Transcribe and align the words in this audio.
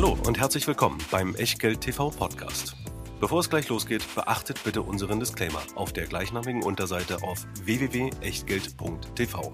Hallo 0.00 0.16
und 0.28 0.38
herzlich 0.38 0.64
willkommen 0.68 0.98
beim 1.10 1.34
Echtgeld 1.34 1.80
TV 1.80 2.10
Podcast. 2.10 2.76
Bevor 3.18 3.40
es 3.40 3.50
gleich 3.50 3.68
losgeht, 3.68 4.04
beachtet 4.14 4.62
bitte 4.62 4.82
unseren 4.82 5.18
Disclaimer 5.18 5.60
auf 5.74 5.92
der 5.92 6.06
gleichnamigen 6.06 6.62
Unterseite 6.62 7.20
auf 7.24 7.44
www.echtgeld.tv. 7.64 9.52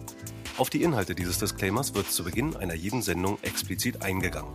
Auf 0.59 0.69
die 0.69 0.83
Inhalte 0.83 1.15
dieses 1.15 1.39
Disclaimers 1.39 1.95
wird 1.95 2.13
zu 2.13 2.25
Beginn 2.25 2.57
einer 2.57 2.75
jeden 2.75 3.01
Sendung 3.01 3.39
explizit 3.41 4.03
eingegangen. 4.03 4.53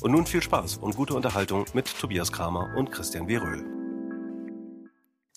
Und 0.00 0.12
nun 0.12 0.24
viel 0.24 0.42
Spaß 0.42 0.78
und 0.78 0.96
gute 0.96 1.12
Unterhaltung 1.12 1.66
mit 1.74 1.94
Tobias 2.00 2.32
Kramer 2.32 2.74
und 2.78 2.90
Christian 2.90 3.28
W. 3.28 3.36
Röhl. 3.36 3.66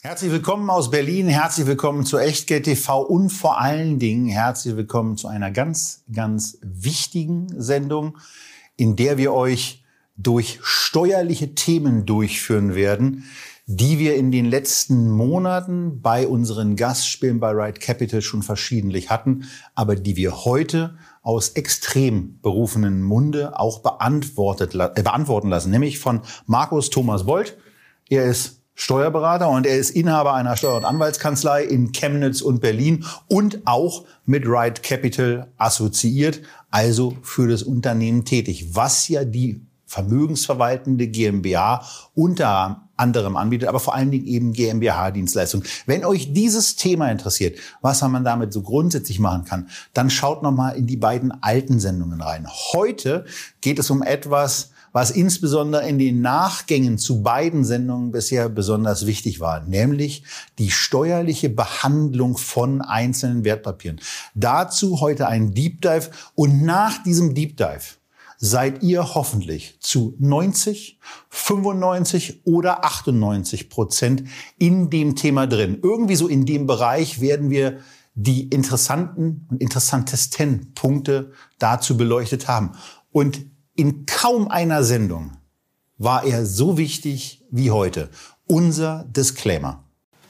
Herzlich 0.03 0.31
willkommen 0.31 0.69
aus 0.69 0.89
Berlin, 0.89 1.27
herzlich 1.27 1.67
willkommen 1.67 2.05
zu 2.05 2.17
Echtgeld 2.17 2.63
TV 2.63 3.01
und 3.01 3.29
vor 3.29 3.59
allen 3.59 3.99
Dingen 3.99 4.29
herzlich 4.29 4.77
willkommen 4.77 5.17
zu 5.17 5.27
einer 5.27 5.51
ganz, 5.51 6.05
ganz 6.13 6.59
wichtigen 6.61 7.47
Sendung, 7.61 8.17
in 8.77 8.95
der 8.95 9.17
wir 9.17 9.33
euch 9.33 9.80
durch 10.23 10.59
steuerliche 10.63 11.55
Themen 11.55 12.05
durchführen 12.05 12.75
werden, 12.75 13.25
die 13.67 13.99
wir 13.99 14.15
in 14.15 14.31
den 14.31 14.45
letzten 14.45 15.09
Monaten 15.09 16.01
bei 16.01 16.27
unseren 16.27 16.75
Gastspielen 16.75 17.39
bei 17.39 17.51
Ride 17.51 17.79
Capital 17.79 18.21
schon 18.21 18.43
verschiedentlich 18.43 19.09
hatten, 19.09 19.45
aber 19.75 19.95
die 19.95 20.17
wir 20.17 20.43
heute 20.45 20.97
aus 21.21 21.49
extrem 21.49 22.39
berufenen 22.41 23.03
Munde 23.03 23.57
auch 23.59 23.79
beantwortet, 23.79 24.73
äh, 24.75 25.01
beantworten 25.01 25.49
lassen, 25.49 25.71
nämlich 25.71 25.99
von 25.99 26.21
Markus 26.47 26.89
Thomas 26.89 27.25
Bolt. 27.25 27.57
Er 28.09 28.25
ist 28.25 28.61
Steuerberater 28.73 29.49
und 29.49 29.67
er 29.67 29.77
ist 29.77 29.91
Inhaber 29.91 30.33
einer 30.33 30.57
Steuer- 30.57 30.77
und 30.77 30.85
Anwaltskanzlei 30.85 31.63
in 31.63 31.91
Chemnitz 31.91 32.41
und 32.41 32.61
Berlin 32.61 33.05
und 33.27 33.61
auch 33.65 34.05
mit 34.25 34.45
Ride 34.47 34.81
Capital 34.81 35.51
assoziiert, 35.57 36.41
also 36.71 37.15
für 37.21 37.47
das 37.47 37.63
Unternehmen 37.63 38.25
tätig, 38.25 38.73
was 38.75 39.07
ja 39.07 39.23
die 39.23 39.61
vermögensverwaltende 39.91 41.07
GmbH 41.07 41.85
unter 42.15 42.87
anderem 42.95 43.35
anbietet, 43.35 43.67
aber 43.67 43.81
vor 43.81 43.93
allen 43.93 44.09
Dingen 44.09 44.25
eben 44.25 44.53
GmbH-Dienstleistungen. 44.53 45.67
Wenn 45.85 46.05
euch 46.05 46.31
dieses 46.31 46.77
Thema 46.77 47.11
interessiert, 47.11 47.59
was 47.81 48.01
man 48.01 48.23
damit 48.23 48.53
so 48.53 48.61
grundsätzlich 48.61 49.19
machen 49.19 49.43
kann, 49.43 49.67
dann 49.93 50.09
schaut 50.09 50.43
noch 50.43 50.53
mal 50.53 50.71
in 50.71 50.87
die 50.87 50.95
beiden 50.95 51.31
alten 51.43 51.81
Sendungen 51.81 52.21
rein. 52.21 52.47
Heute 52.73 53.25
geht 53.59 53.79
es 53.79 53.89
um 53.89 54.01
etwas, 54.01 54.71
was 54.93 55.11
insbesondere 55.11 55.87
in 55.87 55.99
den 55.99 56.21
Nachgängen 56.21 56.97
zu 56.97 57.21
beiden 57.21 57.65
Sendungen 57.65 58.11
bisher 58.11 58.47
besonders 58.47 59.05
wichtig 59.05 59.41
war, 59.41 59.61
nämlich 59.61 60.23
die 60.57 60.71
steuerliche 60.71 61.49
Behandlung 61.49 62.37
von 62.37 62.81
einzelnen 62.81 63.43
Wertpapieren. 63.43 63.99
Dazu 64.35 65.01
heute 65.01 65.27
ein 65.27 65.53
Deep 65.53 65.81
Dive 65.81 66.11
und 66.35 66.63
nach 66.63 67.03
diesem 67.03 67.35
Deep 67.35 67.57
Dive 67.57 68.00
seid 68.43 68.81
ihr 68.81 69.13
hoffentlich 69.13 69.79
zu 69.81 70.15
90, 70.17 70.99
95 71.29 72.41
oder 72.43 72.83
98 72.83 73.69
Prozent 73.69 74.23
in 74.57 74.89
dem 74.89 75.15
Thema 75.15 75.45
drin. 75.45 75.77
Irgendwie 75.83 76.15
so 76.15 76.27
in 76.27 76.47
dem 76.47 76.65
Bereich 76.65 77.21
werden 77.21 77.51
wir 77.51 77.77
die 78.15 78.47
interessanten 78.49 79.45
und 79.49 79.61
interessantesten 79.61 80.73
Punkte 80.73 81.31
dazu 81.59 81.95
beleuchtet 81.95 82.47
haben. 82.47 82.71
Und 83.11 83.45
in 83.75 84.07
kaum 84.07 84.47
einer 84.47 84.83
Sendung 84.83 85.37
war 85.99 86.23
er 86.23 86.47
so 86.47 86.79
wichtig 86.79 87.45
wie 87.51 87.69
heute. 87.69 88.09
Unser 88.47 89.05
Disclaimer. 89.07 89.83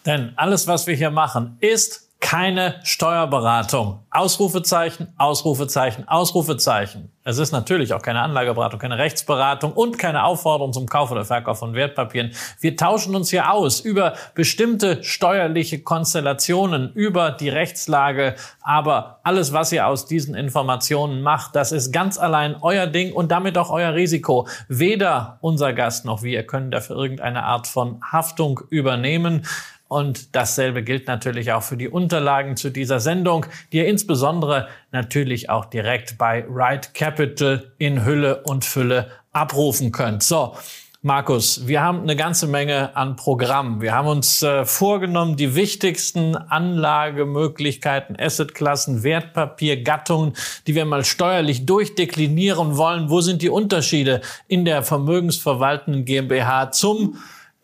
Denn 0.05 0.33
alles, 0.35 0.67
was 0.67 0.85
wir 0.85 0.95
hier 0.95 1.11
machen, 1.11 1.57
ist 1.61 2.09
keine 2.21 2.75
Steuerberatung. 2.83 4.05
Ausrufezeichen, 4.11 5.07
Ausrufezeichen, 5.17 6.07
Ausrufezeichen. 6.07 7.11
Es 7.23 7.37
ist 7.37 7.51
natürlich 7.51 7.93
auch 7.93 8.01
keine 8.01 8.21
Anlageberatung, 8.21 8.79
keine 8.79 8.97
Rechtsberatung 8.97 9.73
und 9.73 9.99
keine 9.99 10.23
Aufforderung 10.23 10.71
zum 10.71 10.87
Kauf 10.87 11.11
oder 11.11 11.25
Verkauf 11.25 11.59
von 11.59 11.73
Wertpapieren. 11.73 12.31
Wir 12.59 12.77
tauschen 12.77 13.15
uns 13.15 13.29
hier 13.29 13.51
aus 13.51 13.79
über 13.79 14.13
bestimmte 14.33 15.03
steuerliche 15.03 15.81
Konstellationen, 15.81 16.93
über 16.93 17.31
die 17.31 17.49
Rechtslage. 17.49 18.35
Aber 18.61 19.19
alles, 19.23 19.51
was 19.51 19.71
ihr 19.71 19.85
aus 19.87 20.05
diesen 20.05 20.33
Informationen 20.33 21.21
macht, 21.21 21.55
das 21.55 21.71
ist 21.71 21.91
ganz 21.91 22.17
allein 22.17 22.55
euer 22.61 22.87
Ding 22.87 23.13
und 23.13 23.31
damit 23.31 23.57
auch 23.57 23.71
euer 23.71 23.93
Risiko. 23.93 24.47
Weder 24.67 25.37
unser 25.41 25.73
Gast 25.73 26.05
noch 26.05 26.23
wir 26.23 26.45
können 26.47 26.71
dafür 26.71 26.95
irgendeine 26.95 27.43
Art 27.43 27.67
von 27.67 27.99
Haftung 28.11 28.61
übernehmen. 28.69 29.45
Und 29.91 30.37
dasselbe 30.37 30.83
gilt 30.83 31.07
natürlich 31.07 31.51
auch 31.51 31.63
für 31.63 31.75
die 31.75 31.89
Unterlagen 31.89 32.55
zu 32.55 32.69
dieser 32.69 33.01
Sendung, 33.01 33.45
die 33.73 33.79
ihr 33.79 33.87
insbesondere 33.87 34.69
natürlich 34.93 35.49
auch 35.49 35.65
direkt 35.65 36.17
bei 36.17 36.45
Ride 36.49 36.87
Capital 36.93 37.73
in 37.77 38.05
Hülle 38.05 38.41
und 38.43 38.63
Fülle 38.63 39.11
abrufen 39.33 39.91
könnt. 39.91 40.23
So. 40.23 40.55
Markus, 41.01 41.67
wir 41.67 41.81
haben 41.81 42.03
eine 42.03 42.15
ganze 42.15 42.47
Menge 42.47 42.95
an 42.95 43.17
Programmen. 43.17 43.81
Wir 43.81 43.93
haben 43.93 44.07
uns 44.07 44.41
äh, 44.43 44.63
vorgenommen, 44.63 45.35
die 45.35 45.55
wichtigsten 45.55 46.37
Anlagemöglichkeiten, 46.37 48.15
Assetklassen, 48.17 49.03
Wertpapier, 49.03 49.83
Gattungen, 49.83 50.35
die 50.67 50.75
wir 50.75 50.85
mal 50.85 51.03
steuerlich 51.03 51.65
durchdeklinieren 51.65 52.77
wollen. 52.77 53.09
Wo 53.09 53.19
sind 53.19 53.41
die 53.41 53.49
Unterschiede 53.49 54.21
in 54.47 54.63
der 54.63 54.83
vermögensverwaltenden 54.83 56.05
GmbH 56.05 56.71
zum 56.71 57.17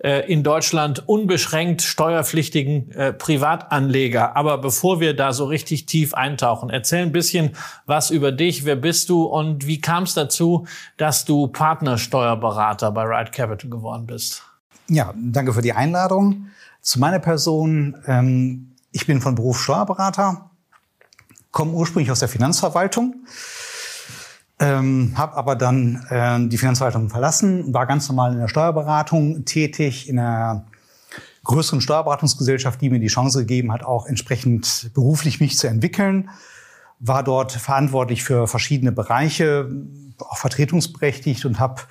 in 0.08 0.44
Deutschland 0.44 1.08
unbeschränkt 1.08 1.82
steuerpflichtigen 1.82 2.92
äh, 2.92 3.14
Privatanleger. 3.14 4.36
Aber 4.36 4.58
bevor 4.58 5.00
wir 5.00 5.16
da 5.16 5.34
so 5.34 5.46
richtig 5.46 5.86
tief 5.86 6.14
eintauchen, 6.14 6.70
erzähl 6.70 7.02
ein 7.04 7.12
bisschen 7.12 7.56
was 7.86 8.10
über 8.10 8.32
dich. 8.32 8.66
Wer 8.66 8.76
bist 8.76 9.10
du 9.10 9.24
und 9.24 9.68
wie 9.68 9.82
kam 9.82 10.04
es 10.04 10.14
dazu, 10.14 10.68
dass 10.98 11.26
du 11.26 11.48
Partnersteuerberater 11.48 12.92
bei 12.92 13.04
Ride 13.04 13.32
Capital 13.32 13.70
geworden 13.70 14.06
bist? 14.06 14.44
Ja, 14.88 15.14
danke 15.16 15.54
für 15.54 15.62
die 15.62 15.74
Einladung. 15.74 16.48
Zu 16.82 17.00
meiner 17.00 17.20
Person. 17.20 17.98
Ähm, 18.08 18.72
ich 18.92 19.06
bin 19.06 19.22
von 19.22 19.36
Beruf 19.36 19.62
Steuerberater, 19.62 20.50
komme 21.52 21.72
ursprünglich 21.74 22.12
aus 22.12 22.20
der 22.20 22.30
Finanzverwaltung 22.30 23.16
ähm, 24.60 25.14
habe 25.16 25.36
aber 25.36 25.56
dann 25.56 26.06
äh, 26.10 26.48
die 26.50 26.58
Finanzverwaltung 26.58 27.10
verlassen, 27.10 27.74
war 27.74 27.86
ganz 27.86 28.08
normal 28.10 28.34
in 28.34 28.40
der 28.40 28.48
Steuerberatung 28.48 29.46
tätig, 29.46 30.10
in 30.10 30.18
einer 30.18 30.66
größeren 31.44 31.80
Steuerberatungsgesellschaft, 31.80 32.82
die 32.82 32.90
mir 32.90 33.00
die 33.00 33.08
Chance 33.08 33.40
gegeben 33.40 33.72
hat, 33.72 33.84
auch 33.84 34.06
entsprechend 34.06 34.92
beruflich 34.94 35.40
mich 35.40 35.58
zu 35.58 35.68
entwickeln. 35.68 36.30
War 37.00 37.24
dort 37.24 37.52
verantwortlich 37.52 38.24
für 38.24 38.48
verschiedene 38.48 38.92
Bereiche, 38.92 39.70
auch 40.20 40.38
vertretungsberechtigt 40.38 41.46
und 41.46 41.60
habe 41.60 41.82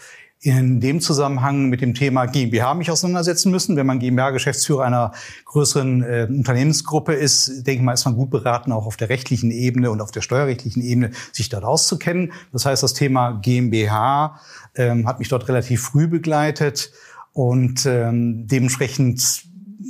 in 0.46 0.78
dem 0.78 1.00
Zusammenhang 1.00 1.68
mit 1.70 1.80
dem 1.80 1.92
Thema 1.92 2.26
GmbH 2.26 2.74
mich 2.74 2.88
auseinandersetzen 2.88 3.50
müssen. 3.50 3.74
Wenn 3.74 3.86
man 3.86 3.98
GmbH-Geschäftsführer 3.98 4.84
einer 4.84 5.10
größeren 5.44 6.02
äh, 6.04 6.28
Unternehmensgruppe 6.30 7.14
ist, 7.14 7.66
denke 7.66 7.80
ich 7.80 7.82
mal, 7.82 7.94
ist 7.94 8.04
man 8.04 8.14
gut 8.14 8.30
beraten, 8.30 8.70
auch 8.70 8.86
auf 8.86 8.96
der 8.96 9.08
rechtlichen 9.08 9.50
Ebene 9.50 9.90
und 9.90 10.00
auf 10.00 10.12
der 10.12 10.20
steuerrechtlichen 10.20 10.82
Ebene 10.82 11.10
sich 11.32 11.48
dort 11.48 11.64
auszukennen. 11.64 12.32
Das 12.52 12.64
heißt, 12.64 12.84
das 12.84 12.94
Thema 12.94 13.32
GmbH 13.32 14.38
ähm, 14.76 15.08
hat 15.08 15.18
mich 15.18 15.28
dort 15.28 15.48
relativ 15.48 15.82
früh 15.82 16.06
begleitet 16.06 16.92
und 17.32 17.84
ähm, 17.84 18.46
dementsprechend 18.46 19.42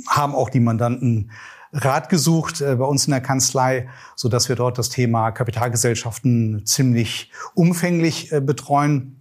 haben 0.07 0.33
auch 0.33 0.49
die 0.49 0.59
Mandanten 0.59 1.29
Rat 1.71 2.09
gesucht 2.09 2.61
äh, 2.61 2.75
bei 2.75 2.85
uns 2.85 3.05
in 3.05 3.11
der 3.11 3.21
Kanzlei, 3.21 3.89
so 4.15 4.27
dass 4.27 4.49
wir 4.49 4.55
dort 4.55 4.79
das 4.79 4.89
Thema 4.89 5.29
Kapitalgesellschaften 5.29 6.65
ziemlich 6.65 7.31
umfänglich 7.53 8.31
äh, 8.31 8.41
betreuen. 8.41 9.16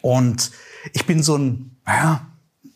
Und 0.00 0.50
ich 0.92 1.06
bin 1.06 1.22
so 1.22 1.36
ein, 1.36 1.76
naja, 1.84 2.26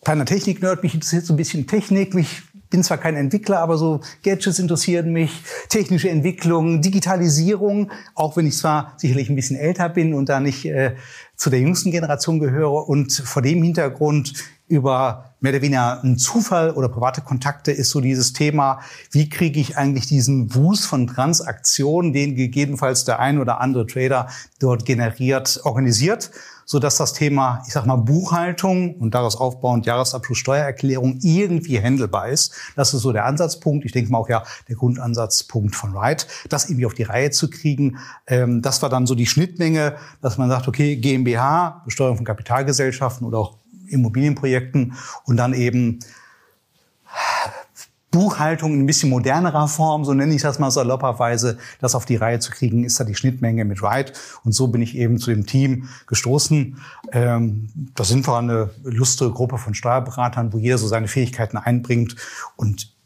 kleiner 0.05 0.25
Technik-Nerd, 0.25 0.83
mich 0.83 0.95
interessiert 0.95 1.27
so 1.27 1.33
ein 1.33 1.37
bisschen 1.37 1.67
Technik, 1.67 2.15
mich 2.15 2.43
bin 2.71 2.83
zwar 2.83 2.99
kein 2.99 3.17
Entwickler, 3.17 3.61
aber 3.61 3.79
so 3.79 4.01
Gadgets 4.23 4.59
interessieren 4.59 5.13
mich, 5.13 5.31
technische 5.69 6.11
Entwicklung, 6.11 6.83
Digitalisierung, 6.83 7.91
auch 8.15 8.37
wenn 8.37 8.47
ich 8.47 8.57
zwar 8.57 8.95
sicherlich 8.97 9.29
ein 9.29 9.37
bisschen 9.37 9.57
älter 9.57 9.89
bin 9.89 10.15
und 10.15 10.29
da 10.29 10.41
nicht 10.41 10.65
äh, 10.65 10.95
zu 11.37 11.51
der 11.51 11.61
jüngsten 11.61 11.91
Generation 11.91 12.39
gehöre. 12.39 12.89
Und 12.89 13.13
vor 13.13 13.43
dem 13.43 13.63
Hintergrund 13.63 14.35
über 14.69 15.35
mehr 15.41 15.53
oder 15.53 15.63
weniger 15.63 16.03
einen 16.03 16.19
Zufall 16.19 16.73
oder 16.73 16.89
private 16.89 17.21
Kontakte 17.21 17.71
ist 17.71 17.91
so 17.91 18.01
dieses 18.01 18.33
Thema, 18.33 18.81
wie 19.13 19.29
kriege 19.29 19.61
ich 19.61 19.77
eigentlich 19.77 20.07
diesen 20.07 20.55
Wust 20.55 20.87
von 20.87 21.07
Transaktionen, 21.07 22.13
den 22.13 22.35
gegebenenfalls 22.35 23.05
der 23.05 23.21
ein 23.21 23.39
oder 23.39 23.61
andere 23.61 23.87
Trader 23.87 24.29
dort 24.59 24.85
generiert, 24.85 25.61
organisiert 25.63 26.31
so 26.67 26.81
dass 26.81 26.97
das 26.97 27.15
Thema, 27.15 27.63
ich 27.67 27.73
sag 27.73 27.87
mal, 27.87 27.97
Buchhaltung 27.97 28.97
und 28.97 29.15
daraus 29.15 29.37
aufbauend 29.37 29.87
Jahresabschluss 29.87 30.37
Steuererklärung 30.39 31.21
irgendwie 31.23 31.81
handelbar 31.81 32.29
ist. 32.29 32.53
Das 32.75 32.93
ist 32.93 33.03
so 33.03 33.13
der 33.13 33.25
Ansatzpunkt. 33.25 33.87
Ich 33.87 33.93
denke 33.93 34.11
mal 34.11 34.19
auch 34.19 34.29
ja 34.29 34.43
der 34.69 34.77
Grundansatzpunkt 34.77 35.77
von 35.77 35.95
Wright, 35.95 36.27
das 36.49 36.69
irgendwie 36.69 36.87
auf 36.87 36.95
die 36.95 37.05
Reihe 37.05 37.31
zu 37.31 37.49
kriegen. 37.49 37.99
Ähm, 38.27 38.61
das 38.61 38.83
war 38.83 38.91
dann 38.91 39.07
so 39.07 39.15
die 39.15 39.27
Schnittmenge, 39.27 39.97
dass 40.21 40.37
man 40.37 40.51
sagt, 40.51 40.67
okay, 40.69 40.97
GmbH, 40.97 41.83
Besteuerung 41.85 42.17
von 42.17 42.27
Kapitalgesellschaften 42.27 43.27
oder 43.27 43.39
auch 43.39 43.57
Immobilienprojekten 43.89 44.95
und 45.25 45.37
dann 45.37 45.55
eben 45.55 46.01
Buchhaltung 48.11 48.73
in 48.75 48.81
ein 48.81 48.87
bisschen 48.87 49.11
modernerer 49.11 49.69
Form, 49.69 50.05
so 50.05 50.15
nenne 50.15 50.35
ich 50.35 50.43
das 50.43 50.59
mal 50.59 50.71
salopperweise, 50.71 51.59
das 51.81 51.95
auf 51.95 52.07
die 52.07 52.17
Reihe 52.17 52.39
zu 52.39 52.51
kriegen, 52.51 52.85
ist 52.85 52.99
da 52.99 53.05
die 53.05 53.15
Schnittmenge 53.15 53.65
mit 53.65 53.83
Wright. 53.83 54.13
Und 54.45 54.53
so 54.53 54.69
bin 54.69 54.81
ich 54.81 54.97
eben 54.97 55.19
zu 55.19 55.31
dem 55.31 55.47
Team 55.47 55.89
gestoßen. 56.07 56.79
Ähm, 57.13 57.69
da 57.95 58.05
sind 58.05 58.27
wir 58.27 58.39
eine 58.39 58.71
lustige 58.85 59.31
Gruppe 59.31 59.59
von 59.59 59.75
Steuerberatern, 59.75 60.53
wo 60.53 60.59
jeder 60.59 60.79
so 60.79 60.87
seine 60.87 61.09
Fähigkeiten 61.09 61.57
einbringt. 61.57 62.17
Und 62.57 62.97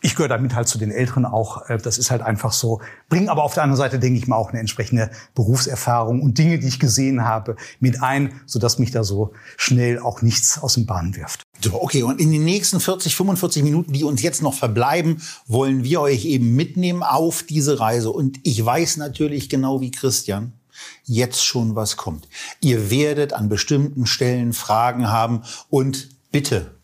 ich 0.00 0.14
gehöre 0.14 0.28
damit 0.28 0.54
halt 0.54 0.68
zu 0.68 0.78
den 0.78 0.90
Älteren 0.90 1.24
auch. 1.24 1.68
Äh, 1.68 1.78
das 1.78 1.98
ist 1.98 2.10
halt 2.10 2.22
einfach 2.22 2.52
so. 2.52 2.80
Bringen 3.08 3.28
aber 3.28 3.44
auf 3.44 3.54
der 3.54 3.62
anderen 3.62 3.78
Seite, 3.78 3.98
denke 3.98 4.18
ich 4.18 4.26
mal, 4.26 4.36
auch 4.36 4.50
eine 4.50 4.60
entsprechende 4.60 5.10
Berufserfahrung 5.34 6.22
und 6.22 6.38
Dinge, 6.38 6.58
die 6.58 6.68
ich 6.68 6.78
gesehen 6.78 7.24
habe, 7.24 7.56
mit 7.80 8.02
ein, 8.02 8.40
sodass 8.46 8.78
mich 8.78 8.90
da 8.90 9.04
so 9.04 9.32
schnell 9.56 9.98
auch 9.98 10.22
nichts 10.22 10.58
aus 10.62 10.74
dem 10.74 10.86
Bahn 10.86 11.16
wirft. 11.16 11.47
Okay. 11.70 12.02
Und 12.02 12.20
in 12.20 12.30
den 12.30 12.44
nächsten 12.44 12.80
40, 12.80 13.16
45 13.16 13.62
Minuten, 13.62 13.92
die 13.92 14.04
uns 14.04 14.22
jetzt 14.22 14.42
noch 14.42 14.54
verbleiben, 14.54 15.22
wollen 15.46 15.84
wir 15.84 16.00
euch 16.00 16.24
eben 16.24 16.54
mitnehmen 16.54 17.02
auf 17.02 17.42
diese 17.42 17.80
Reise. 17.80 18.10
Und 18.10 18.38
ich 18.44 18.64
weiß 18.64 18.96
natürlich 18.98 19.48
genau 19.48 19.80
wie 19.80 19.90
Christian, 19.90 20.52
jetzt 21.04 21.44
schon 21.44 21.74
was 21.74 21.96
kommt. 21.96 22.28
Ihr 22.60 22.90
werdet 22.90 23.32
an 23.32 23.48
bestimmten 23.48 24.06
Stellen 24.06 24.52
Fragen 24.52 25.08
haben 25.08 25.42
und 25.68 26.10
bitte 26.30 26.76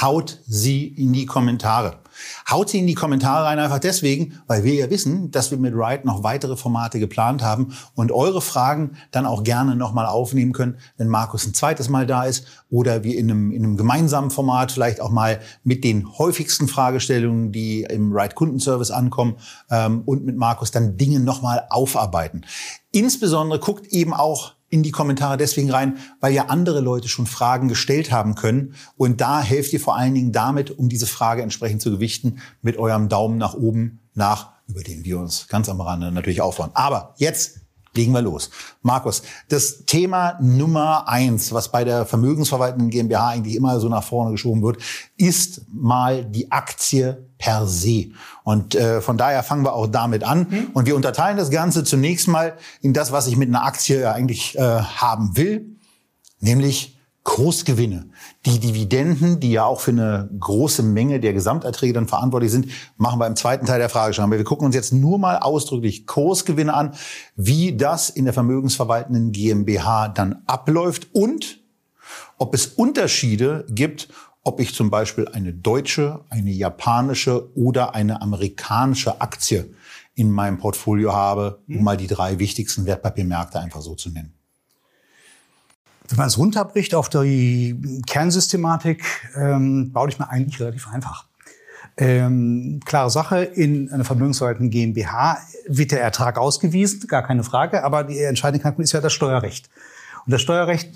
haut 0.00 0.38
sie 0.46 0.86
in 0.86 1.12
die 1.12 1.26
Kommentare. 1.26 2.01
Haut 2.50 2.70
sie 2.70 2.78
in 2.78 2.86
die 2.86 2.94
Kommentare 2.94 3.44
rein, 3.46 3.58
einfach 3.58 3.78
deswegen, 3.78 4.40
weil 4.46 4.64
wir 4.64 4.74
ja 4.74 4.90
wissen, 4.90 5.30
dass 5.30 5.50
wir 5.50 5.58
mit 5.58 5.74
Ride 5.74 6.06
noch 6.06 6.22
weitere 6.22 6.56
Formate 6.56 6.98
geplant 6.98 7.42
haben 7.42 7.74
und 7.94 8.12
eure 8.12 8.40
Fragen 8.40 8.96
dann 9.10 9.26
auch 9.26 9.44
gerne 9.44 9.76
nochmal 9.76 10.06
aufnehmen 10.06 10.52
können, 10.52 10.78
wenn 10.96 11.08
Markus 11.08 11.46
ein 11.46 11.54
zweites 11.54 11.88
Mal 11.88 12.06
da 12.06 12.24
ist 12.24 12.46
oder 12.70 13.04
wir 13.04 13.18
in 13.18 13.30
einem, 13.30 13.52
in 13.52 13.64
einem 13.64 13.76
gemeinsamen 13.76 14.30
Format 14.30 14.72
vielleicht 14.72 15.00
auch 15.00 15.10
mal 15.10 15.40
mit 15.64 15.84
den 15.84 16.18
häufigsten 16.18 16.68
Fragestellungen, 16.68 17.52
die 17.52 17.82
im 17.82 18.12
Ride 18.12 18.34
Kundenservice 18.34 18.90
ankommen 18.90 19.36
ähm, 19.70 20.02
und 20.06 20.24
mit 20.24 20.36
Markus 20.36 20.70
dann 20.70 20.96
Dinge 20.96 21.20
nochmal 21.20 21.66
aufarbeiten. 21.70 22.44
Insbesondere 22.92 23.58
guckt 23.58 23.86
eben 23.88 24.14
auch 24.14 24.54
in 24.72 24.82
die 24.82 24.90
Kommentare 24.90 25.36
deswegen 25.36 25.70
rein, 25.70 25.98
weil 26.20 26.32
ja 26.32 26.46
andere 26.46 26.80
Leute 26.80 27.06
schon 27.06 27.26
Fragen 27.26 27.68
gestellt 27.68 28.10
haben 28.10 28.34
können. 28.34 28.74
Und 28.96 29.20
da 29.20 29.42
helft 29.42 29.72
ihr 29.74 29.80
vor 29.80 29.96
allen 29.96 30.14
Dingen 30.14 30.32
damit, 30.32 30.70
um 30.70 30.88
diese 30.88 31.06
Frage 31.06 31.42
entsprechend 31.42 31.82
zu 31.82 31.90
gewichten, 31.90 32.40
mit 32.62 32.78
eurem 32.78 33.10
Daumen 33.10 33.36
nach 33.36 33.52
oben 33.52 34.00
nach, 34.14 34.52
über 34.66 34.82
den 34.82 35.04
wir 35.04 35.18
uns 35.18 35.46
ganz 35.48 35.68
am 35.68 35.80
Rande 35.82 36.10
natürlich 36.10 36.40
aufbauen. 36.40 36.70
Aber 36.72 37.14
jetzt 37.18 37.60
legen 37.94 38.12
wir 38.12 38.22
los. 38.22 38.50
Markus, 38.82 39.22
das 39.48 39.84
Thema 39.84 40.38
Nummer 40.40 41.08
eins, 41.08 41.52
was 41.52 41.70
bei 41.70 41.84
der 41.84 42.06
vermögensverwaltenden 42.06 42.90
GmbH 42.90 43.28
eigentlich 43.28 43.56
immer 43.56 43.78
so 43.80 43.88
nach 43.88 44.04
vorne 44.04 44.32
geschoben 44.32 44.62
wird, 44.62 44.78
ist 45.16 45.62
mal 45.68 46.24
die 46.24 46.50
Aktie 46.50 47.28
per 47.38 47.66
se. 47.66 48.10
Und 48.44 48.74
äh, 48.74 49.00
von 49.00 49.16
daher 49.16 49.42
fangen 49.42 49.64
wir 49.64 49.74
auch 49.74 49.86
damit 49.86 50.24
an. 50.24 50.46
Mhm. 50.48 50.66
Und 50.74 50.86
wir 50.86 50.96
unterteilen 50.96 51.36
das 51.36 51.50
Ganze 51.50 51.84
zunächst 51.84 52.28
mal 52.28 52.56
in 52.80 52.92
das, 52.92 53.12
was 53.12 53.26
ich 53.26 53.36
mit 53.36 53.48
einer 53.48 53.64
Aktie 53.64 54.10
eigentlich 54.10 54.56
äh, 54.56 54.62
haben 54.62 55.36
will, 55.36 55.76
nämlich 56.40 56.91
Großgewinne. 57.24 58.10
Die 58.46 58.58
Dividenden, 58.58 59.38
die 59.38 59.52
ja 59.52 59.64
auch 59.64 59.80
für 59.80 59.92
eine 59.92 60.28
große 60.38 60.82
Menge 60.82 61.20
der 61.20 61.32
Gesamterträge 61.32 61.92
dann 61.92 62.08
verantwortlich 62.08 62.50
sind, 62.50 62.68
machen 62.96 63.20
wir 63.20 63.26
im 63.26 63.36
zweiten 63.36 63.64
Teil 63.64 63.78
der 63.78 63.88
Frage 63.88 64.12
schon. 64.12 64.24
Aber 64.24 64.36
wir 64.36 64.44
gucken 64.44 64.66
uns 64.66 64.74
jetzt 64.74 64.92
nur 64.92 65.18
mal 65.18 65.38
ausdrücklich 65.38 66.06
Kursgewinne 66.06 66.74
an, 66.74 66.94
wie 67.36 67.76
das 67.76 68.10
in 68.10 68.24
der 68.24 68.34
vermögensverwaltenden 68.34 69.30
GmbH 69.30 70.08
dann 70.08 70.42
abläuft 70.46 71.08
und 71.12 71.60
ob 72.38 72.54
es 72.54 72.66
Unterschiede 72.66 73.66
gibt, 73.68 74.08
ob 74.42 74.58
ich 74.58 74.74
zum 74.74 74.90
Beispiel 74.90 75.28
eine 75.28 75.52
deutsche, 75.52 76.24
eine 76.28 76.50
japanische 76.50 77.56
oder 77.56 77.94
eine 77.94 78.20
amerikanische 78.20 79.20
Aktie 79.20 79.72
in 80.14 80.30
meinem 80.30 80.58
Portfolio 80.58 81.12
habe, 81.12 81.62
um 81.68 81.76
mhm. 81.76 81.84
mal 81.84 81.96
die 81.96 82.08
drei 82.08 82.38
wichtigsten 82.40 82.84
Wertpapiermärkte 82.84 83.60
einfach 83.60 83.80
so 83.80 83.94
zu 83.94 84.10
nennen. 84.10 84.34
Wenn 86.12 86.18
man 86.18 86.26
es 86.26 86.36
runterbricht 86.36 86.94
auf 86.94 87.08
die 87.08 88.02
Kernsystematik, 88.06 89.02
ähm, 89.34 89.92
baue 89.92 90.10
ich 90.10 90.18
mir 90.18 90.28
eigentlich 90.28 90.60
relativ 90.60 90.86
einfach. 90.88 91.24
Ähm, 91.96 92.80
klare 92.84 93.08
Sache, 93.08 93.44
in 93.44 93.90
einer 93.90 94.04
vermögensverwaltenden 94.04 94.70
GmbH 94.70 95.38
wird 95.66 95.90
der 95.90 96.02
Ertrag 96.02 96.36
ausgewiesen, 96.36 97.06
gar 97.08 97.22
keine 97.22 97.44
Frage, 97.44 97.82
aber 97.82 98.04
die 98.04 98.18
entscheidende 98.18 98.60
Knackpunkt 98.60 98.84
ist 98.84 98.92
ja 98.92 99.00
das 99.00 99.14
Steuerrecht. 99.14 99.70
Und 100.26 100.32
das 100.32 100.42
Steuerrecht 100.42 100.90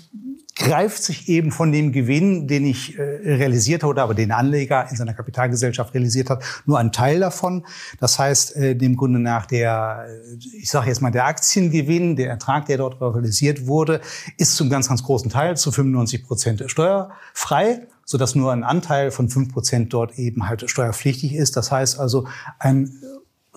greift 0.57 1.03
sich 1.03 1.29
eben 1.29 1.51
von 1.51 1.71
dem 1.71 1.91
Gewinn, 1.91 2.47
den 2.47 2.65
ich 2.65 2.97
äh, 2.97 3.01
realisiert 3.01 3.83
habe, 3.83 4.01
aber 4.01 4.15
den 4.15 4.31
Anleger 4.31 4.89
in 4.89 4.95
seiner 4.95 5.13
Kapitalgesellschaft 5.13 5.93
realisiert 5.93 6.29
hat, 6.29 6.43
nur 6.65 6.79
ein 6.79 6.91
Teil 6.91 7.19
davon. 7.19 7.65
Das 7.99 8.17
heißt, 8.17 8.55
äh, 8.55 8.75
dem 8.75 8.97
Grunde 8.97 9.19
nach 9.19 9.45
der, 9.45 10.07
äh, 10.07 10.57
ich 10.57 10.69
sage 10.69 10.87
jetzt 10.87 11.01
mal, 11.01 11.11
der 11.11 11.25
Aktiengewinn, 11.25 12.15
der 12.15 12.29
Ertrag, 12.29 12.65
der 12.65 12.77
dort 12.77 12.99
realisiert 12.99 13.67
wurde, 13.67 14.01
ist 14.37 14.55
zum 14.55 14.69
ganz, 14.69 14.89
ganz 14.89 15.03
großen 15.03 15.29
Teil 15.29 15.57
zu 15.57 15.71
95 15.71 16.23
Prozent 16.25 16.63
steuerfrei 16.67 17.87
sodass 18.09 18.35
nur 18.35 18.53
ein 18.53 18.63
Anteil 18.63 19.11
von 19.11 19.27
fünf 19.27 19.51
Prozent 19.51 19.91
dort 19.91 20.17
eben 20.17 20.47
halt 20.47 20.69
steuerpflichtig 20.69 21.35
ist. 21.35 21.57
Das 21.57 21.73
heißt 21.73 21.99
also, 21.99 22.25
ein 22.57 23.01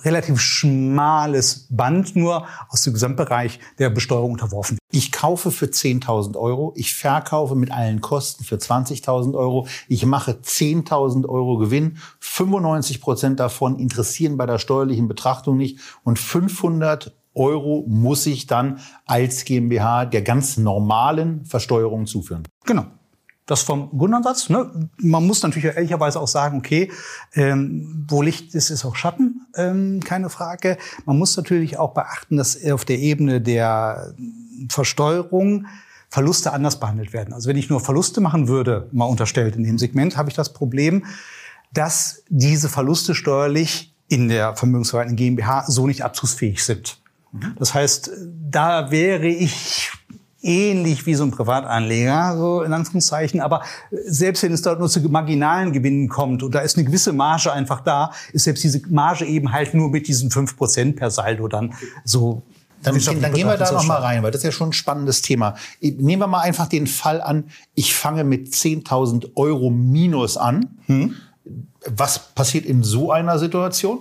relativ 0.05 0.41
schmales 0.41 1.67
Band 1.71 2.17
nur 2.17 2.47
aus 2.69 2.83
dem 2.83 2.93
Gesamtbereich 2.93 3.61
der 3.79 3.91
Besteuerung 3.91 4.33
unterworfen. 4.33 4.79
Ich 4.93 5.13
kaufe 5.13 5.51
für 5.51 5.67
10.000 5.67 6.37
Euro, 6.37 6.73
ich 6.77 6.95
verkaufe 6.95 7.55
mit 7.55 7.71
allen 7.71 8.01
Kosten 8.01 8.45
für 8.45 8.57
20.000 8.57 9.35
Euro, 9.35 9.67
ich 9.89 10.05
mache 10.07 10.33
10.000 10.33 11.29
Euro 11.29 11.59
Gewinn, 11.59 11.99
95 12.21 13.01
Prozent 13.01 13.41
davon 13.41 13.79
interessieren 13.79 14.37
bei 14.37 14.47
der 14.47 14.59
steuerlichen 14.59 15.09
Betrachtung 15.09 15.57
nicht 15.57 15.79
und 16.03 16.19
500 16.19 17.15
Euro 17.35 17.85
muss 17.87 18.27
ich 18.27 18.47
dann 18.47 18.81
als 19.07 19.45
GmbH 19.45 20.05
der 20.05 20.23
ganz 20.23 20.57
normalen 20.57 21.45
Versteuerung 21.45 22.07
zuführen. 22.07 22.43
Genau. 22.65 22.87
Das 23.47 23.63
vom 23.63 23.91
Grundansatz. 23.97 24.49
Ne? 24.49 24.89
Man 24.99 25.27
muss 25.27 25.43
natürlich 25.43 25.65
ehrlicherweise 25.65 26.21
auch 26.21 26.29
sagen, 26.29 26.59
okay, 26.59 26.91
ähm, 27.35 28.07
wo 28.09 28.23
Licht 28.23 28.55
ist, 28.55 28.71
ist 28.71 28.85
auch 28.85 28.95
Schatten, 28.95 29.47
ähm, 29.57 30.01
keine 30.05 30.31
Frage. 30.31 30.79
Man 31.05 31.19
muss 31.19 31.37
natürlich 31.37 31.77
auch 31.77 31.93
beachten, 31.93 32.37
dass 32.37 32.65
auf 32.71 32.85
der 32.85 32.99
Ebene 32.99 33.41
der 33.41 34.15
Versteuerung 34.69 35.67
Verluste 36.11 36.53
anders 36.53 36.81
behandelt 36.81 37.13
werden. 37.13 37.33
Also 37.33 37.49
wenn 37.49 37.57
ich 37.57 37.71
nur 37.71 37.81
Verluste 37.81 38.21
machen 38.21 38.49
würde, 38.49 38.89
mal 38.93 39.05
unterstellt 39.05 39.57
in 39.57 39.63
dem 39.63 39.79
Segment, 39.79 40.17
habe 40.17 40.29
ich 40.29 40.35
das 40.35 40.53
Problem, 40.53 41.07
dass 41.73 42.25
diese 42.29 42.69
Verluste 42.69 43.15
steuerlich 43.15 43.95
in 44.09 44.29
der 44.29 44.57
Vermögensverwaltung 44.57 45.15
GmbH 45.15 45.65
so 45.69 45.87
nicht 45.87 46.03
abzugsfähig 46.03 46.65
sind. 46.65 47.01
Mhm. 47.33 47.55
Das 47.59 47.75
heißt, 47.75 48.11
da 48.51 48.91
wäre 48.91 49.29
ich 49.29 49.93
ähnlich 50.43 51.07
wie 51.07 51.15
so 51.15 51.25
ein 51.25 51.31
Privatanleger, 51.31 52.37
so 52.37 52.63
in 52.63 52.73
Anführungszeichen. 52.73 53.41
Aber 53.41 53.63
selbst 53.91 54.43
wenn 54.43 54.53
es 54.53 54.63
dort 54.63 54.79
nur 54.79 54.89
zu 54.89 55.01
marginalen 55.09 55.73
Gewinnen 55.73 56.09
kommt 56.09 56.43
und 56.43 56.55
da 56.55 56.61
ist 56.61 56.77
eine 56.77 56.85
gewisse 56.85 57.13
Marge 57.13 57.53
einfach 57.53 57.81
da, 57.81 58.13
ist 58.33 58.45
selbst 58.45 58.65
diese 58.65 58.81
Marge 58.89 59.27
eben 59.27 59.53
halt 59.53 59.75
nur 59.75 59.91
mit 59.91 60.09
diesen 60.09 60.31
fünf 60.31 60.57
Prozent 60.57 60.97
per 60.97 61.11
Saldo 61.11 61.49
dann 61.49 61.75
so 62.05 62.43
dann, 62.83 62.99
dann 63.21 63.35
gehen 63.35 63.47
wir 63.47 63.59
da 63.59 63.73
noch 63.73 63.85
mal 63.85 64.01
rein, 64.01 64.23
weil 64.23 64.31
das 64.31 64.41
ist 64.41 64.45
ja 64.45 64.53
schon 64.53 64.71
ein 64.71 64.73
spannendes 64.73 65.21
Thema. 65.21 65.55
Nehmen 65.83 66.23
wir 66.23 66.27
mal 66.27 66.41
einfach 66.41 66.67
den 66.67 66.87
Fall 66.87 67.21
an, 67.21 67.51
ich 67.75 67.95
fange 67.95 68.25
mit 68.25 68.49
10.000 68.49 69.33
Euro 69.37 69.69
Minus 69.69 70.39
an. 70.39 70.79
Hm. 70.87 71.15
Was 71.87 72.19
passiert 72.19 72.65
in 72.65 72.83
so 72.83 73.13
einer 73.13 73.39
Situation? 73.39 73.99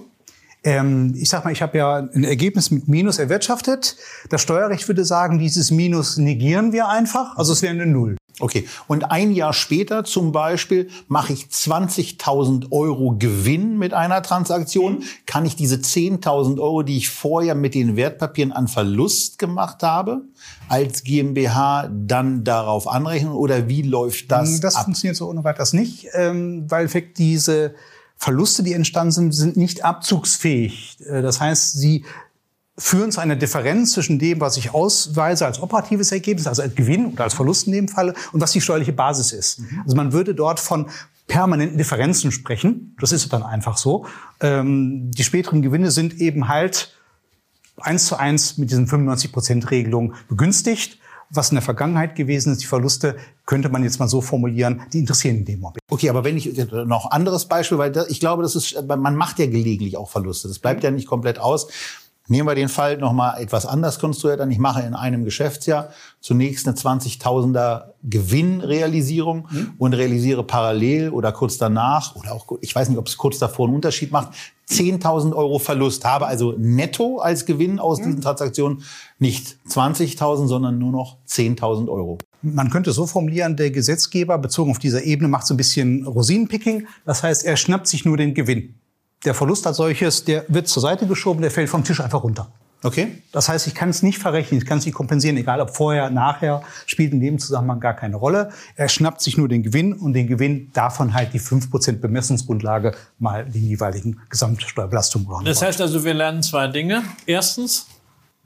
Ähm, 0.70 1.16
ich 1.16 1.30
sag 1.30 1.46
mal, 1.46 1.52
ich 1.52 1.64
habe 1.64 1.80
ja 1.80 1.98
ein 1.98 2.24
Ergebnis 2.24 2.70
mit 2.70 2.88
Minus 2.88 3.18
erwirtschaftet. 3.18 3.96
Das 4.30 4.44
Steuerrecht 4.44 4.88
würde 4.88 5.04
sagen, 5.04 5.40
dieses 5.40 5.72
Minus 5.72 6.18
negieren 6.18 6.74
wir 6.74 6.88
einfach. 6.88 7.36
Also 7.38 7.54
es 7.54 7.64
wäre 7.64 7.74
eine 7.74 7.88
Null. 7.88 8.18
Okay. 8.40 8.68
Und 8.88 9.10
ein 9.10 9.32
Jahr 9.32 9.54
später 9.54 10.04
zum 10.04 10.32
Beispiel 10.32 10.90
mache 11.08 11.34
ich 11.34 11.46
20.000 11.46 12.72
Euro 12.72 13.16
Gewinn 13.18 13.80
mit 13.80 13.96
einer 13.96 14.22
Transaktion. 14.22 15.04
Kann 15.26 15.44
ich 15.48 15.56
diese 15.56 15.78
10.000 15.78 16.60
Euro, 16.62 16.84
die 16.84 16.98
ich 16.98 17.10
vorher 17.10 17.56
mit 17.56 17.74
den 17.74 17.96
Wertpapieren 17.96 18.52
an 18.52 18.68
Verlust 18.68 19.40
gemacht 19.40 19.82
habe, 19.82 20.22
als 20.70 21.04
GmbH 21.04 21.90
dann 21.92 22.44
darauf 22.44 22.88
anrechnen? 22.88 23.34
Oder 23.34 23.68
wie 23.68 23.82
läuft 23.82 24.32
das? 24.32 24.60
Das 24.60 24.76
ab? 24.76 24.84
funktioniert 24.86 25.18
so 25.18 25.28
ohne 25.28 25.44
weiteres 25.44 25.74
nicht, 25.74 26.10
ähm, 26.14 26.70
weil 26.70 26.88
diese 27.18 27.74
Verluste, 28.20 28.64
die 28.64 28.74
entstanden 28.74 29.12
sind, 29.12 29.32
sind 29.32 29.58
nicht 29.58 29.86
abzugsfähig. 29.86 30.98
Äh, 31.10 31.22
das 31.22 31.40
heißt, 31.40 31.80
sie 31.80 32.06
führen 32.78 33.12
zu 33.12 33.20
einer 33.20 33.36
Differenz 33.36 33.94
zwischen 33.94 34.20
dem, 34.20 34.40
was 34.40 34.58
ich 34.58 34.74
ausweise 34.74 35.46
als 35.46 35.62
operatives 35.62 36.12
Ergebnis, 36.12 36.48
also 36.48 36.62
als 36.62 36.76
Gewinn 36.76 37.08
oder 37.14 37.24
als 37.24 37.34
Verlust 37.34 37.68
in 37.68 37.74
dem 37.74 37.88
Falle, 37.88 38.14
und 38.32 38.42
was 38.42 38.52
die 38.52 38.62
steuerliche 38.62 38.94
Basis 38.94 39.32
ist. 39.32 39.60
Mhm. 39.60 39.82
Also 39.84 39.96
man 39.96 40.14
würde 40.14 40.36
dort 40.36 40.60
von 40.60 40.88
permanenten 41.28 41.78
Differenzen 41.78 42.32
sprechen. 42.32 42.96
Das 43.00 43.12
ist 43.12 43.32
dann 43.32 43.44
einfach 43.44 43.78
so. 43.78 44.06
Ähm, 44.42 45.12
die 45.12 45.24
späteren 45.24 45.62
Gewinne 45.62 45.92
sind 45.92 46.20
eben 46.20 46.48
halt 46.48 46.94
eins 47.78 48.06
zu 48.06 48.18
eins 48.18 48.58
mit 48.58 48.72
diesen 48.72 48.88
95-Prozent-Regelung 48.88 50.16
begünstigt. 50.28 50.98
Was 51.32 51.52
in 51.52 51.56
der 51.56 51.62
Vergangenheit 51.62 52.16
gewesen 52.16 52.52
ist, 52.52 52.62
die 52.62 52.66
Verluste 52.66 53.16
könnte 53.46 53.70
man 53.70 53.84
jetzt 53.84 54.00
mal 54.00 54.08
so 54.08 54.22
formulieren, 54.22 54.82
die 54.94 55.00
interessieren 55.00 55.38
in 55.38 55.46
dem 55.46 55.60
Moment. 55.60 55.80
Okay, 55.90 56.10
aber 56.10 56.24
wenn 56.24 56.38
ich 56.38 56.72
noch 56.72 57.12
anderes 57.12 57.46
Beispiel, 57.46 57.78
weil 57.78 57.94
ich 58.10 58.20
glaube, 58.20 58.44
das 58.44 58.56
ist, 58.56 58.82
man 58.88 59.16
macht 59.16 59.40
ja 59.40 59.46
gelegentlich 59.46 59.98
auch 59.98 60.10
Verluste. 60.10 60.48
Das 60.48 60.60
bleibt 60.60 60.84
ja 60.84 60.92
nicht 60.92 61.08
komplett 61.08 61.40
aus. 61.40 61.68
Nehmen 62.30 62.48
wir 62.48 62.54
den 62.54 62.70
Fall 62.70 62.98
nochmal 62.98 63.42
etwas 63.42 63.66
anders 63.66 63.98
konstruiert 63.98 64.40
an. 64.40 64.52
Ich 64.52 64.60
mache 64.60 64.84
in 64.84 64.94
einem 64.94 65.26
Geschäftsjahr 65.26 65.90
zunächst 66.22 66.68
eine 66.68 66.78
20.000er 66.78 67.86
Gewinnrealisierung 68.04 69.48
mhm. 69.50 69.74
und 69.80 69.96
realisiere 69.96 70.44
parallel 70.44 71.10
oder 71.10 71.32
kurz 71.32 71.58
danach 71.58 72.16
oder 72.16 72.34
auch, 72.34 72.46
ich 72.62 72.76
weiß 72.76 72.90
nicht, 72.90 73.00
ob 73.00 73.08
es 73.08 73.18
kurz 73.18 73.40
davor 73.40 73.66
einen 73.66 73.76
Unterschied 73.76 74.12
macht, 74.12 74.30
10.000 74.70 75.36
Euro 75.36 75.58
Verlust. 75.58 76.06
Habe 76.06 76.28
also 76.28 76.54
netto 76.56 77.18
als 77.18 77.48
Gewinn 77.48 77.80
aus 77.80 78.00
mhm. 78.00 78.06
diesen 78.06 78.22
Transaktionen 78.22 78.84
nicht 79.18 79.58
20.000, 79.68 80.48
sondern 80.48 80.78
nur 80.78 80.92
noch 80.92 81.18
10.000 81.28 81.90
Euro. 81.90 82.20
Man 82.44 82.70
könnte 82.70 82.92
so 82.92 83.08
formulieren, 83.08 83.58
der 83.58 83.72
Gesetzgeber 83.72 84.38
bezogen 84.38 84.70
auf 84.70 84.80
dieser 84.80 85.04
Ebene 85.04 85.30
macht 85.30 85.48
so 85.48 85.56
ein 85.56 85.58
bisschen 85.58 86.06
Rosinenpicking. 86.06 86.88
Das 87.06 87.24
heißt, 87.24 87.44
er 87.44 87.58
schnappt 87.58 87.88
sich 87.88 88.06
nur 88.06 88.18
den 88.18 88.36
Gewinn 88.36 88.76
der 89.26 89.34
Verlust 89.34 89.68
als 89.68 89.78
solches, 89.78 90.24
der 90.24 90.46
wird 90.48 90.68
zur 90.68 90.82
Seite 90.82 91.08
geschoben, 91.08 91.42
der 91.42 91.52
fällt 91.52 91.70
vom 91.70 91.84
Tisch 91.84 92.00
einfach 92.00 92.24
runter. 92.24 92.52
Okay. 92.82 93.22
Das 93.34 93.50
heißt, 93.50 93.68
ich 93.68 93.76
kann 93.76 93.90
es 93.90 94.04
nicht 94.04 94.20
verrechnen, 94.20 94.62
ich 94.62 94.66
kann 94.66 94.78
es 94.78 94.86
nicht 94.86 94.96
kompensieren, 94.96 95.36
egal 95.36 95.60
ob 95.60 95.76
vorher, 95.76 96.10
nachher, 96.10 96.62
spielt 96.86 97.12
in 97.12 97.20
dem 97.20 97.38
Zusammenhang 97.38 97.82
gar 97.82 97.94
keine 97.94 98.16
Rolle. 98.16 98.52
Er 98.76 98.88
schnappt 98.88 99.22
sich 99.22 99.38
nur 99.38 99.50
den 99.50 99.64
Gewinn 99.64 99.92
und 99.92 100.14
den 100.14 100.28
Gewinn 100.28 100.72
davon 100.72 101.14
halt 101.14 101.34
die 101.34 101.42
5% 101.42 102.00
Bemessungsgrundlage 102.00 102.96
mal 103.18 103.44
den 103.44 103.66
jeweiligen 103.66 104.22
Gesamtsteuerbelastung. 104.30 105.28
Das 105.44 105.62
heißt 105.62 105.82
also, 105.82 106.06
wir 106.06 106.14
lernen 106.14 106.42
zwei 106.42 106.68
Dinge. 106.68 107.04
Erstens, 107.26 107.88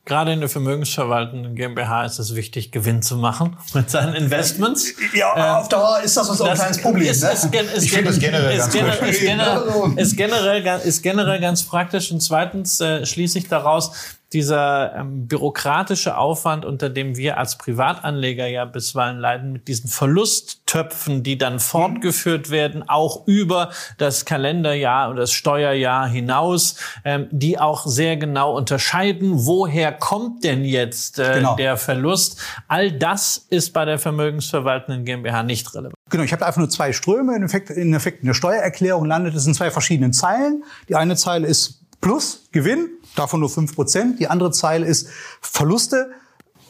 Gerade 0.06 0.34
in 0.34 0.42
der 0.42 0.50
vermögensverwaltenden 0.50 1.56
GmbH 1.56 2.04
ist 2.04 2.20
es 2.20 2.36
wichtig, 2.36 2.72
Gewinn 2.72 3.02
zu 3.02 3.16
machen 3.16 3.56
mit 3.74 3.90
seinen 3.90 4.16
Investments. 4.16 4.94
Ja, 5.14 5.34
ähm, 5.36 5.62
auf 5.62 5.70
Dauer 5.70 6.02
ist 6.04 6.18
das 6.18 6.28
so 6.28 6.44
ein 6.44 6.56
kleines 6.56 6.82
Problem. 6.82 7.10
Ist, 7.10 7.24
ne? 7.24 7.32
ist, 7.32 7.46
ist, 7.46 7.84
ich 7.86 7.92
finde 7.94 8.10
das 8.10 8.20
generell 8.20 8.58
ist, 8.58 8.74
ganz 8.74 8.96
ist, 8.96 9.22
generell, 9.22 9.98
ist, 9.98 10.18
generell, 10.18 10.82
ist 10.82 11.02
generell 11.04 11.40
ganz 11.40 11.64
praktisch. 11.64 12.12
Und 12.12 12.20
zweitens 12.20 12.82
äh, 12.82 13.06
schließe 13.06 13.38
ich 13.38 13.48
daraus, 13.48 13.94
dieser 14.34 14.96
ähm, 14.96 15.28
bürokratische 15.28 16.18
Aufwand, 16.18 16.66
unter 16.66 16.90
dem 16.90 17.16
wir 17.18 17.38
als 17.38 17.58
Privatanleger 17.58 18.48
ja 18.48 18.66
bisweilen 18.66 19.20
leiden, 19.20 19.52
mit 19.52 19.68
diesen 19.68 19.90
Verlusttöpfen, 19.90 21.24
die 21.24 21.38
dann 21.38 21.60
fortgeführt 21.60 22.50
werden, 22.50 22.88
auch 22.88 23.28
über 23.28 23.72
das 23.98 24.26
Kalenderjahr 24.26 25.10
und 25.10 25.18
das 25.18 25.32
Steuerjahr 25.32 26.08
hinaus, 26.08 26.76
ähm, 27.06 27.28
die 27.32 27.60
auch 27.60 27.86
sehr 27.86 28.18
genau 28.18 28.56
unterscheiden, 28.58 29.46
woher 29.46 29.92
kommt 29.92 30.44
denn 30.44 30.66
jetzt 30.66 31.20
äh, 31.20 31.36
genau. 31.36 31.56
der 31.56 31.78
Verlust. 31.78 32.40
All 32.68 32.92
das 32.92 33.46
ist 33.50 33.72
bei 33.72 33.86
der 33.86 34.00
vermögensverwaltenden 34.00 35.06
GmbH 35.06 35.44
nicht 35.44 35.74
relevant. 35.74 35.94
Genau, 36.10 36.24
ich 36.24 36.34
habe 36.34 36.46
einfach 36.46 36.60
nur 36.60 36.70
zwei 36.70 36.94
Ströme. 36.94 37.36
In 37.36 37.44
Effekt, 37.44 37.70
in 37.70 37.94
Effekt 37.94 38.22
in 38.22 38.28
der 38.28 38.34
Steuererklärung 38.34 39.06
landet 39.06 39.36
es 39.36 39.46
in 39.46 39.54
zwei 39.54 39.72
verschiedenen 39.72 40.14
Zeilen. 40.14 40.64
Die 40.90 40.96
eine 40.96 41.16
Zeile 41.16 41.48
ist 41.48 41.84
Plus, 42.04 42.50
Gewinn, 42.52 42.90
davon 43.16 43.40
nur 43.40 43.50
fünf 43.50 43.76
Prozent. 43.76 44.20
Die 44.20 44.28
andere 44.28 44.52
Zeile 44.52 44.86
ist 44.86 45.08
Verluste, 45.42 46.12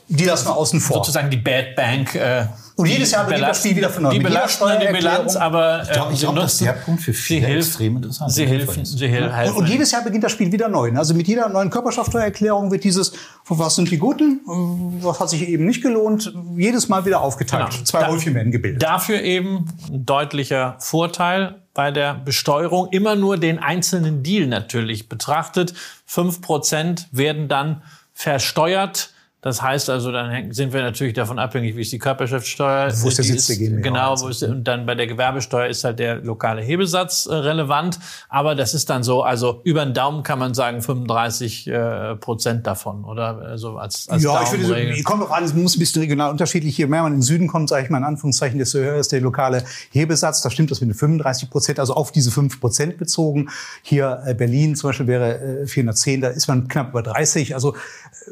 die 0.08 0.26
lassen 0.26 0.48
wir 0.48 0.56
außen 0.56 0.80
vor. 0.80 0.98
Sozusagen 0.98 1.30
die 1.30 1.38
Bad 1.38 1.76
Bank. 1.76 2.16
Äh, 2.16 2.48
und 2.76 2.88
jedes 2.88 3.12
Jahr 3.12 3.26
beginnt 3.26 3.48
das 3.48 3.60
Spiel 3.60 3.76
wieder 3.76 3.90
von 3.90 4.04
neu. 4.04 4.10
Die 4.12 4.20
belasten 4.20 4.66
die 4.82 4.92
Bilanz, 4.92 5.36
aber 5.36 5.80
äh, 5.80 5.84
ich 5.84 5.92
glaube, 5.92 6.14
ich 6.14 6.20
glaub, 6.22 6.36
das 6.36 6.54
ist 6.54 6.62
der 6.62 6.74
Punkt 6.74 7.02
für 7.02 7.14
viele 7.14 7.46
sie 7.46 7.54
extrem 7.54 7.98
interessant. 7.98 8.32
Sie 8.32 8.48
helfen, 8.48 8.84
sie 8.86 9.08
helfen. 9.08 9.50
Und, 9.50 9.58
und 9.58 9.70
jedes 9.70 9.92
Jahr 9.92 10.04
beginnt 10.04 10.24
das 10.24 10.32
Spiel 10.32 10.52
wieder 10.52 10.70
neu. 10.70 10.92
Also 10.96 11.14
mit 11.14 11.28
jeder 11.28 11.50
neuen 11.50 11.70
Körperschaftsteuererklärung 11.70 12.72
wird 12.72 12.84
dieses, 12.84 13.14
was 13.48 13.76
sind 13.76 13.92
die 13.92 13.98
Guten, 13.98 14.42
was 15.02 15.20
hat 15.20 15.30
sich 15.30 15.48
eben 15.48 15.66
nicht 15.66 15.84
gelohnt, 15.84 16.34
jedes 16.58 16.90
Mal 16.90 17.06
wieder 17.06 17.22
aufgeteilt. 17.22 17.70
Genau. 17.70 17.84
Zwei 17.84 18.08
Häufchen 18.08 18.34
werden 18.34 18.52
gebildet. 18.52 18.82
Dafür 18.82 19.22
eben 19.22 19.68
ein 19.92 20.06
deutlicher 20.06 20.76
Vorteil 20.80 21.62
bei 21.76 21.92
der 21.92 22.16
Besteuerung 22.16 22.90
immer 22.92 23.16
nur 23.16 23.38
den 23.38 23.60
einzelnen 23.60 24.24
Deal 24.24 24.48
natürlich 24.48 25.10
betrachtet. 25.10 25.74
Fünf 26.06 26.42
Prozent 26.42 27.08
werden 27.12 27.48
dann 27.48 27.84
versteuert 28.14 29.13
das 29.44 29.62
heißt 29.62 29.90
also, 29.90 30.14
dann 30.14 30.54
sind 30.54 30.72
wir 30.72 30.82
natürlich 30.82 31.16
davon 31.16 31.38
abhängig, 31.38 31.76
wie 31.76 31.82
ist 31.82 31.92
die 31.92 32.00
Körperschaftssteuer. 32.00 32.94
Wo 33.02 33.10
ist 33.10 33.18
der 33.18 33.26
Sitz 33.26 33.48
der 33.48 33.58
GmbH? 33.58 33.82
Genau, 33.82 34.22
wo 34.22 34.30
ist, 34.30 34.42
und 34.42 34.64
dann 34.64 34.86
bei 34.86 34.96
der 34.96 35.06
Gewerbesteuer 35.06 35.68
ist 35.68 35.84
halt 35.84 36.00
der 36.00 36.22
lokale 36.22 36.62
Hebesatz 36.62 37.26
äh, 37.26 37.34
relevant. 37.34 38.00
Aber 38.30 38.56
das 38.56 38.74
ist 38.74 38.90
dann 38.90 39.04
so, 39.04 39.22
also 39.22 39.60
über 39.66 39.84
den 39.84 39.94
Daumen 39.94 40.24
kann 40.24 40.40
man 40.40 40.54
sagen 40.54 40.82
35 40.82 41.68
äh, 41.68 42.16
Prozent 42.16 42.66
davon, 42.66 43.04
oder? 43.04 43.38
Also 43.40 43.76
als, 43.76 44.08
als 44.08 44.24
ja, 44.24 44.44
ich 44.44 44.66
würde, 44.66 45.04
kommt 45.04 45.22
doch 45.22 45.32
alles, 45.32 45.54
muss 45.54 45.76
ein 45.76 45.80
bisschen 45.80 46.04
regional 46.04 46.32
unterschiedlich. 46.32 46.78
Je 46.78 46.86
mehr 46.86 47.04
man 47.04 47.12
in 47.12 47.18
den 47.18 47.24
Süden 47.24 47.50
kommt, 47.50 47.68
sage 47.68 47.84
ich 47.84 47.90
mal 47.90 47.98
in 47.98 48.06
Anführungszeichen, 48.06 48.60
desto 48.60 48.78
höher 48.78 48.96
ist 48.96 49.12
der 49.12 49.20
lokale 49.20 49.66
Hebesatz. 49.92 50.42
Da 50.42 50.52
stimmt 50.52 50.72
das 50.72 50.80
mit 50.80 50.90
den 50.90 50.96
35 50.96 51.50
Prozent, 51.50 51.80
also 51.82 51.96
auf 51.96 52.14
diese 52.14 52.32
5 52.32 52.62
Prozent 52.62 52.98
bezogen. 52.98 53.50
Hier 53.82 54.24
äh, 54.26 54.36
Berlin 54.36 54.78
zum 54.78 54.92
Beispiel 54.92 55.08
wäre 55.08 55.64
äh, 55.64 55.68
410, 55.68 56.22
da 56.22 56.30
ist 56.30 56.48
man 56.48 56.70
knapp 56.70 56.92
über 56.92 57.04
30. 57.04 57.56
Also 57.56 57.74
äh, 57.74 58.32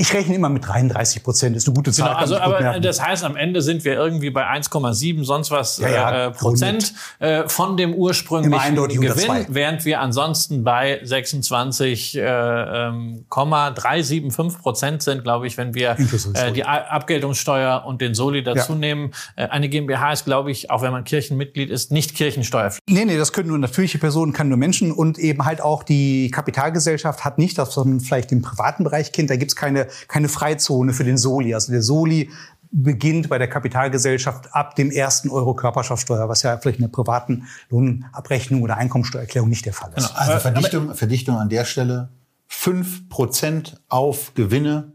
ich 0.00 0.14
rechne 0.14 0.34
immer 0.34 0.48
mit 0.48 0.66
33 0.66 1.22
Prozent. 1.22 1.54
Ist 1.54 1.68
eine 1.68 1.74
gute 1.74 1.92
Zahl. 1.92 2.08
Genau, 2.08 2.18
also, 2.18 2.38
aber 2.38 2.80
das 2.80 3.02
heißt, 3.02 3.22
am 3.22 3.36
Ende 3.36 3.60
sind 3.60 3.84
wir 3.84 3.92
irgendwie 3.92 4.30
bei 4.30 4.46
1,7 4.46 5.24
sonst 5.24 5.50
was 5.50 5.76
ja, 5.76 5.88
ja, 5.90 6.26
äh, 6.26 6.30
Prozent 6.30 6.94
äh, 7.18 7.46
von 7.46 7.76
dem 7.76 7.92
ursprünglichen 7.92 8.76
Gewinn, 8.76 9.44
während 9.48 9.84
wir 9.84 10.00
ansonsten 10.00 10.64
bei 10.64 11.00
26,375 11.04 12.16
äh, 12.16 12.88
ähm, 12.88 14.62
Prozent 14.62 15.02
sind, 15.02 15.22
glaube 15.22 15.46
ich, 15.46 15.58
wenn 15.58 15.74
wir 15.74 15.98
äh, 16.32 16.52
die 16.52 16.64
Abgeltungssteuer 16.64 17.84
und 17.84 18.00
den 18.00 18.14
Soli 18.14 18.42
dazu 18.42 18.72
ja. 18.72 18.78
nehmen. 18.78 19.10
Äh, 19.36 19.48
eine 19.48 19.68
GmbH 19.68 20.12
ist, 20.12 20.24
glaube 20.24 20.50
ich, 20.50 20.70
auch 20.70 20.80
wenn 20.80 20.92
man 20.92 21.04
Kirchenmitglied 21.04 21.68
ist, 21.68 21.92
nicht 21.92 22.14
Kirchensteuerpflichtig. 22.14 22.94
Nee, 22.94 23.04
nee, 23.04 23.18
das 23.18 23.34
können 23.34 23.50
nur 23.50 23.58
natürliche 23.58 23.98
Personen, 23.98 24.32
kann 24.32 24.48
nur 24.48 24.56
Menschen 24.56 24.92
und 24.92 25.18
eben 25.18 25.44
halt 25.44 25.60
auch 25.60 25.82
die 25.82 26.30
Kapitalgesellschaft 26.30 27.22
hat 27.22 27.36
nicht, 27.36 27.58
das 27.58 27.76
was 27.76 27.84
man 27.84 28.00
vielleicht 28.00 28.32
im 28.32 28.40
privaten 28.40 28.84
Bereich 28.84 29.12
kennt, 29.12 29.28
da 29.28 29.36
gibt 29.36 29.50
es 29.50 29.56
keine 29.56 29.89
keine 30.08 30.28
Freizone 30.28 30.92
für 30.92 31.04
den 31.04 31.18
Soli. 31.18 31.54
Also 31.54 31.72
der 31.72 31.82
Soli 31.82 32.30
beginnt 32.72 33.28
bei 33.28 33.38
der 33.38 33.48
Kapitalgesellschaft 33.48 34.54
ab 34.54 34.76
dem 34.76 34.90
ersten 34.90 35.28
Euro 35.30 35.54
Körperschaftssteuer, 35.54 36.28
was 36.28 36.42
ja 36.42 36.56
vielleicht 36.58 36.78
in 36.78 36.84
der 36.84 36.92
privaten 36.92 37.48
Lohnabrechnung 37.68 38.62
oder 38.62 38.76
Einkommensteuererklärung 38.76 39.48
nicht 39.48 39.66
der 39.66 39.72
Fall 39.72 39.90
ist. 39.96 40.08
Genau. 40.08 40.18
Also 40.18 40.38
Verdichtung, 40.38 40.94
Verdichtung 40.94 41.36
an 41.36 41.48
der 41.48 41.64
Stelle. 41.64 42.10
fünf 42.46 43.08
Prozent 43.08 43.80
auf 43.88 44.34
Gewinne 44.34 44.92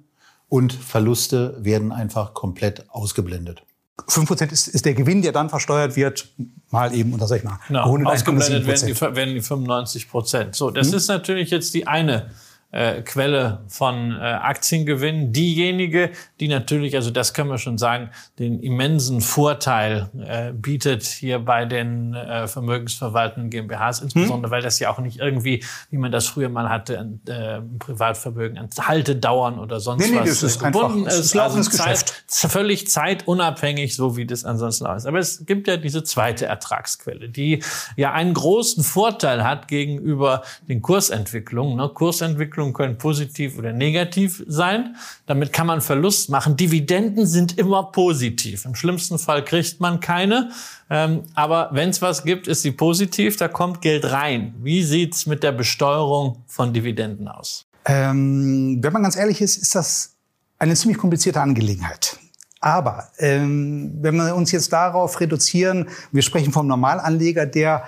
und 0.48 0.74
Verluste 0.74 1.58
werden 1.60 1.92
einfach 1.92 2.34
komplett 2.34 2.90
ausgeblendet. 2.90 3.64
5% 4.08 4.52
ist, 4.52 4.68
ist 4.68 4.86
der 4.86 4.94
Gewinn, 4.94 5.22
der 5.22 5.32
dann 5.32 5.50
versteuert 5.50 5.96
wird, 5.96 6.30
mal 6.70 6.94
eben, 6.94 7.14
oder 7.14 7.28
sag 7.28 7.38
ich 7.38 7.44
mal, 7.44 7.60
genau. 7.68 7.98
ausgeblendet 8.06 8.68
werden 8.68 8.88
die, 8.88 9.02
werden 9.02 9.34
die 9.34 9.42
95 9.42 10.10
Prozent. 10.10 10.56
So, 10.56 10.70
das 10.70 10.90
hm? 10.90 10.96
ist 10.96 11.08
natürlich 11.08 11.50
jetzt 11.50 11.74
die 11.74 11.88
eine 11.88 12.30
äh, 12.76 13.02
Quelle 13.04 13.64
von 13.68 14.12
äh, 14.12 14.20
Aktiengewinn. 14.20 15.32
Diejenige, 15.32 16.12
die 16.42 16.50
natürlich, 16.50 16.96
also 16.96 17.10
das 17.10 17.34
können 17.34 17.50
wir 17.50 17.58
schon 17.58 17.78
sagen, 17.78 18.10
den 18.38 18.60
immensen 18.60 19.22
Vorteil 19.22 20.10
äh, 20.20 20.52
bietet 20.52 21.04
hier 21.04 21.40
bei 21.40 21.64
den 21.66 22.14
äh, 22.14 22.48
vermögensverwaltenden 22.48 23.50
GmbHs, 23.50 24.02
insbesondere 24.02 24.50
hm? 24.50 24.52
weil 24.52 24.62
das 24.62 24.80
ja 24.80 24.92
auch 24.92 25.00
nicht 25.00 25.20
irgendwie, 25.20 25.64
wie 25.90 25.98
man 25.98 26.12
das 26.12 26.28
früher 26.28 26.50
mal 26.50 26.70
hatte, 26.70 27.20
äh, 27.28 27.62
Privatvermögen 27.80 28.58
an 28.58 28.70
Haltedauern 28.78 29.58
oder 29.58 29.80
sonst 29.80 30.06
nee, 30.06 30.12
nee, 30.12 30.20
was 30.20 30.42
das 30.42 30.44
ist 30.44 30.60
gebunden 30.64 31.08
einfach, 31.08 31.20
ist. 31.20 31.38
Also 31.38 31.62
Zeit, 31.70 32.24
völlig 32.28 32.90
zeitunabhängig, 32.90 33.96
so 33.96 34.18
wie 34.18 34.26
das 34.26 34.44
ansonsten 34.44 34.86
auch 34.86 34.96
ist. 34.96 35.06
Aber 35.06 35.20
es 35.20 35.46
gibt 35.46 35.68
ja 35.68 35.78
diese 35.78 36.04
zweite 36.04 36.46
Ertragsquelle, 36.46 37.30
die 37.30 37.64
ja 37.96 38.12
einen 38.12 38.34
großen 38.34 38.84
Vorteil 38.84 39.46
hat 39.46 39.70
gegenüber 39.70 40.44
den 40.68 40.82
Kursentwicklungen. 40.82 41.78
Ne? 41.78 41.90
Kursentwicklung 41.94 42.55
Entwicklungen 42.56 42.74
können 42.74 42.98
positiv 42.98 43.58
oder 43.58 43.74
negativ 43.74 44.44
sein. 44.48 44.96
Damit 45.26 45.52
kann 45.52 45.68
man 45.68 45.82
Verlust 45.82 46.30
machen. 46.30 46.56
Dividenden 46.56 47.26
sind 47.26 47.58
immer 47.58 47.92
positiv. 47.92 48.66
Im 48.66 48.76
schlimmsten 48.76 49.20
Fall 49.20 49.44
kriegt 49.44 49.82
man 49.82 50.00
keine. 50.00 50.52
Ähm, 50.90 51.24
aber 51.34 51.70
wenn 51.74 51.90
es 51.90 52.02
was 52.02 52.24
gibt, 52.24 52.48
ist 52.48 52.62
sie 52.62 52.72
positiv. 52.72 53.36
Da 53.38 53.48
kommt 53.48 53.82
Geld 53.82 54.06
rein. 54.06 54.56
Wie 54.62 54.84
sieht's 54.84 55.26
mit 55.26 55.44
der 55.44 55.52
Besteuerung 55.52 56.44
von 56.48 56.74
Dividenden 56.74 57.28
aus? 57.28 57.66
Ähm, 57.86 58.80
wenn 58.82 58.94
man 58.94 59.04
ganz 59.04 59.18
ehrlich 59.18 59.42
ist, 59.42 59.58
ist 59.58 59.76
das 59.76 60.16
eine 60.58 60.76
ziemlich 60.76 60.98
komplizierte 60.98 61.42
Angelegenheit. 61.42 62.18
Aber 62.62 63.10
ähm, 63.20 63.98
wenn 64.02 64.16
wir 64.16 64.34
uns 64.34 64.52
jetzt 64.52 64.72
darauf 64.72 65.20
reduzieren, 65.20 65.90
wir 66.12 66.22
sprechen 66.24 66.52
vom 66.52 66.68
Normalanleger, 66.68 67.46
der 67.46 67.84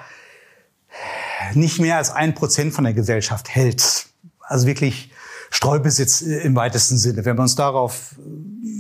nicht 1.54 1.80
mehr 1.80 1.98
als 1.98 2.12
ein 2.12 2.34
Prozent 2.34 2.74
von 2.74 2.84
der 2.84 2.94
Gesellschaft 2.94 3.50
hält, 3.50 4.07
also 4.48 4.68
wirklich 4.68 5.12
Streubesitz 5.50 6.22
im 6.22 6.56
weitesten 6.56 6.98
Sinne. 6.98 7.26
Wenn 7.26 7.38
wir 7.38 7.42
uns 7.42 7.56
darauf 7.56 8.16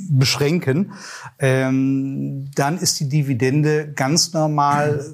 beschränken, 0.09 0.93
ähm, 1.39 2.49
dann 2.55 2.77
ist 2.77 2.99
die 2.99 3.09
Dividende 3.09 3.91
ganz 3.93 4.33
normal 4.33 5.05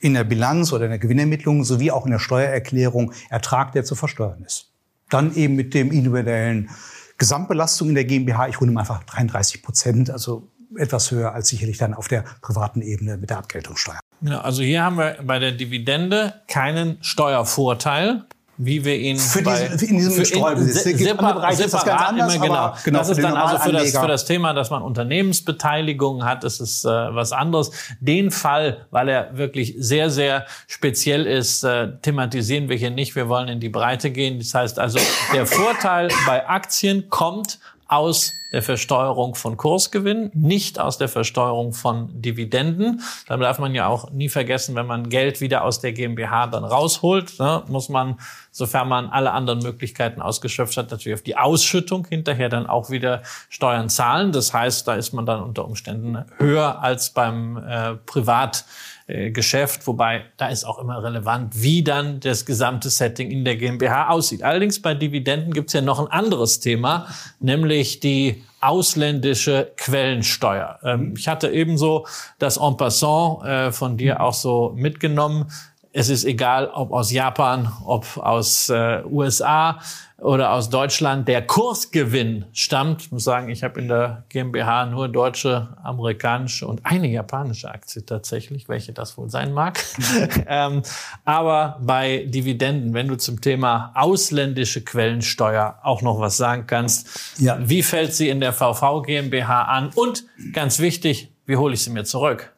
in 0.00 0.14
der 0.14 0.24
Bilanz 0.24 0.72
oder 0.72 0.84
in 0.84 0.90
der 0.90 0.98
Gewinnermittlung 0.98 1.64
sowie 1.64 1.90
auch 1.90 2.04
in 2.04 2.12
der 2.12 2.18
Steuererklärung 2.18 3.12
Ertrag, 3.30 3.72
der 3.72 3.84
zu 3.84 3.94
versteuern 3.94 4.44
ist. 4.44 4.70
Dann 5.08 5.34
eben 5.34 5.56
mit 5.56 5.74
dem 5.74 5.90
individuellen 5.90 6.70
Gesamtbelastung 7.18 7.88
in 7.90 7.94
der 7.94 8.04
GmbH, 8.04 8.48
ich 8.48 8.60
runde 8.60 8.74
mal 8.74 8.80
einfach 8.80 9.02
33 9.04 9.62
Prozent, 9.62 10.10
also 10.10 10.50
etwas 10.76 11.10
höher 11.10 11.32
als 11.32 11.48
sicherlich 11.48 11.78
dann 11.78 11.94
auf 11.94 12.08
der 12.08 12.24
privaten 12.42 12.82
Ebene 12.82 13.16
mit 13.16 13.30
der 13.30 13.38
Abgeltungssteuer. 13.38 14.00
Ja, 14.20 14.40
also 14.40 14.62
hier 14.62 14.82
haben 14.82 14.98
wir 14.98 15.18
bei 15.22 15.38
der 15.38 15.52
Dividende 15.52 16.42
keinen 16.48 16.98
Steuervorteil 17.02 18.24
wie 18.56 18.84
wir 18.84 18.96
ihn 18.96 19.18
für 19.18 19.42
bei, 19.42 19.68
diesen, 19.68 19.88
in 19.88 19.96
diesem 19.96 20.12
für 20.12 20.24
Streubesitz. 20.24 20.86
In, 20.86 20.98
separ 20.98 21.34
Bereich 21.34 21.56
separat 21.56 21.66
ist 21.66 21.74
das 21.74 21.84
ganz 21.84 22.02
anders, 22.02 22.34
immer, 22.34 22.46
genau. 22.46 22.74
genau. 22.84 22.98
Das 22.98 23.08
ist 23.08 23.22
dann 23.22 23.36
also 23.36 23.58
für 23.58 23.72
das, 23.72 23.96
für 23.96 24.06
das 24.06 24.24
Thema, 24.24 24.52
dass 24.52 24.70
man 24.70 24.82
Unternehmensbeteiligung 24.82 26.24
hat, 26.24 26.44
das 26.44 26.60
ist 26.60 26.84
äh, 26.84 26.88
was 26.88 27.32
anderes. 27.32 27.70
Den 28.00 28.30
Fall, 28.30 28.86
weil 28.90 29.08
er 29.08 29.36
wirklich 29.36 29.74
sehr, 29.78 30.10
sehr 30.10 30.46
speziell 30.66 31.26
ist, 31.26 31.64
äh, 31.64 31.88
thematisieren 32.02 32.68
wir 32.68 32.76
hier 32.76 32.90
nicht. 32.90 33.16
Wir 33.16 33.28
wollen 33.28 33.48
in 33.48 33.60
die 33.60 33.68
Breite 33.68 34.10
gehen. 34.10 34.38
Das 34.38 34.54
heißt 34.54 34.78
also, 34.78 34.98
der 35.32 35.46
Vorteil 35.46 36.08
bei 36.26 36.48
Aktien 36.48 37.08
kommt 37.10 37.58
aus 37.88 38.32
der 38.54 38.62
Versteuerung 38.62 39.34
von 39.34 39.56
Kursgewinn, 39.56 40.30
nicht 40.32 40.78
aus 40.78 40.96
der 40.96 41.08
Versteuerung 41.08 41.72
von 41.72 42.22
Dividenden. 42.22 43.02
Da 43.26 43.36
darf 43.36 43.58
man 43.58 43.74
ja 43.74 43.88
auch 43.88 44.12
nie 44.12 44.28
vergessen, 44.28 44.76
wenn 44.76 44.86
man 44.86 45.08
Geld 45.08 45.40
wieder 45.40 45.64
aus 45.64 45.80
der 45.80 45.92
GmbH 45.92 46.46
dann 46.46 46.62
rausholt, 46.62 47.40
ne, 47.40 47.64
muss 47.66 47.88
man, 47.88 48.20
sofern 48.52 48.86
man 48.88 49.10
alle 49.10 49.32
anderen 49.32 49.58
Möglichkeiten 49.58 50.22
ausgeschöpft 50.22 50.76
hat, 50.76 50.92
natürlich 50.92 51.18
auf 51.18 51.22
die 51.22 51.36
Ausschüttung 51.36 52.06
hinterher 52.08 52.48
dann 52.48 52.68
auch 52.68 52.90
wieder 52.90 53.22
Steuern 53.48 53.88
zahlen. 53.88 54.30
Das 54.30 54.54
heißt, 54.54 54.86
da 54.86 54.94
ist 54.94 55.12
man 55.12 55.26
dann 55.26 55.42
unter 55.42 55.64
Umständen 55.64 56.24
höher 56.38 56.80
als 56.80 57.10
beim 57.10 57.56
äh, 57.56 57.94
Privat 58.06 58.64
äh, 59.08 59.32
Geschäft, 59.32 59.88
wobei 59.88 60.26
da 60.36 60.46
ist 60.46 60.64
auch 60.64 60.78
immer 60.78 61.02
relevant, 61.02 61.60
wie 61.60 61.82
dann 61.82 62.20
das 62.20 62.46
gesamte 62.46 62.88
Setting 62.88 63.32
in 63.32 63.44
der 63.44 63.56
GmbH 63.56 64.10
aussieht. 64.10 64.44
Allerdings 64.44 64.80
bei 64.80 64.94
Dividenden 64.94 65.52
gibt 65.52 65.70
es 65.70 65.72
ja 65.72 65.80
noch 65.80 65.98
ein 65.98 66.06
anderes 66.06 66.60
Thema, 66.60 67.08
nämlich 67.40 67.98
die 67.98 68.43
ausländische 68.64 69.72
Quellensteuer. 69.76 70.78
Ähm, 70.82 71.14
ich 71.16 71.28
hatte 71.28 71.50
ebenso 71.50 72.06
das 72.38 72.56
En 72.56 72.76
passant 72.76 73.44
äh, 73.44 73.72
von 73.72 73.96
dir 73.96 74.20
auch 74.20 74.34
so 74.34 74.72
mitgenommen. 74.76 75.50
Es 75.96 76.08
ist 76.08 76.24
egal, 76.24 76.72
ob 76.74 76.90
aus 76.90 77.12
Japan, 77.12 77.72
ob 77.84 78.16
aus 78.16 78.68
äh, 78.68 79.04
USA 79.04 79.78
oder 80.18 80.50
aus 80.50 80.68
Deutschland. 80.68 81.28
Der 81.28 81.46
Kursgewinn 81.46 82.46
stammt, 82.52 83.02
ich 83.02 83.12
muss 83.12 83.22
sagen, 83.22 83.48
ich 83.48 83.62
habe 83.62 83.80
in 83.80 83.86
der 83.86 84.24
GmbH 84.28 84.86
nur 84.86 85.06
deutsche, 85.06 85.68
amerikanische 85.84 86.66
und 86.66 86.84
eine 86.84 87.06
japanische 87.06 87.70
Aktie 87.70 88.04
tatsächlich, 88.04 88.68
welche 88.68 88.92
das 88.92 89.16
wohl 89.16 89.30
sein 89.30 89.52
mag. 89.52 89.84
ähm, 90.48 90.82
aber 91.24 91.78
bei 91.80 92.24
Dividenden, 92.26 92.92
wenn 92.92 93.06
du 93.06 93.14
zum 93.14 93.40
Thema 93.40 93.92
ausländische 93.94 94.82
Quellensteuer 94.82 95.78
auch 95.84 96.02
noch 96.02 96.18
was 96.18 96.36
sagen 96.36 96.64
kannst, 96.66 97.38
ja. 97.38 97.56
wie 97.60 97.84
fällt 97.84 98.12
sie 98.14 98.30
in 98.30 98.40
der 98.40 98.52
VV 98.52 99.02
GmbH 99.02 99.62
an? 99.66 99.90
Und 99.94 100.24
ganz 100.52 100.80
wichtig, 100.80 101.30
wie 101.46 101.56
hole 101.56 101.74
ich 101.74 101.84
sie 101.84 101.90
mir 101.90 102.02
zurück? 102.02 102.53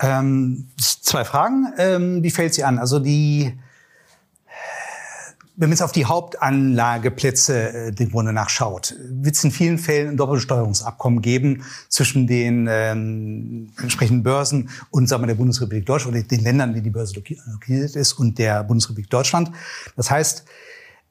Ähm, 0.00 0.68
zwei 0.78 1.24
Fragen. 1.24 1.72
Ähm, 1.78 2.22
wie 2.22 2.30
fällt 2.30 2.54
sie 2.54 2.64
an? 2.64 2.78
Also 2.78 2.98
die, 2.98 3.58
wenn 5.56 5.68
man 5.68 5.70
jetzt 5.70 5.82
auf 5.82 5.92
die 5.92 6.04
Hauptanlageplätze 6.04 7.72
äh, 7.72 7.92
dem 7.92 8.10
Grunde 8.10 8.32
nachschaut, 8.32 8.96
wird 9.08 9.36
es 9.36 9.44
in 9.44 9.52
vielen 9.52 9.78
Fällen 9.78 10.10
ein 10.10 10.16
Doppelsteuerungsabkommen 10.16 11.22
geben 11.22 11.64
zwischen 11.88 12.26
den 12.26 12.66
ähm, 12.68 13.72
entsprechenden 13.80 14.22
Börsen 14.22 14.70
und 14.90 15.08
sagen 15.08 15.22
wir, 15.22 15.28
der 15.28 15.36
Bundesrepublik 15.36 15.86
Deutschland 15.86 16.16
oder 16.16 16.26
den 16.26 16.42
Ländern, 16.42 16.74
die 16.74 16.80
die 16.80 16.90
Börse 16.90 17.14
lokiert 17.14 17.96
ist 17.96 18.14
und 18.14 18.38
der 18.38 18.64
Bundesrepublik 18.64 19.08
Deutschland. 19.10 19.52
Das 19.96 20.10
heißt, 20.10 20.44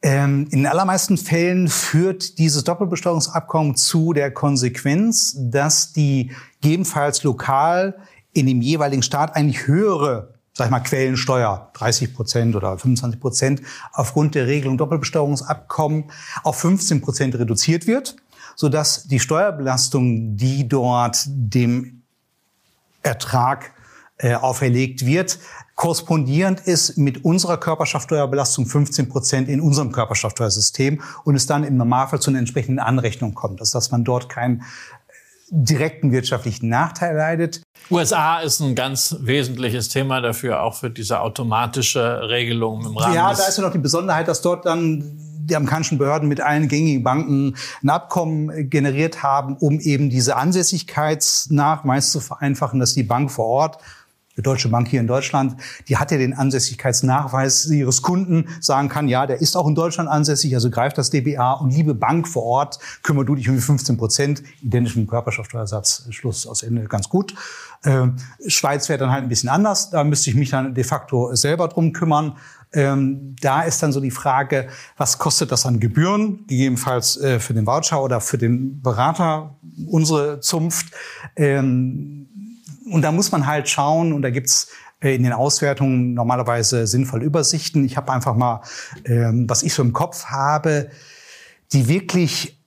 ähm, 0.06 0.48
in 0.52 0.60
den 0.60 0.68
allermeisten 0.68 1.18
Fällen 1.18 1.70
führt 1.70 2.38
dieses 2.38 2.66
Doppelbesteuerungsabkommen 2.66 3.78
zu 3.78 4.12
der 4.12 4.32
Konsequenz, 4.32 5.34
dass 5.38 5.94
die 5.94 6.32
gegebenenfalls 6.62 7.24
lokal 7.24 7.96
in 8.34 8.48
dem 8.48 8.62
jeweiligen 8.62 9.04
Staat 9.04 9.36
eigentlich 9.36 9.68
höhere 9.68 10.34
sag 10.54 10.66
ich 10.66 10.72
mal, 10.72 10.82
Quellensteuer, 10.82 11.72
30 11.74 12.14
Prozent 12.14 12.56
oder 12.56 12.78
25 12.78 13.20
Prozent, 13.20 13.62
aufgrund 13.92 14.36
der 14.36 14.48
Regelung 14.48 14.78
Doppelbesteuerungsabkommen 14.78 16.12
auf 16.44 16.60
15 16.60 17.02
Prozent 17.02 17.36
reduziert 17.36 17.88
wird, 17.88 18.16
sodass 18.56 19.08
die 19.08 19.20
Steuerbelastung, 19.20 20.38
die 20.38 20.68
dort 20.68 21.18
dem 21.28 22.04
Ertrag 23.02 23.72
äh, 24.18 24.36
auferlegt 24.36 25.06
wird, 25.06 25.40
korrespondierend 25.76 26.60
ist 26.62 26.98
mit 26.98 27.26
unserer 27.26 27.58
Körperschaftsteuerbelastung 27.58 28.68
15 28.68 29.10
Prozent 29.10 29.50
in 29.50 29.60
unserem 29.60 29.92
Körperschaftsteuersystem 29.92 31.02
und 31.24 31.36
es 31.36 31.48
dann 31.48 31.64
im 31.64 31.78
Normalfall 31.78 32.22
zu 32.22 32.30
einer 32.30 32.38
entsprechenden 32.38 32.78
Anrechnung 32.78 33.34
kommt, 33.34 33.60
also 33.60 33.76
dass 33.76 33.90
man 33.90 34.04
dort 34.04 34.30
keinen 34.30 34.64
direkten 35.56 36.12
wirtschaftlichen 36.12 36.68
Nachteil 36.68 37.16
leidet. 37.16 37.62
USA 37.92 38.40
ist 38.40 38.60
ein 38.60 38.74
ganz 38.74 39.16
wesentliches 39.20 39.90
Thema 39.90 40.20
dafür, 40.20 40.64
auch 40.64 40.74
für 40.74 40.90
diese 40.90 41.20
automatische 41.20 42.28
Regelung 42.28 42.86
im 42.86 42.98
Rahmen. 42.98 43.14
Ja, 43.14 43.34
da 43.34 43.44
ist 43.44 43.58
ja 43.58 43.64
noch 43.64 43.72
die 43.72 43.78
Besonderheit, 43.78 44.28
dass 44.28 44.42
dort 44.42 44.66
dann 44.66 45.20
die 45.46 45.56
amerikanischen 45.56 45.98
Behörden 45.98 46.28
mit 46.28 46.42
allen 46.42 46.68
gängigen 46.70 47.04
Banken 47.04 47.56
ein 47.84 47.90
Abkommen 47.90 48.70
generiert 48.70 49.22
haben, 49.22 49.58
um 49.58 49.80
eben 49.80 50.10
diese 50.10 50.38
Ansässigkeitsnachweis 50.38 52.12
zu 52.12 52.20
vereinfachen, 52.20 52.80
dass 52.80 52.94
die 52.94 53.04
Bank 53.04 53.30
vor 53.30 53.46
Ort 53.46 53.78
die 54.38 54.42
Deutsche 54.42 54.70
Bank 54.70 54.88
hier 54.88 55.00
in 55.00 55.08
Deutschland, 55.08 55.56
die 55.88 55.98
hat 55.98 56.12
ja 56.12 56.18
den 56.18 56.34
Ansässigkeitsnachweis 56.34 57.66
ihres 57.68 58.02
Kunden, 58.02 58.48
sagen 58.60 58.90
kann, 58.90 59.08
ja, 59.08 59.28
der 59.28 59.42
ist 59.42 59.56
auch 59.56 59.68
in 59.68 59.76
Deutschland 59.76 60.10
ansässig, 60.10 60.56
also 60.56 60.70
greift 60.70 60.98
das 60.98 61.10
DBA 61.10 61.54
und 61.54 61.72
liebe 61.72 61.94
Bank 61.94 62.28
vor 62.28 62.44
Ort, 62.44 62.80
kümmere 63.04 63.26
du 63.26 63.36
dich 63.36 63.50
um 63.50 63.56
die 63.56 63.62
15 63.62 63.98
Prozent, 63.98 64.44
identischen 64.62 65.08
Körperschaftsteuersatz, 65.08 66.08
Schluss 66.10 66.48
aus 66.48 66.64
Ende, 66.64 66.84
ganz 66.86 67.10
gut. 67.10 67.36
Ähm, 67.86 68.16
Schweiz 68.48 68.90
wäre 68.90 69.00
dann 69.00 69.12
halt 69.12 69.24
ein 69.24 69.30
bisschen 69.30 69.50
anders, 69.50 69.90
da 69.90 70.04
müsste 70.04 70.30
ich 70.30 70.36
mich 70.36 70.50
dann 70.50 70.74
de 70.74 70.84
facto 70.84 71.36
selber 71.36 71.68
drum 71.68 71.94
kümmern. 71.94 72.38
Ähm, 72.76 73.36
da 73.40 73.62
ist 73.62 73.84
dann 73.84 73.92
so 73.92 74.00
die 74.00 74.10
Frage, 74.10 74.68
was 74.98 75.20
kostet 75.20 75.52
das 75.52 75.66
an 75.68 75.80
Gebühren, 75.80 76.48
gegebenenfalls 76.48 77.18
äh, 77.18 77.40
für 77.40 77.54
den 77.54 77.68
Voucher 77.68 78.02
oder 78.02 78.20
für 78.20 78.40
den 78.40 78.82
Berater, 78.82 79.56
unsere 79.88 80.40
Zunft. 80.40 80.88
Ähm, 81.36 82.28
und 82.90 83.02
da 83.02 83.12
muss 83.12 83.32
man 83.32 83.48
halt 83.48 83.70
schauen, 83.70 84.14
und 84.14 84.22
da 84.22 84.30
gibt's 84.30 84.70
äh, 85.02 85.16
in 85.16 85.24
den 85.24 85.34
Auswertungen 85.34 86.14
normalerweise 86.14 86.88
sinnvolle 86.88 87.26
Übersichten. 87.26 87.86
Ich 87.86 87.98
habe 87.98 88.12
einfach 88.12 88.36
mal, 88.36 88.62
ähm, 89.06 89.50
was 89.50 89.64
ich 89.64 89.74
so 89.74 89.84
im 89.84 89.94
Kopf 89.94 90.26
habe, 90.26 90.90
die 91.74 91.88
wirklich 91.88 92.60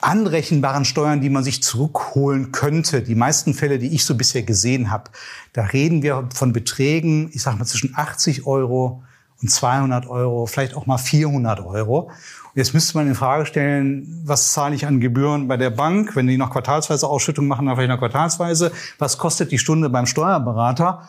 anrechenbaren 0.00 0.84
Steuern, 0.84 1.20
die 1.20 1.30
man 1.30 1.42
sich 1.42 1.62
zurückholen 1.62 2.52
könnte. 2.52 3.02
Die 3.02 3.14
meisten 3.14 3.52
Fälle, 3.52 3.78
die 3.78 3.94
ich 3.94 4.04
so 4.04 4.16
bisher 4.16 4.42
gesehen 4.42 4.90
habe, 4.90 5.10
da 5.52 5.64
reden 5.64 6.02
wir 6.02 6.28
von 6.32 6.52
Beträgen, 6.52 7.30
ich 7.32 7.42
sage 7.42 7.58
mal 7.58 7.64
zwischen 7.64 7.94
80 7.96 8.46
Euro 8.46 9.02
und 9.40 9.50
200 9.50 10.06
Euro, 10.06 10.46
vielleicht 10.46 10.74
auch 10.74 10.86
mal 10.86 10.98
400 10.98 11.60
Euro. 11.60 12.10
Jetzt 12.58 12.74
müsste 12.74 12.98
man 12.98 13.06
in 13.06 13.14
Frage 13.14 13.46
stellen, 13.46 14.20
was 14.24 14.52
zahle 14.52 14.74
ich 14.74 14.84
an 14.84 14.98
Gebühren 14.98 15.46
bei 15.46 15.56
der 15.56 15.70
Bank, 15.70 16.16
wenn 16.16 16.26
die 16.26 16.36
noch 16.36 16.50
quartalsweise 16.50 17.06
Ausschüttung 17.06 17.46
machen, 17.46 17.66
dann 17.66 17.76
vielleicht 17.76 17.90
noch 17.90 18.00
quartalsweise. 18.00 18.72
Was 18.98 19.16
kostet 19.16 19.52
die 19.52 19.58
Stunde 19.58 19.88
beim 19.88 20.06
Steuerberater? 20.06 21.08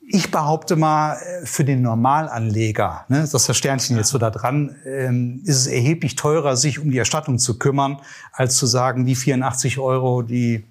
Ich 0.00 0.30
behaupte 0.30 0.76
mal, 0.76 1.16
äh, 1.16 1.44
für 1.44 1.64
den 1.64 1.82
Normalanleger, 1.82 3.04
ne, 3.08 3.20
das 3.20 3.34
ist 3.34 3.50
das 3.50 3.56
Sternchen 3.58 3.98
jetzt 3.98 4.08
so 4.08 4.16
da 4.16 4.30
dran, 4.30 4.74
ähm, 4.86 5.42
ist 5.44 5.56
es 5.56 5.66
erheblich 5.66 6.16
teurer, 6.16 6.56
sich 6.56 6.78
um 6.78 6.90
die 6.90 6.96
Erstattung 6.96 7.38
zu 7.38 7.58
kümmern, 7.58 7.98
als 8.32 8.56
zu 8.56 8.64
sagen, 8.64 9.04
die 9.04 9.14
84 9.14 9.78
Euro, 9.78 10.22
die 10.22 10.64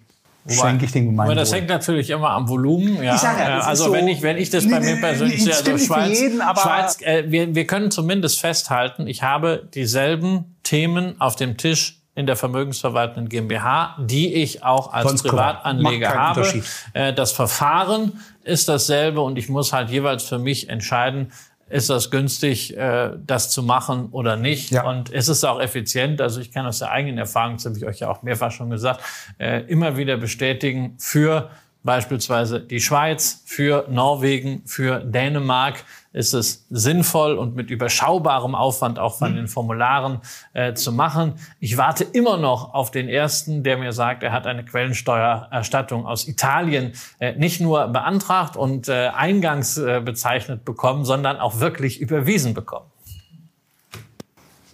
schenke 0.48 0.86
ich 0.86 0.92
den 0.92 1.06
Gemeinwohl. 1.06 1.34
Aber 1.34 1.36
das 1.36 1.54
hängt 1.54 1.70
natürlich 1.70 2.10
immer 2.10 2.32
am 2.32 2.50
Volumen. 2.50 3.02
Ja. 3.04 3.16
Ich 3.16 3.22
sag 3.22 3.40
ja, 3.40 3.60
also 3.60 3.86
so, 3.86 3.92
wenn 3.94 4.08
ich 4.08 4.22
wenn 4.22 4.38
ich 4.38 4.50
das 4.50 4.70
bei 4.70 4.80
mir 4.80 4.96
persönlich 4.98 5.44
sehe, 5.44 5.56
also 5.56 5.78
Schweiz, 5.78 6.20
jeden, 6.20 6.42
aber 6.42 6.62
Schweiz 6.62 7.02
äh, 7.02 7.24
wir, 7.28 7.54
wir 7.54 7.68
können 7.68 7.92
zumindest 7.92 8.40
festhalten, 8.40 9.08
ich 9.08 9.24
habe 9.24 9.68
dieselben 9.74 10.56
Themen 10.64 11.20
auf 11.20 11.36
dem 11.36 11.58
Tisch 11.58 12.02
in 12.14 12.26
der 12.26 12.36
vermögensverwaltenden 12.36 13.30
GmbH, 13.30 13.96
die 14.00 14.34
ich 14.34 14.64
auch 14.64 14.92
als 14.92 15.08
Ganz 15.08 15.24
Privatanleger 15.24 16.14
habe. 16.14 16.64
Äh, 16.94 17.14
das 17.14 17.32
Verfahren 17.32 18.20
ist 18.44 18.68
dasselbe 18.68 19.22
und 19.22 19.38
ich 19.38 19.48
muss 19.48 19.72
halt 19.72 19.90
jeweils 19.90 20.24
für 20.24 20.40
mich 20.40 20.70
entscheiden, 20.70 21.32
ist 21.72 21.90
das 21.90 22.12
günstig, 22.12 22.78
äh, 22.78 23.12
das 23.26 23.50
zu 23.50 23.64
machen 23.64 24.10
oder 24.12 24.36
nicht. 24.36 24.72
Ja. 24.72 24.88
Und 24.88 25.10
ist 25.10 25.28
es 25.28 25.44
auch 25.44 25.60
effizient. 25.60 26.22
Also 26.22 26.42
ich 26.42 26.52
kann 26.52 26.66
aus 26.66 26.80
der 26.80 26.92
eigenen 26.92 27.18
Erfahrung, 27.18 27.56
das 27.56 27.66
habe 27.66 27.78
ich 27.78 27.86
euch 27.86 28.00
ja 28.00 28.10
auch 28.10 28.22
mehrfach 28.24 28.52
schon 28.52 28.70
gesagt, 28.70 29.02
äh, 29.40 29.62
immer 29.62 29.98
wieder 29.98 30.18
bestätigen 30.18 30.96
für 31.00 31.50
beispielsweise 31.84 32.60
die 32.60 32.80
Schweiz, 32.80 33.44
für 33.46 33.86
Norwegen, 33.90 34.64
für 34.66 35.00
Dänemark 35.00 35.84
ist 36.14 36.34
es 36.34 36.66
sinnvoll 36.70 37.38
und 37.38 37.56
mit 37.56 37.70
überschaubarem 37.70 38.54
Aufwand 38.54 39.00
auch 39.00 39.18
von 39.18 39.36
den 39.36 39.48
Formularen 39.48 40.20
äh, 40.54 40.74
zu 40.74 40.92
machen. 40.92 41.36
Ich 41.60 41.78
warte 41.78 42.04
immer 42.04 42.38
noch 42.38 42.74
auf 42.74 42.92
den 42.92 43.08
ersten, 43.08 43.64
der 43.64 43.78
mir 43.78 43.94
sagt, 43.94 44.24
er 44.24 44.34
hat 44.34 44.46
eine 44.46 44.66
Quellensteuererstattung 44.66 46.06
aus 46.06 46.28
Italien 46.28 46.94
äh, 47.20 47.34
nicht 47.34 47.62
nur 47.62 47.88
beantragt 47.88 48.58
und 48.58 48.90
äh, 48.90 49.08
eingangs 49.08 49.78
äh, 49.78 50.02
bezeichnet 50.04 50.66
bekommen, 50.66 51.06
sondern 51.06 51.38
auch 51.38 51.60
wirklich 51.60 52.02
überwiesen 52.02 52.54
bekommen. 52.54 52.88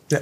Ja. 0.09 0.19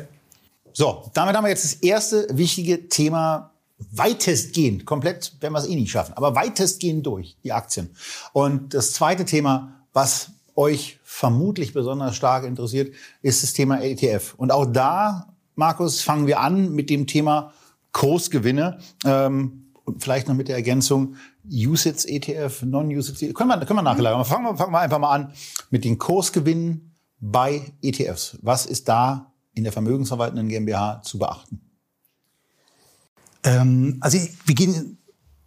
So, 0.73 1.09
damit 1.13 1.35
haben 1.35 1.45
wir 1.45 1.49
jetzt 1.49 1.63
das 1.63 1.75
erste 1.75 2.27
wichtige 2.31 2.89
Thema 2.89 3.51
weitestgehend, 3.77 4.85
komplett 4.85 5.33
werden 5.41 5.53
wir 5.53 5.59
es 5.59 5.67
eh 5.67 5.75
nicht 5.75 5.91
schaffen, 5.91 6.13
aber 6.15 6.35
weitestgehend 6.35 7.05
durch, 7.05 7.37
die 7.43 7.51
Aktien. 7.51 7.95
Und 8.33 8.73
das 8.73 8.93
zweite 8.93 9.25
Thema, 9.25 9.85
was 9.93 10.31
euch 10.55 10.99
vermutlich 11.03 11.73
besonders 11.73 12.15
stark 12.15 12.45
interessiert, 12.45 12.93
ist 13.21 13.43
das 13.43 13.53
Thema 13.53 13.81
ETF. 13.81 14.33
Und 14.37 14.51
auch 14.51 14.65
da, 14.65 15.33
Markus, 15.55 16.01
fangen 16.01 16.27
wir 16.27 16.39
an 16.39 16.73
mit 16.73 16.89
dem 16.89 17.07
Thema 17.07 17.53
Kursgewinne. 17.91 18.79
Ähm, 19.05 19.61
und 19.83 20.01
vielleicht 20.01 20.27
noch 20.27 20.35
mit 20.35 20.47
der 20.47 20.55
Ergänzung 20.55 21.15
USITS 21.49 22.05
ETF, 22.05 22.63
Non-USITS 22.63 23.21
ETF. 23.21 23.33
Können 23.35 23.49
wir, 23.49 23.65
können 23.65 23.79
wir 23.79 23.83
nachlagern. 23.83 24.15
Aber 24.15 24.25
fangen 24.25 24.45
wir, 24.45 24.57
fangen 24.57 24.71
wir 24.71 24.79
einfach 24.79 24.99
mal 24.99 25.11
an 25.11 25.33
mit 25.69 25.85
den 25.85 25.97
Kursgewinnen 25.97 26.91
bei 27.19 27.71
ETFs. 27.81 28.37
Was 28.41 28.65
ist 28.65 28.87
da 28.89 29.31
in 29.53 29.63
der 29.63 29.71
vermögensverwaltenden 29.71 30.47
GmbH 30.49 31.01
zu 31.03 31.19
beachten? 31.19 31.61
Ähm, 33.43 33.97
also 34.01 34.17
wir 34.45 34.55
gehen 34.55 34.97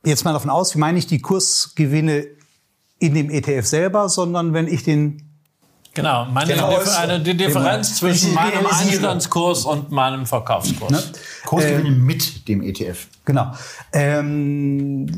jetzt 0.04 0.24
mal 0.24 0.32
davon 0.32 0.50
aus, 0.50 0.74
wie 0.74 0.78
meine 0.78 0.98
ich 0.98 1.06
die 1.06 1.20
Kursgewinne 1.20 2.26
in 2.98 3.14
dem 3.14 3.30
ETF 3.30 3.66
selber, 3.66 4.08
sondern 4.08 4.52
wenn 4.52 4.66
ich 4.66 4.82
den 4.84 5.24
Genau, 5.94 6.26
meine 6.26 6.52
genau. 6.52 6.78
Differ 6.78 6.98
eine, 7.00 7.20
die 7.20 7.36
Differenz 7.36 7.96
zwischen 7.96 8.32
meinem 8.32 8.66
Einstandskurs 8.66 9.64
und 9.64 9.90
meinem 9.90 10.26
Verkaufskurs. 10.26 10.92
Ne? 10.92 11.02
Kursgewinne 11.44 11.88
ähm, 11.88 12.06
mit 12.06 12.46
dem 12.46 12.62
ETF. 12.62 13.08
Genau. 13.24 13.52
Ähm, 13.92 15.08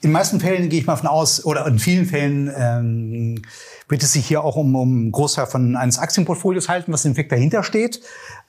in 0.00 0.08
den 0.08 0.12
meisten 0.12 0.40
Fällen 0.40 0.70
gehe 0.70 0.80
ich 0.80 0.86
mal 0.86 0.96
von 0.96 1.08
aus, 1.08 1.44
oder 1.44 1.66
in 1.66 1.78
vielen 1.78 2.06
Fällen 2.06 2.50
ähm, 2.56 3.42
wird 3.88 4.02
es 4.02 4.14
sich 4.14 4.26
hier 4.26 4.42
auch 4.42 4.56
um, 4.56 4.74
um 4.74 4.88
einen 4.88 5.12
Großteil 5.12 5.46
von 5.46 5.76
eines 5.76 5.98
Aktienportfolios 5.98 6.68
halten, 6.68 6.92
was 6.92 7.04
im 7.04 7.12
Effekt 7.12 7.30
dahinter 7.30 7.62
steht, 7.62 8.00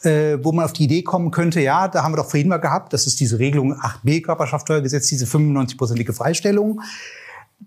äh, 0.04 0.38
wo 0.42 0.54
man 0.54 0.66
auf 0.66 0.74
die 0.74 0.86
Idee 0.86 1.04
kommen 1.04 1.32
könnte, 1.32 1.60
ja, 1.60 1.90
da 1.90 2.04
haben 2.04 2.14
wir 2.14 2.18
doch 2.18 2.30
vorhin 2.30 2.48
mal 2.48 2.58
gehabt, 2.58 2.94
das 2.94 3.08
ist 3.08 3.20
diese 3.20 3.40
Regelung 3.40 3.74
8b 3.74 4.24
Körperschaftssteuergesetz, 4.24 5.08
diese 5.08 5.26
95-prozentige 5.26 6.14
Freistellung. 6.14 6.82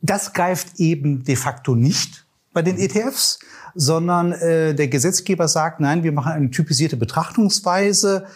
Das 0.03 0.33
greift 0.33 0.79
eben 0.79 1.25
de 1.25 1.37
facto 1.37 1.75
nicht 1.75 2.27
bei 2.53 2.63
den 2.63 2.79
ETFs, 2.79 3.39
sondern 3.75 4.33
äh, 4.33 4.75
der 4.75 4.89
Gesetzgeber 4.89 5.49
sagt, 5.49 5.81
nein, 5.81 6.03
wir 6.03 6.13
machen 6.13 6.33
eine 6.33 6.51
typisierte 6.51 6.97
Betrachtungsweise, 6.97 8.27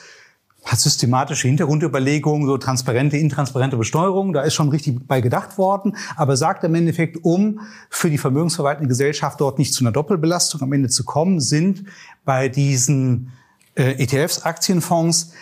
hat 0.63 0.79
systematische 0.79 1.49
Hintergrundüberlegungen, 1.49 2.47
so 2.47 2.59
transparente, 2.59 3.17
intransparente 3.17 3.79
Besteuerung, 3.79 4.35
da 4.35 4.43
ist 4.43 4.53
schon 4.53 4.69
richtig 4.69 5.07
bei 5.07 5.23
gedacht 5.23 5.57
worden, 5.57 5.97
aber 6.17 6.37
sagt 6.37 6.65
im 6.65 6.75
Endeffekt, 6.75 7.25
um 7.25 7.61
für 7.89 8.11
die 8.11 8.19
vermögensverwaltende 8.19 8.89
Gesellschaft 8.89 9.41
dort 9.41 9.59
nicht 9.59 9.73
zu 9.73 9.83
einer 9.83 9.93
Doppelbelastung 9.93 10.61
am 10.61 10.73
Ende 10.75 10.91
zu 10.91 11.05
kommen, 11.05 11.41
sind 11.41 11.85
bei 12.27 12.51
diesen 12.51 13.33
äh, 13.75 14.03
ETFs, 14.03 14.43
Aktienfonds, 14.43 15.33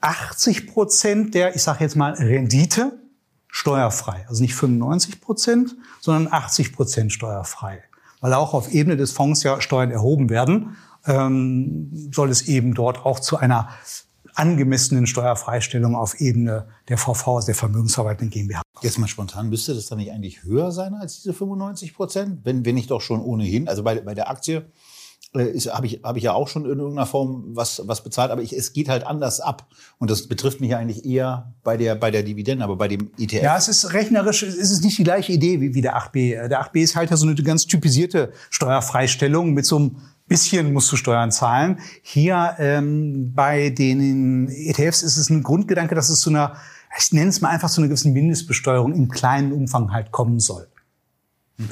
80 0.00 0.66
Prozent 0.66 1.34
der, 1.34 1.54
ich 1.54 1.62
sage 1.62 1.84
jetzt 1.84 1.94
mal, 1.94 2.14
Rendite 2.14 2.98
steuerfrei. 3.54 4.26
Also 4.28 4.42
nicht 4.42 4.54
95 4.54 5.20
Prozent, 5.20 5.76
sondern 6.00 6.32
80 6.32 6.72
Prozent 6.72 7.12
steuerfrei 7.12 7.84
weil 8.24 8.32
auch 8.32 8.54
auf 8.54 8.72
Ebene 8.72 8.96
des 8.96 9.12
Fonds 9.12 9.42
ja 9.42 9.60
Steuern 9.60 9.90
erhoben 9.90 10.30
werden, 10.30 10.78
ähm, 11.04 11.90
soll 12.10 12.30
es 12.30 12.48
eben 12.48 12.72
dort 12.72 13.04
auch 13.04 13.20
zu 13.20 13.36
einer 13.36 13.68
angemessenen 14.32 15.06
Steuerfreistellung 15.06 15.94
auf 15.94 16.22
Ebene 16.22 16.68
der 16.88 16.96
VV, 16.96 17.36
also 17.36 17.44
der 17.44 17.54
Vermögensverwaltenden 17.54 18.30
GmbH. 18.30 18.62
Jetzt 18.80 18.98
mal 18.98 19.08
spontan, 19.08 19.50
müsste 19.50 19.74
das 19.74 19.88
dann 19.88 19.98
nicht 19.98 20.10
eigentlich 20.10 20.42
höher 20.42 20.72
sein 20.72 20.94
als 20.94 21.16
diese 21.16 21.34
95 21.34 21.94
Prozent? 21.94 22.40
Wenn, 22.44 22.64
wenn 22.64 22.76
nicht 22.76 22.90
doch 22.90 23.02
schon 23.02 23.20
ohnehin, 23.20 23.68
also 23.68 23.82
bei, 23.82 24.00
bei 24.00 24.14
der 24.14 24.30
Aktie 24.30 24.64
habe 25.34 25.86
ich, 25.86 26.00
hab 26.02 26.16
ich 26.16 26.22
ja 26.22 26.32
auch 26.32 26.48
schon 26.48 26.64
in 26.64 26.78
irgendeiner 26.78 27.06
Form 27.06 27.44
was, 27.48 27.82
was 27.86 28.04
bezahlt, 28.04 28.30
aber 28.30 28.42
ich, 28.42 28.52
es 28.52 28.72
geht 28.72 28.88
halt 28.88 29.04
anders 29.04 29.40
ab. 29.40 29.66
Und 29.98 30.10
das 30.10 30.28
betrifft 30.28 30.60
mich 30.60 30.76
eigentlich 30.76 31.04
eher 31.04 31.52
bei 31.64 31.76
der, 31.76 31.96
bei 31.96 32.10
der 32.10 32.22
Dividende, 32.22 32.64
aber 32.64 32.76
bei 32.76 32.88
dem 32.88 33.10
ETF. 33.18 33.42
Ja, 33.42 33.56
es 33.56 33.68
ist 33.68 33.92
rechnerisch, 33.92 34.42
es 34.44 34.70
ist 34.70 34.84
nicht 34.84 34.96
die 34.98 35.04
gleiche 35.04 35.32
Idee 35.32 35.60
wie, 35.60 35.74
wie 35.74 35.82
der 35.82 35.96
8b. 35.96 36.48
Der 36.48 36.62
8b 36.62 36.82
ist 36.82 36.96
halt 36.96 37.10
ja 37.10 37.16
so 37.16 37.26
eine 37.26 37.34
ganz 37.34 37.66
typisierte 37.66 38.32
Steuerfreistellung 38.50 39.52
mit 39.52 39.66
so 39.66 39.76
einem 39.76 39.96
bisschen 40.26 40.72
musst 40.72 40.90
du 40.90 40.96
Steuern 40.96 41.30
zahlen. 41.30 41.80
Hier 42.02 42.54
ähm, 42.58 43.32
bei 43.34 43.70
den 43.70 44.48
ETFs 44.48 45.02
ist 45.02 45.16
es 45.16 45.30
ein 45.30 45.42
Grundgedanke, 45.42 45.94
dass 45.94 46.08
es 46.08 46.20
zu 46.20 46.30
einer, 46.30 46.56
ich 46.98 47.12
nenne 47.12 47.28
es 47.28 47.40
mal 47.40 47.50
einfach 47.50 47.68
so 47.68 47.80
eine 47.80 47.88
gewisse 47.88 48.08
Mindestbesteuerung 48.08 48.94
im 48.94 49.08
kleinen 49.08 49.52
Umfang 49.52 49.92
halt 49.92 50.12
kommen 50.12 50.40
soll. 50.40 50.68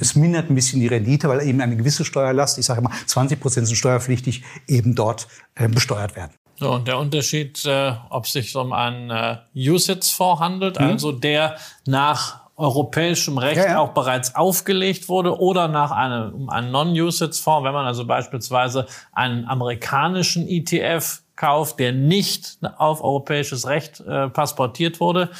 Es 0.00 0.14
mindert 0.14 0.48
ein 0.48 0.54
bisschen 0.54 0.80
die 0.80 0.86
Rendite, 0.86 1.28
weil 1.28 1.46
eben 1.46 1.60
eine 1.60 1.76
gewisse 1.76 2.04
Steuerlast, 2.04 2.58
ich 2.58 2.66
sage 2.66 2.80
immer 2.80 2.92
20 3.06 3.40
Prozent 3.40 3.66
sind 3.66 3.76
steuerpflichtig, 3.76 4.44
eben 4.68 4.94
dort 4.94 5.26
äh, 5.54 5.68
besteuert 5.68 6.14
werden. 6.14 6.32
So, 6.56 6.70
und 6.72 6.86
der 6.86 6.98
Unterschied, 6.98 7.64
äh, 7.64 7.92
ob 8.10 8.24
es 8.24 8.32
sich 8.32 8.54
um 8.54 8.72
einen 8.72 9.10
äh, 9.10 9.38
USITS-Fonds 9.56 10.40
handelt, 10.40 10.78
mhm. 10.78 10.86
also 10.86 11.10
der 11.10 11.56
nach 11.86 12.42
europäischem 12.56 13.38
Recht 13.38 13.56
ja, 13.56 13.66
ja. 13.66 13.78
auch 13.80 13.90
bereits 13.90 14.36
aufgelegt 14.36 15.08
wurde 15.08 15.40
oder 15.40 15.66
nach 15.66 15.90
einem, 15.90 16.34
um 16.34 16.50
einen 16.50 16.70
Non-USITS-Fonds, 16.70 17.64
wenn 17.64 17.72
man 17.72 17.86
also 17.86 18.06
beispielsweise 18.06 18.86
einen 19.12 19.46
amerikanischen 19.46 20.46
ETF 20.46 21.22
kauft, 21.34 21.80
der 21.80 21.92
nicht 21.92 22.58
auf 22.76 23.02
europäisches 23.02 23.66
Recht 23.66 24.00
äh, 24.00 24.28
passportiert 24.28 25.00
wurde, 25.00 25.30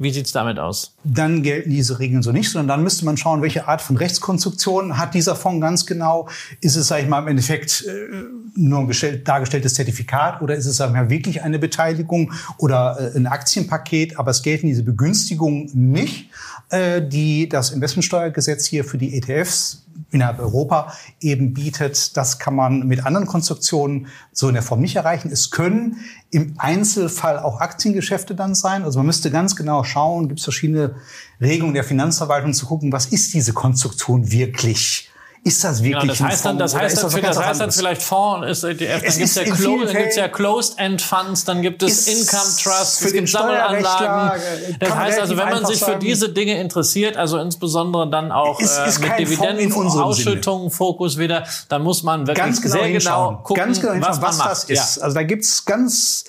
wie 0.00 0.12
sieht's 0.12 0.30
damit 0.30 0.60
aus? 0.60 0.94
Dann 1.02 1.42
gelten 1.42 1.70
diese 1.70 1.98
Regeln 1.98 2.22
so 2.22 2.30
nicht, 2.30 2.50
sondern 2.50 2.68
dann 2.68 2.82
müsste 2.84 3.04
man 3.04 3.16
schauen, 3.16 3.42
welche 3.42 3.66
Art 3.66 3.82
von 3.82 3.96
Rechtskonstruktion 3.96 4.96
hat 4.96 5.12
dieser 5.12 5.34
Fonds 5.34 5.60
ganz 5.60 5.86
genau. 5.86 6.28
Ist 6.60 6.76
es, 6.76 6.86
sage 6.86 7.02
ich 7.02 7.08
mal, 7.08 7.18
im 7.18 7.26
Endeffekt 7.26 7.84
äh, 7.84 8.22
nur 8.54 8.78
ein 8.78 9.24
dargestelltes 9.24 9.74
Zertifikat 9.74 10.40
oder 10.40 10.54
ist 10.54 10.66
es, 10.66 10.76
sagen 10.76 10.94
wir, 10.94 11.10
wirklich 11.10 11.42
eine 11.42 11.58
Beteiligung 11.58 12.32
oder 12.58 13.12
äh, 13.12 13.18
ein 13.18 13.26
Aktienpaket? 13.26 14.20
Aber 14.20 14.30
es 14.30 14.44
gelten 14.44 14.68
diese 14.68 14.84
Begünstigungen 14.84 15.68
nicht, 15.74 16.30
äh, 16.70 17.02
die 17.02 17.48
das 17.48 17.70
Investmentsteuergesetz 17.70 18.66
hier 18.66 18.84
für 18.84 18.98
die 18.98 19.16
ETFs 19.16 19.84
innerhalb 20.10 20.38
Europa 20.38 20.92
eben 21.20 21.54
bietet. 21.54 22.16
Das 22.16 22.38
kann 22.38 22.54
man 22.54 22.86
mit 22.86 23.04
anderen 23.04 23.26
Konstruktionen 23.26 24.08
so 24.32 24.48
in 24.48 24.54
der 24.54 24.62
Form 24.62 24.80
nicht 24.80 24.96
erreichen. 24.96 25.30
Es 25.30 25.50
können 25.50 25.96
im 26.30 26.54
Einzelfall 26.58 27.38
auch 27.38 27.60
Aktiengeschäfte 27.60 28.34
dann 28.34 28.54
sein. 28.54 28.84
Also 28.84 28.98
man 28.98 29.06
müsste 29.06 29.30
ganz 29.30 29.56
genau 29.56 29.84
schauen, 29.84 30.28
gibt 30.28 30.40
es 30.40 30.44
verschiedene 30.44 30.96
Regelungen 31.40 31.74
der 31.74 31.84
Finanzverwaltung 31.84 32.52
zu 32.54 32.66
gucken, 32.66 32.92
was 32.92 33.06
ist 33.06 33.34
diese 33.34 33.52
Konstruktion 33.52 34.30
wirklich? 34.30 35.10
Ist 35.44 35.64
das 35.64 35.82
wirklich 35.82 36.00
genau, 36.00 36.12
das 36.12 36.20
heißt 36.20 36.44
dann, 36.44 36.58
das 36.58 36.74
heißt, 36.74 36.96
dann, 36.96 37.10
das, 37.10 37.36
das 37.36 37.46
heißt 37.46 37.60
dann 37.60 37.72
vielleicht 37.72 38.02
Fonds 38.02 38.46
ist 38.48 38.64
ETF, 38.64 39.02
dann 39.02 39.16
gibt 39.16 39.20
es 39.20 39.34
ja, 39.34 39.44
Clo 39.44 39.84
ja 40.16 40.28
Closed-End 40.28 41.00
Funds, 41.00 41.44
dann 41.44 41.62
gibt 41.62 41.82
es 41.82 42.06
Income 42.06 42.56
Trusts, 42.62 43.02
es 43.02 43.12
gibt 43.12 43.28
Sammelanlagen. 43.28 44.42
Das 44.80 44.94
heißt 44.94 45.20
also, 45.20 45.36
wenn 45.36 45.48
man 45.48 45.64
sich 45.64 45.82
für 45.82 45.96
diese 45.96 46.28
Dinge 46.28 46.60
interessiert, 46.60 47.16
also 47.16 47.38
insbesondere 47.38 48.10
dann 48.10 48.32
auch 48.32 48.60
ist, 48.60 48.78
ist 48.86 48.98
äh, 48.98 49.08
mit 49.08 49.18
Dividendenausschüttungen 49.20 50.70
Fokus 50.70 51.18
wieder, 51.18 51.44
dann 51.68 51.82
muss 51.82 52.02
man 52.02 52.26
wirklich 52.26 52.44
ganz 52.44 52.60
genau 52.60 52.74
sehr 52.74 52.92
genau 52.92 53.40
gucken, 53.42 53.64
ganz 53.64 53.80
genau 53.80 54.06
was, 54.06 54.20
was 54.20 54.38
das 54.38 54.64
ist. 54.64 54.96
Ja. 54.96 55.02
Also 55.02 55.14
da 55.14 55.22
gibt's 55.22 55.64
ganz 55.64 56.24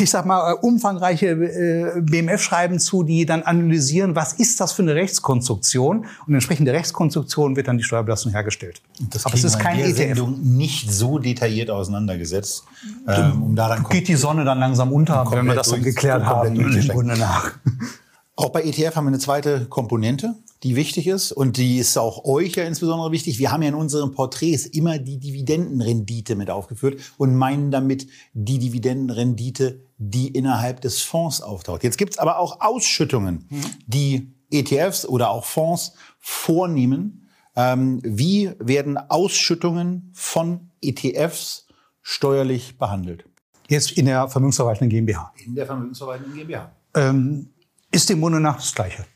ich 0.00 0.10
sag 0.10 0.26
mal, 0.26 0.52
umfangreiche 0.52 1.26
äh, 1.28 2.00
BMF-Schreiben 2.00 2.78
zu, 2.78 3.02
die 3.02 3.26
dann 3.26 3.42
analysieren, 3.42 4.14
was 4.14 4.34
ist 4.34 4.60
das 4.60 4.72
für 4.72 4.82
eine 4.82 4.94
Rechtskonstruktion? 4.94 6.06
Und 6.26 6.34
entsprechend 6.34 6.66
der 6.66 6.74
Rechtskonstruktion 6.74 7.56
wird 7.56 7.68
dann 7.68 7.78
die 7.78 7.84
Steuerbelastung 7.84 8.32
hergestellt. 8.32 8.80
Das 9.10 9.24
Aber 9.26 9.34
es 9.34 9.44
ist 9.44 9.58
kein 9.58 9.78
ETF. 9.78 9.96
Sendung 9.96 10.40
nicht 10.42 10.90
so 10.90 11.18
detailliert 11.18 11.70
auseinandergesetzt, 11.70 12.64
ähm, 13.08 13.42
um 13.42 13.56
da 13.56 13.68
dann 13.68 13.84
geht 13.84 14.08
die 14.08 14.16
Sonne 14.16 14.44
dann 14.44 14.58
langsam 14.58 14.92
unter, 14.92 15.30
wenn 15.30 15.46
wir 15.46 15.54
das 15.54 15.70
dann 15.70 15.82
geklärt 15.82 16.24
haben. 16.24 16.56
Im 16.56 16.88
Grunde 16.88 17.16
nach. 17.16 17.52
Auch 18.36 18.50
bei 18.50 18.62
ETF 18.62 18.96
haben 18.96 19.06
wir 19.06 19.08
eine 19.08 19.18
zweite 19.18 19.64
Komponente, 19.64 20.34
die 20.66 20.74
wichtig 20.74 21.06
ist 21.06 21.30
und 21.30 21.58
die 21.58 21.78
ist 21.78 21.96
auch 21.96 22.24
euch 22.24 22.56
ja 22.56 22.64
insbesondere 22.64 23.12
wichtig. 23.12 23.38
Wir 23.38 23.52
haben 23.52 23.62
ja 23.62 23.68
in 23.68 23.76
unseren 23.76 24.10
Porträts 24.10 24.66
immer 24.66 24.98
die 24.98 25.18
Dividendenrendite 25.18 26.34
mit 26.34 26.50
aufgeführt 26.50 27.00
und 27.18 27.36
meinen 27.36 27.70
damit 27.70 28.08
die 28.32 28.58
Dividendenrendite, 28.58 29.80
die 29.98 30.26
innerhalb 30.26 30.80
des 30.80 31.02
Fonds 31.02 31.40
auftaucht. 31.40 31.84
Jetzt 31.84 31.98
gibt's 31.98 32.18
aber 32.18 32.40
auch 32.40 32.60
Ausschüttungen, 32.60 33.48
die 33.86 34.34
ETFs 34.50 35.06
oder 35.06 35.30
auch 35.30 35.44
Fonds 35.44 35.94
vornehmen. 36.18 37.28
Ähm, 37.54 38.00
wie 38.02 38.50
werden 38.58 38.98
Ausschüttungen 38.98 40.10
von 40.14 40.72
ETFs 40.82 41.68
steuerlich 42.02 42.76
behandelt? 42.76 43.24
Jetzt 43.68 43.92
in 43.92 44.06
der 44.06 44.28
Vermögensverwaltenden 44.28 44.90
GmbH. 44.90 45.32
In 45.44 45.54
der 45.54 45.66
Vermögensverwaltenden 45.66 46.34
GmbH. 46.34 46.72
Ähm, 46.94 47.50
ist 47.92 48.08
dem 48.08 48.20
Grunde 48.20 48.40
nach 48.40 48.56
das 48.56 48.74
Gleiche. 48.74 49.06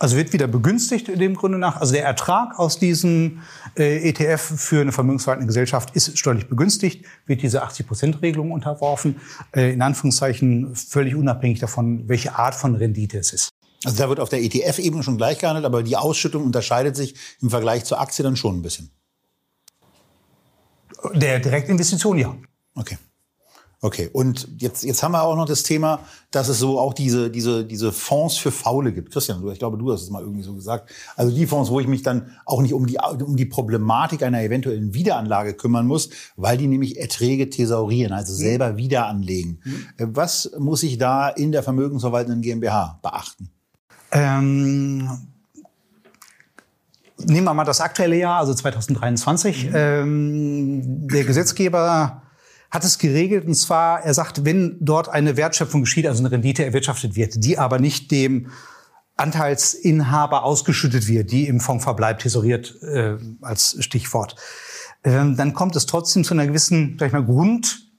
Also 0.00 0.16
wird 0.16 0.32
wieder 0.32 0.46
begünstigt 0.46 1.10
in 1.10 1.18
dem 1.18 1.34
Grunde 1.34 1.58
nach. 1.58 1.76
Also 1.78 1.92
der 1.92 2.04
Ertrag 2.06 2.58
aus 2.58 2.78
diesem 2.78 3.42
äh, 3.76 4.08
ETF 4.08 4.40
für 4.40 4.80
eine 4.80 4.92
vermögensverwaltende 4.92 5.46
Gesellschaft 5.46 5.94
ist 5.94 6.18
steuerlich 6.18 6.48
begünstigt, 6.48 7.04
wird 7.26 7.42
diese 7.42 7.62
80-Prozent-Regelung 7.62 8.50
unterworfen. 8.50 9.20
Äh, 9.54 9.74
in 9.74 9.82
Anführungszeichen 9.82 10.74
völlig 10.74 11.14
unabhängig 11.14 11.58
davon, 11.58 12.08
welche 12.08 12.34
Art 12.34 12.54
von 12.54 12.76
Rendite 12.76 13.18
es 13.18 13.34
ist. 13.34 13.50
Also 13.84 13.98
da 13.98 14.08
wird 14.08 14.20
auf 14.20 14.30
der 14.30 14.42
ETF-Ebene 14.42 15.02
schon 15.02 15.18
gleich 15.18 15.38
gehandelt, 15.38 15.66
aber 15.66 15.82
die 15.82 15.98
Ausschüttung 15.98 16.44
unterscheidet 16.44 16.96
sich 16.96 17.14
im 17.42 17.50
Vergleich 17.50 17.84
zur 17.84 18.00
Aktie 18.00 18.22
dann 18.22 18.36
schon 18.36 18.56
ein 18.56 18.62
bisschen. 18.62 18.90
Der 21.12 21.40
Direktinvestition, 21.40 22.16
ja. 22.16 22.34
Okay. 22.74 22.96
Okay, 23.82 24.10
und 24.12 24.46
jetzt, 24.58 24.84
jetzt 24.84 25.02
haben 25.02 25.12
wir 25.12 25.22
auch 25.22 25.36
noch 25.36 25.46
das 25.46 25.62
Thema, 25.62 26.00
dass 26.30 26.48
es 26.48 26.58
so 26.58 26.78
auch 26.78 26.92
diese, 26.92 27.30
diese, 27.30 27.64
diese 27.64 27.92
Fonds 27.92 28.36
für 28.36 28.50
Faule 28.50 28.92
gibt. 28.92 29.10
Christian, 29.10 29.46
ich 29.48 29.58
glaube, 29.58 29.78
du 29.78 29.90
hast 29.90 30.02
es 30.02 30.10
mal 30.10 30.20
irgendwie 30.20 30.42
so 30.42 30.54
gesagt. 30.54 30.90
Also 31.16 31.34
die 31.34 31.46
Fonds, 31.46 31.70
wo 31.70 31.80
ich 31.80 31.86
mich 31.86 32.02
dann 32.02 32.36
auch 32.44 32.60
nicht 32.60 32.74
um 32.74 32.86
die, 32.86 32.98
um 32.98 33.36
die 33.36 33.46
Problematik 33.46 34.22
einer 34.22 34.42
eventuellen 34.42 34.92
Wiederanlage 34.92 35.54
kümmern 35.54 35.86
muss, 35.86 36.10
weil 36.36 36.58
die 36.58 36.66
nämlich 36.66 36.98
Erträge 36.98 37.48
thesaurieren, 37.48 38.12
also 38.12 38.34
selber 38.34 38.76
wieder 38.76 39.06
anlegen. 39.06 39.60
Mhm. 39.64 39.86
Was 40.14 40.50
muss 40.58 40.82
ich 40.82 40.98
da 40.98 41.30
in 41.30 41.50
der 41.50 41.62
vermögensverwaltenden 41.62 42.42
GmbH 42.42 42.98
beachten? 43.00 43.48
Ähm, 44.12 45.08
nehmen 47.16 47.44
wir 47.44 47.54
mal 47.54 47.64
das 47.64 47.80
aktuelle 47.80 48.18
Jahr, 48.18 48.40
also 48.40 48.52
2023. 48.52 49.70
Mhm. 49.70 49.72
Ähm, 49.74 51.08
der 51.08 51.24
Gesetzgeber 51.24 52.22
hat 52.70 52.84
es 52.84 52.98
geregelt. 52.98 53.46
Und 53.46 53.54
zwar, 53.54 54.02
er 54.02 54.14
sagt, 54.14 54.44
wenn 54.44 54.76
dort 54.80 55.08
eine 55.08 55.36
Wertschöpfung 55.36 55.82
geschieht, 55.82 56.06
also 56.06 56.22
eine 56.22 56.30
Rendite 56.30 56.64
erwirtschaftet 56.64 57.16
wird, 57.16 57.44
die 57.44 57.58
aber 57.58 57.78
nicht 57.78 58.10
dem 58.10 58.48
Anteilsinhaber 59.16 60.44
ausgeschüttet 60.44 61.06
wird, 61.08 61.30
die 61.30 61.46
im 61.46 61.60
Fonds 61.60 61.84
verbleibt, 61.84 62.22
tesoriert 62.22 62.80
äh, 62.82 63.16
als 63.42 63.76
Stichwort, 63.80 64.36
ähm, 65.04 65.36
dann 65.36 65.52
kommt 65.54 65.76
es 65.76 65.86
trotzdem 65.86 66.24
zu 66.24 66.34
einer 66.34 66.46
gewissen, 66.46 66.96
sag 66.98 67.08
ich 67.08 67.12
mal, 67.12 67.24
Grund 67.24 67.89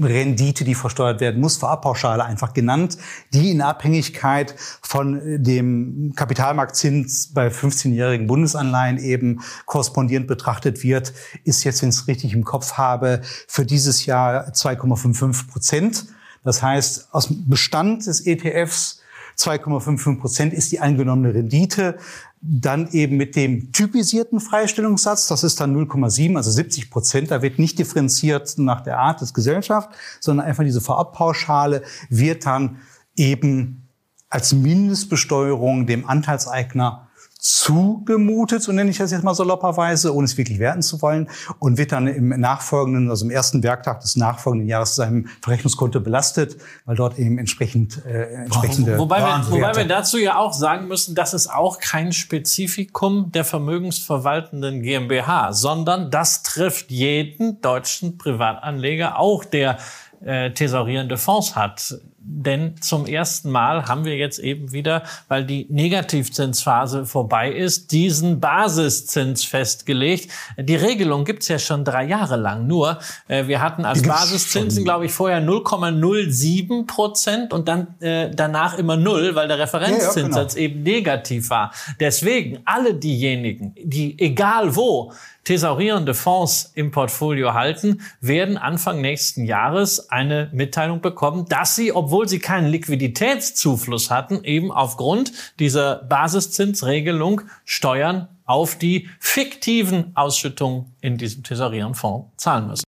Rendite, 0.00 0.64
die 0.64 0.74
versteuert 0.74 1.20
werden 1.20 1.40
muss, 1.40 1.56
Vorabpauschale 1.56 2.24
einfach 2.24 2.54
genannt, 2.54 2.96
die 3.32 3.50
in 3.50 3.60
Abhängigkeit 3.60 4.54
von 4.80 5.42
dem 5.42 6.12
Kapitalmarktzins 6.16 7.32
bei 7.34 7.48
15-jährigen 7.48 8.26
Bundesanleihen 8.26 8.98
eben 8.98 9.40
korrespondierend 9.66 10.26
betrachtet 10.26 10.82
wird, 10.82 11.12
ist 11.44 11.64
jetzt, 11.64 11.82
wenn 11.82 11.90
ich 11.90 11.96
es 11.96 12.08
richtig 12.08 12.32
im 12.32 12.44
Kopf 12.44 12.74
habe, 12.74 13.20
für 13.48 13.66
dieses 13.66 14.06
Jahr 14.06 14.48
2,55 14.48 15.48
Prozent. 15.48 16.06
Das 16.44 16.62
heißt, 16.62 17.08
aus 17.12 17.28
dem 17.28 17.48
Bestand 17.48 18.06
des 18.06 18.26
ETFs 18.26 19.00
2,55 19.36 20.20
Prozent 20.20 20.52
ist 20.52 20.72
die 20.72 20.80
angenommene 20.80 21.34
Rendite 21.34 21.98
dann 22.42 22.90
eben 22.90 23.16
mit 23.16 23.36
dem 23.36 23.70
typisierten 23.70 24.40
Freistellungssatz, 24.40 25.28
das 25.28 25.44
ist 25.44 25.60
dann 25.60 25.76
0,7, 25.76 26.36
also 26.36 26.50
70 26.50 26.90
Prozent. 26.90 27.30
Da 27.30 27.40
wird 27.40 27.60
nicht 27.60 27.78
differenziert 27.78 28.58
nach 28.58 28.80
der 28.80 28.98
Art 28.98 29.20
des 29.20 29.32
Gesellschaft, 29.32 29.90
sondern 30.18 30.46
einfach 30.46 30.64
diese 30.64 30.80
Vorabpauschale 30.80 31.82
wird 32.08 32.44
dann 32.44 32.78
eben 33.14 33.88
als 34.28 34.54
Mindestbesteuerung 34.54 35.86
dem 35.86 36.08
Anteilseigner 36.08 37.01
zugemutet, 37.42 38.62
so 38.62 38.70
nenne 38.70 38.90
ich 38.90 38.98
das 38.98 39.10
jetzt 39.10 39.24
mal 39.24 39.34
salopperweise, 39.34 40.14
ohne 40.14 40.26
es 40.26 40.38
wirklich 40.38 40.60
werten 40.60 40.80
zu 40.80 41.02
wollen, 41.02 41.28
und 41.58 41.76
wird 41.76 41.90
dann 41.90 42.06
im 42.06 42.28
nachfolgenden, 42.28 43.10
also 43.10 43.24
im 43.24 43.32
ersten 43.32 43.64
Werktag 43.64 44.00
des 44.00 44.14
nachfolgenden 44.14 44.68
Jahres 44.68 44.94
seinem 44.94 45.26
Verrechnungskonto 45.42 46.00
belastet, 46.00 46.56
weil 46.84 46.94
dort 46.94 47.18
eben 47.18 47.38
entsprechend 47.38 48.06
äh, 48.06 48.44
entsprechende 48.44 48.96
wobei 48.96 49.18
wir, 49.18 49.50
wobei 49.50 49.74
wir 49.74 49.86
dazu 49.86 50.18
ja 50.18 50.38
auch 50.38 50.52
sagen 50.52 50.86
müssen, 50.86 51.16
das 51.16 51.34
ist 51.34 51.52
auch 51.52 51.80
kein 51.80 52.12
Spezifikum 52.12 53.32
der 53.32 53.44
vermögensverwaltenden 53.44 54.82
GmbH, 54.82 55.52
sondern 55.52 56.12
das 56.12 56.44
trifft 56.44 56.92
jeden 56.92 57.60
deutschen 57.60 58.18
Privatanleger, 58.18 59.18
auch 59.18 59.44
der 59.44 59.78
äh, 60.24 60.52
thesaurierende 60.52 61.18
Fonds 61.18 61.56
hat. 61.56 61.96
Denn 62.24 62.74
zum 62.80 63.06
ersten 63.06 63.50
Mal 63.50 63.86
haben 63.86 64.04
wir 64.04 64.16
jetzt 64.16 64.38
eben 64.38 64.72
wieder, 64.72 65.02
weil 65.28 65.44
die 65.44 65.66
Negativzinsphase 65.70 67.04
vorbei 67.04 67.50
ist, 67.50 67.90
diesen 67.90 68.38
Basiszins 68.38 69.44
festgelegt. 69.44 70.30
Die 70.56 70.76
Regelung 70.76 71.24
gibt's 71.24 71.48
ja 71.48 71.58
schon 71.58 71.84
drei 71.84 72.04
Jahre 72.04 72.36
lang. 72.36 72.66
Nur 72.66 72.98
äh, 73.28 73.48
wir 73.48 73.60
hatten 73.60 73.84
als 73.84 74.02
Basiszinsen, 74.02 74.84
glaube 74.84 75.06
ich, 75.06 75.12
vorher 75.12 75.42
0,07 75.42 76.86
Prozent 76.86 77.52
und 77.52 77.66
dann 77.66 77.94
äh, 78.00 78.30
danach 78.30 78.78
immer 78.78 78.96
null, 78.96 79.34
weil 79.34 79.48
der 79.48 79.58
Referenzzinssatz 79.58 80.54
ja, 80.54 80.60
ja, 80.60 80.68
genau. 80.68 80.74
eben 80.74 80.82
negativ 80.82 81.50
war. 81.50 81.72
Deswegen 81.98 82.60
alle 82.64 82.94
diejenigen, 82.94 83.74
die 83.82 84.18
egal 84.18 84.76
wo 84.76 85.12
thesaurierende 85.44 86.14
Fonds 86.14 86.70
im 86.74 86.90
Portfolio 86.90 87.54
halten, 87.54 88.00
werden 88.20 88.56
Anfang 88.56 89.00
nächsten 89.00 89.44
Jahres 89.44 90.10
eine 90.10 90.50
Mitteilung 90.52 91.00
bekommen, 91.00 91.46
dass 91.48 91.74
sie, 91.74 91.92
obwohl 91.92 92.28
sie 92.28 92.38
keinen 92.38 92.68
Liquiditätszufluss 92.68 94.10
hatten, 94.10 94.44
eben 94.44 94.70
aufgrund 94.70 95.32
dieser 95.58 95.96
Basiszinsregelung 96.04 97.42
Steuern 97.64 98.28
auf 98.44 98.76
die 98.76 99.08
fiktiven 99.18 100.12
Ausschüttungen 100.14 100.92
in 101.00 101.16
diesem 101.16 101.42
thesaurierenden 101.42 101.94
Fonds 101.94 102.28
zahlen 102.36 102.68
müssen. 102.68 102.84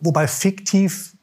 Wobei 0.00 0.26
fiktiv 0.26 1.14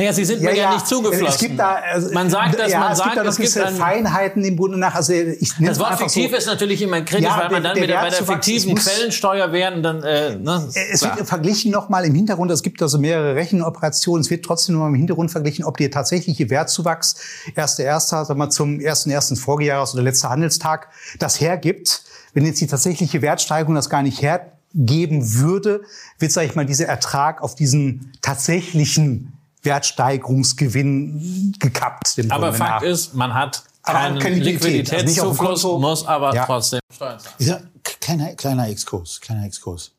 naja, 0.00 0.14
sie 0.14 0.24
sind 0.24 0.40
ja, 0.40 0.50
mir 0.50 0.56
ja, 0.56 0.62
ja, 0.62 0.74
nicht 0.74 0.86
zugeflossen. 0.86 1.26
Es 1.26 1.38
gibt 1.38 1.58
da, 1.58 1.74
also, 1.74 2.10
man 2.14 2.30
sagt, 2.30 2.58
dass 2.58 2.72
ja, 2.72 2.80
man 2.80 2.92
es 2.92 2.98
sagt, 2.98 3.12
gibt 3.12 3.26
da 3.26 3.30
gibt 3.30 3.56
ein, 3.58 3.74
Feinheiten 3.74 4.42
im 4.42 4.56
Bunde 4.56 4.78
nach. 4.78 4.94
Also 4.94 5.12
ich 5.12 5.52
das 5.60 5.78
Wort 5.78 5.98
fiktiv 5.98 6.30
so, 6.30 6.36
ist 6.38 6.46
natürlich 6.46 6.80
immer 6.80 7.02
kritisch, 7.02 7.26
ja, 7.26 7.38
weil 7.38 7.50
man 7.50 7.62
dann 7.62 7.76
wieder 7.76 8.00
bei 8.00 8.08
der 8.08 8.24
fiktiven 8.24 8.76
Quellensteuer 8.76 9.52
wären. 9.52 9.82
Dann, 9.82 10.02
äh, 10.02 10.36
ne, 10.36 10.66
es 10.74 11.00
klar. 11.00 11.18
wird 11.18 11.28
verglichen 11.28 11.70
nochmal 11.70 12.06
im 12.06 12.14
Hintergrund. 12.14 12.50
Es 12.50 12.62
gibt 12.62 12.80
also 12.80 12.98
mehrere 12.98 13.34
Rechenoperationen. 13.34 14.22
Es 14.22 14.30
wird 14.30 14.42
trotzdem 14.42 14.74
nochmal 14.74 14.88
im 14.88 14.94
Hintergrund 14.94 15.30
verglichen, 15.30 15.66
ob 15.66 15.76
der 15.76 15.90
tatsächliche 15.90 16.48
Wertzuwachs 16.48 17.16
erster 17.54 17.82
erster, 17.82 18.24
sagen 18.24 18.40
wir 18.40 18.48
zum 18.48 18.80
ersten 18.80 19.10
ersten 19.10 19.36
Vorjahres 19.36 19.92
oder 19.92 20.02
letzter 20.02 20.30
Handelstag 20.30 20.88
das 21.18 21.42
hergibt. 21.42 22.04
Wenn 22.32 22.46
jetzt 22.46 22.62
die 22.62 22.68
tatsächliche 22.68 23.20
Wertsteigerung 23.20 23.74
das 23.74 23.90
gar 23.90 24.02
nicht 24.02 24.22
hergeben 24.22 25.34
würde, 25.34 25.82
wird, 26.18 26.32
sage 26.32 26.46
ich 26.46 26.54
mal, 26.54 26.64
dieser 26.64 26.86
Ertrag 26.86 27.42
auf 27.42 27.54
diesen 27.54 28.12
tatsächlichen 28.22 29.34
Wertsteigerungsgewinn 29.62 31.54
gekappt. 31.58 32.16
aber 32.28 32.52
Fakt 32.52 32.82
nach. 32.82 32.88
ist, 32.88 33.14
man 33.14 33.34
hat 33.34 33.64
keinen 33.82 34.18
keine 34.18 34.36
Liquiditätszufluss, 34.36 35.48
also 35.48 35.78
muss 35.78 36.04
aber 36.06 36.34
ja. 36.34 36.46
trotzdem 36.46 36.80
Steuern 36.94 37.18
zahlen. 37.18 37.70
Kleiner, 37.82 38.34
kleiner 38.34 38.68
Exkurs, 38.68 39.20
kleiner 39.20 39.44
Exkurs. 39.44 39.92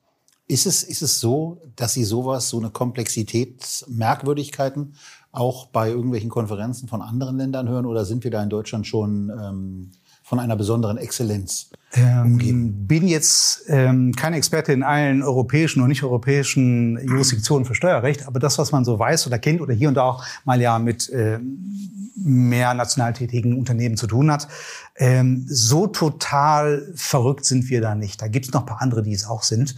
Ist 0.48 0.66
es, 0.66 0.84
ist 0.84 1.02
es 1.02 1.20
so, 1.20 1.62
dass 1.76 1.94
Sie 1.94 2.04
sowas, 2.04 2.50
so 2.50 2.60
eine 2.60 2.70
Komplexität, 2.70 3.86
Merkwürdigkeiten 3.88 4.96
auch 5.32 5.68
bei 5.68 5.90
irgendwelchen 5.90 6.30
Konferenzen 6.30 6.90
von 6.90 7.02
anderen 7.02 7.38
Ländern 7.38 7.70
hören 7.70 7.86
oder 7.86 8.04
sind 8.04 8.24
wir 8.24 8.32
da 8.32 8.44
in 8.44 8.50
Deutschland 8.50 8.86
schon 8.86 9.30
ähm, 9.30 9.92
von 10.32 10.40
einer 10.40 10.56
besonderen 10.56 10.96
Exzellenz 10.96 11.72
ähm, 11.94 12.88
bin 12.88 13.06
jetzt 13.06 13.66
ähm, 13.68 14.14
kein 14.16 14.34
Experte 14.34 14.72
in 14.72 14.82
allen 14.82 15.24
europäischen 15.24 15.82
und 15.82 15.90
nicht 15.90 16.04
europäischen 16.04 16.98
Jurisdiktionen 17.06 17.66
für 17.66 17.76
Steuerrecht, 17.76 18.28
aber 18.28 18.40
das, 18.40 18.58
was 18.58 18.72
man 18.72 18.86
so 18.86 18.98
weiß 18.98 19.28
oder 19.28 19.40
kennt 19.40 19.60
oder 19.60 19.74
hier 19.74 19.90
und 19.90 19.96
da 19.96 20.04
auch 20.04 20.24
mal 20.46 20.62
ja 20.62 20.80
mit 20.80 21.10
äh, 21.10 21.38
mehr 22.16 22.74
national 22.76 23.12
tätigen 23.12 23.60
Unternehmen 23.60 23.98
zu 23.98 24.08
tun 24.08 24.32
hat, 24.32 24.48
ähm, 24.96 25.46
so 25.50 25.86
total 25.88 26.94
verrückt 26.96 27.44
sind 27.44 27.70
wir 27.70 27.82
da 27.82 27.94
nicht. 27.94 28.22
Da 28.22 28.30
gibt 28.30 28.46
es 28.46 28.54
noch 28.54 28.62
ein 28.62 28.68
paar 28.68 28.82
andere, 28.82 29.04
die 29.04 29.14
es 29.14 29.28
auch 29.28 29.44
sind. 29.44 29.76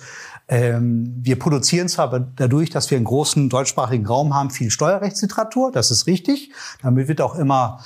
Ähm, 0.47 1.15
wir 1.19 1.39
produzieren 1.39 1.87
zwar 1.87 2.05
aber 2.05 2.19
dadurch, 2.19 2.69
dass 2.69 2.91
wir 2.91 2.97
einen 2.97 3.05
großen 3.05 3.49
deutschsprachigen 3.49 4.05
Raum 4.05 4.35
haben, 4.35 4.51
viel 4.51 4.69
Steuerrechtsliteratur, 4.69 5.71
das 5.71 5.89
ist 5.89 6.05
richtig. 6.05 6.51
Damit 6.83 7.07
wird 7.07 7.21
auch 7.21 7.33
immer 7.33 7.79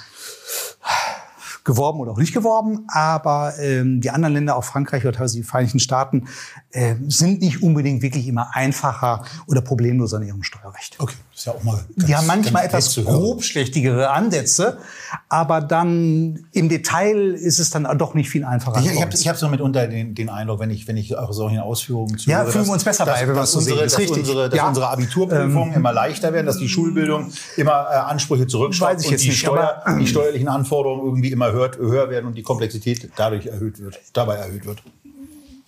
geworben 1.67 1.99
oder 1.99 2.13
auch 2.13 2.17
nicht 2.17 2.33
geworben, 2.33 2.85
aber 2.87 3.53
ähm, 3.59 4.01
die 4.01 4.09
anderen 4.09 4.33
Länder, 4.33 4.55
auch 4.55 4.63
Frankreich 4.63 5.03
oder 5.03 5.11
teilweise 5.11 5.35
die 5.35 5.43
Vereinigten 5.43 5.79
Staaten, 5.79 6.27
äh, 6.71 6.95
sind 7.07 7.41
nicht 7.41 7.61
unbedingt 7.61 8.01
wirklich 8.01 8.27
immer 8.27 8.55
einfacher 8.55 9.23
oder 9.47 9.61
problemloser 9.61 10.17
in 10.17 10.27
ihrem 10.27 10.43
Steuerrecht. 10.43 10.95
Okay, 10.97 11.15
ist 11.35 11.45
ja 11.45 11.51
auch 11.51 11.63
mal. 11.63 11.75
Ganz, 11.75 12.07
die 12.07 12.15
haben 12.15 12.25
manchmal 12.25 12.65
etwas 12.65 12.95
grobschlächtigere 12.95 14.09
Ansätze, 14.09 14.79
aber 15.29 15.61
dann 15.61 16.45
im 16.53 16.69
Detail 16.69 17.33
ist 17.33 17.59
es 17.59 17.69
dann 17.69 17.85
doch 17.97 18.13
nicht 18.13 18.29
viel 18.29 18.45
einfacher. 18.45 18.79
Ich, 18.79 18.91
ich 18.91 19.01
habe 19.01 19.13
ich 19.13 19.27
hab 19.27 19.35
so 19.35 19.49
mitunter 19.49 19.87
den, 19.87 20.15
den 20.15 20.29
Eindruck, 20.29 20.61
wenn 20.61 20.69
ich, 20.69 20.87
wenn 20.87 20.97
ich 20.97 21.17
eure 21.17 21.33
solchen 21.33 21.59
Ausführungen 21.59 22.17
zuhöre, 22.17 22.45
Ja, 22.45 22.49
fühlen 22.49 22.65
wir 22.65 22.73
uns 22.73 22.83
besser 22.85 23.05
dass, 23.05 23.19
bei, 23.19 23.27
wenn 23.27 23.35
dass, 23.35 23.53
unsere, 23.53 23.83
dass, 23.83 23.95
unsere, 23.97 24.49
dass 24.49 24.57
ja. 24.57 24.67
unsere 24.67 24.87
Abiturprüfungen 24.87 25.69
ähm, 25.71 25.75
immer 25.75 25.91
leichter 25.91 26.31
werden, 26.31 26.45
dass 26.45 26.57
die 26.57 26.69
Schulbildung 26.69 27.31
immer 27.57 27.87
äh, 27.91 27.95
Ansprüche 27.95 28.47
zurückschraubt 28.47 29.05
und 29.05 29.05
die, 29.05 29.27
nicht, 29.27 29.37
Steuer, 29.37 29.83
die 29.99 30.07
steuerlichen 30.07 30.47
Anforderungen 30.47 31.05
irgendwie 31.05 31.31
immer 31.31 31.51
hört, 31.57 31.77
höher 31.77 32.09
werden 32.09 32.27
und 32.27 32.35
die 32.35 32.43
Komplexität 32.43 33.09
dadurch 33.15 33.47
erhöht 33.47 33.79
wird, 33.79 33.99
dabei 34.13 34.35
erhöht 34.35 34.65
wird. 34.65 34.81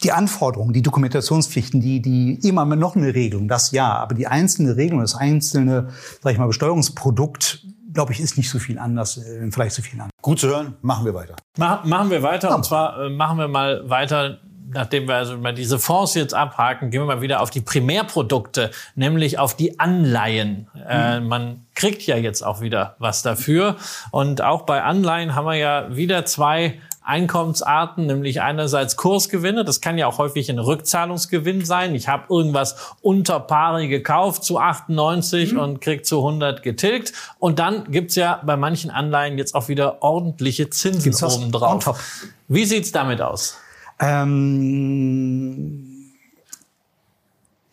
Die 0.04 0.13
Anforderungen, 0.13 0.71
die 0.71 0.82
Dokumentationspflichten, 0.82 1.82
die, 1.82 2.02
die 2.02 2.39
immer 2.47 2.65
noch 2.65 2.95
eine 2.95 3.13
Regelung, 3.13 3.49
das 3.49 3.71
ja, 3.71 3.93
aber 3.93 4.15
die 4.15 4.28
einzelne 4.28 4.78
Regelung, 4.78 5.02
das 5.02 5.15
einzelne, 5.15 5.89
sag 6.21 6.32
ich 6.32 6.39
mal, 6.39 6.47
Besteuerungsprodukt, 6.47 7.65
glaube 7.93 8.13
ich, 8.13 8.21
ist 8.21 8.38
nicht 8.38 8.49
so 8.49 8.60
viel 8.60 8.80
anders, 8.80 9.17
äh, 9.17 9.52
vielleicht 9.52 9.75
so 9.75 9.82
viel 9.82 9.99
anders. 9.99 10.12
Gut 10.21 10.39
zu 10.39 10.47
hören, 10.47 10.75
machen 10.82 11.06
wir 11.06 11.13
weiter. 11.13 11.36
Mach, 11.58 11.84
machen 11.84 12.10
wir 12.10 12.23
weiter, 12.23 12.49
ja. 12.49 12.56
und 12.56 12.63
zwar 12.63 13.06
äh, 13.06 13.10
machen 13.10 13.38
wir 13.39 13.49
mal 13.49 13.89
weiter 13.89 14.39
nachdem 14.71 15.08
wir 15.08 15.15
also 15.15 15.38
mal 15.38 15.53
diese 15.53 15.79
Fonds 15.79 16.13
jetzt 16.13 16.34
abhaken, 16.34 16.91
gehen 16.91 17.01
wir 17.01 17.05
mal 17.05 17.21
wieder 17.21 17.41
auf 17.41 17.49
die 17.49 17.62
Primärprodukte, 17.62 18.71
nämlich 18.95 19.39
auf 19.39 19.55
die 19.55 19.79
Anleihen. 19.79 20.67
Mhm. 20.73 20.82
Äh, 20.88 21.19
man 21.21 21.65
kriegt 21.75 22.03
ja 22.03 22.17
jetzt 22.17 22.41
auch 22.41 22.62
wieder 22.62 22.95
was 22.99 23.21
dafür. 23.21 23.77
Und 24.12 24.41
auch 24.41 24.63
bei 24.63 24.84
Anleihen 24.84 25.36
haben 25.36 25.45
wir 25.45 25.55
ja 25.55 25.95
wieder 25.95 26.25
zwei 26.25 26.79
Einkommensarten, 27.10 28.05
nämlich 28.05 28.41
einerseits 28.41 28.95
Kursgewinne, 28.95 29.65
das 29.65 29.82
kann 29.82 29.97
ja 29.97 30.05
auch 30.05 30.19
häufig 30.19 30.47
ein 30.51 30.60
Rückzahlungsgewinn 30.60 31.65
sein. 31.65 31.95
Ich 31.95 32.08
habe 32.08 32.25
irgendwas 32.29 32.93
unter 33.01 33.39
pari 33.39 33.88
gekauft 33.88 34.43
zu 34.43 34.60
98 34.60 35.53
mhm. 35.53 35.60
und 35.60 35.82
krieg 35.82 36.05
zu 36.05 36.17
100 36.17 36.62
getilgt. 36.62 37.13
Und 37.39 37.58
dann 37.58 37.89
gibt's 37.89 38.15
ja 38.15 38.39
bei 38.45 38.58
manchen 38.58 38.91
Anleihen 38.91 39.39
jetzt 39.39 39.55
auch 39.55 39.69
wieder 39.69 40.03
ordentliche 40.03 40.69
Zinsen 40.69 41.15
obendrauf. 41.25 41.99
Wie 42.47 42.65
sieht's 42.65 42.91
damit 42.91 43.21
aus? 43.21 43.58
Ähm, 43.99 45.85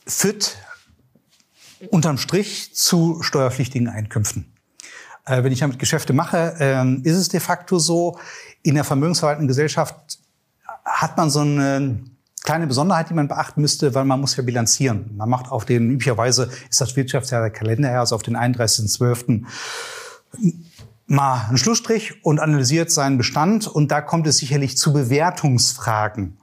führt 0.06 0.58
unterm 1.90 2.18
Strich 2.18 2.74
zu 2.74 3.22
steuerpflichtigen 3.22 3.88
Einkünften. 3.88 4.52
Äh, 5.24 5.42
wenn 5.44 5.52
ich 5.52 5.60
damit 5.60 5.78
Geschäfte 5.78 6.12
mache, 6.12 6.56
äh, 6.58 6.84
ist 7.02 7.16
es 7.16 7.28
de 7.28 7.40
facto 7.40 7.78
so, 7.78 8.18
in 8.62 8.74
der 8.74 8.84
vermögensverwaltenden 8.84 9.48
Gesellschaft 9.48 10.18
hat 10.84 11.16
man 11.16 11.30
so 11.30 11.40
eine 11.40 12.00
kleine 12.42 12.66
Besonderheit, 12.66 13.10
die 13.10 13.14
man 13.14 13.28
beachten 13.28 13.60
müsste, 13.60 13.94
weil 13.94 14.04
man 14.04 14.20
muss 14.20 14.36
ja 14.36 14.42
bilanzieren. 14.42 15.10
Man 15.16 15.28
macht 15.28 15.50
auf 15.50 15.64
den, 15.64 15.90
üblicherweise 15.90 16.48
ist 16.70 16.80
das 16.80 16.94
Wirtschaftsjahr 16.94 17.42
der 17.42 17.50
Kalenderjahr, 17.50 18.00
also 18.00 18.14
auf 18.14 18.22
den 18.22 18.36
31.12. 18.36 19.44
mal 21.06 21.46
einen 21.48 21.58
Schlussstrich 21.58 22.24
und 22.24 22.40
analysiert 22.40 22.90
seinen 22.90 23.18
Bestand. 23.18 23.66
Und 23.66 23.90
da 23.90 24.00
kommt 24.00 24.26
es 24.26 24.38
sicherlich 24.38 24.76
zu 24.76 24.92
Bewertungsfragen 24.92 26.38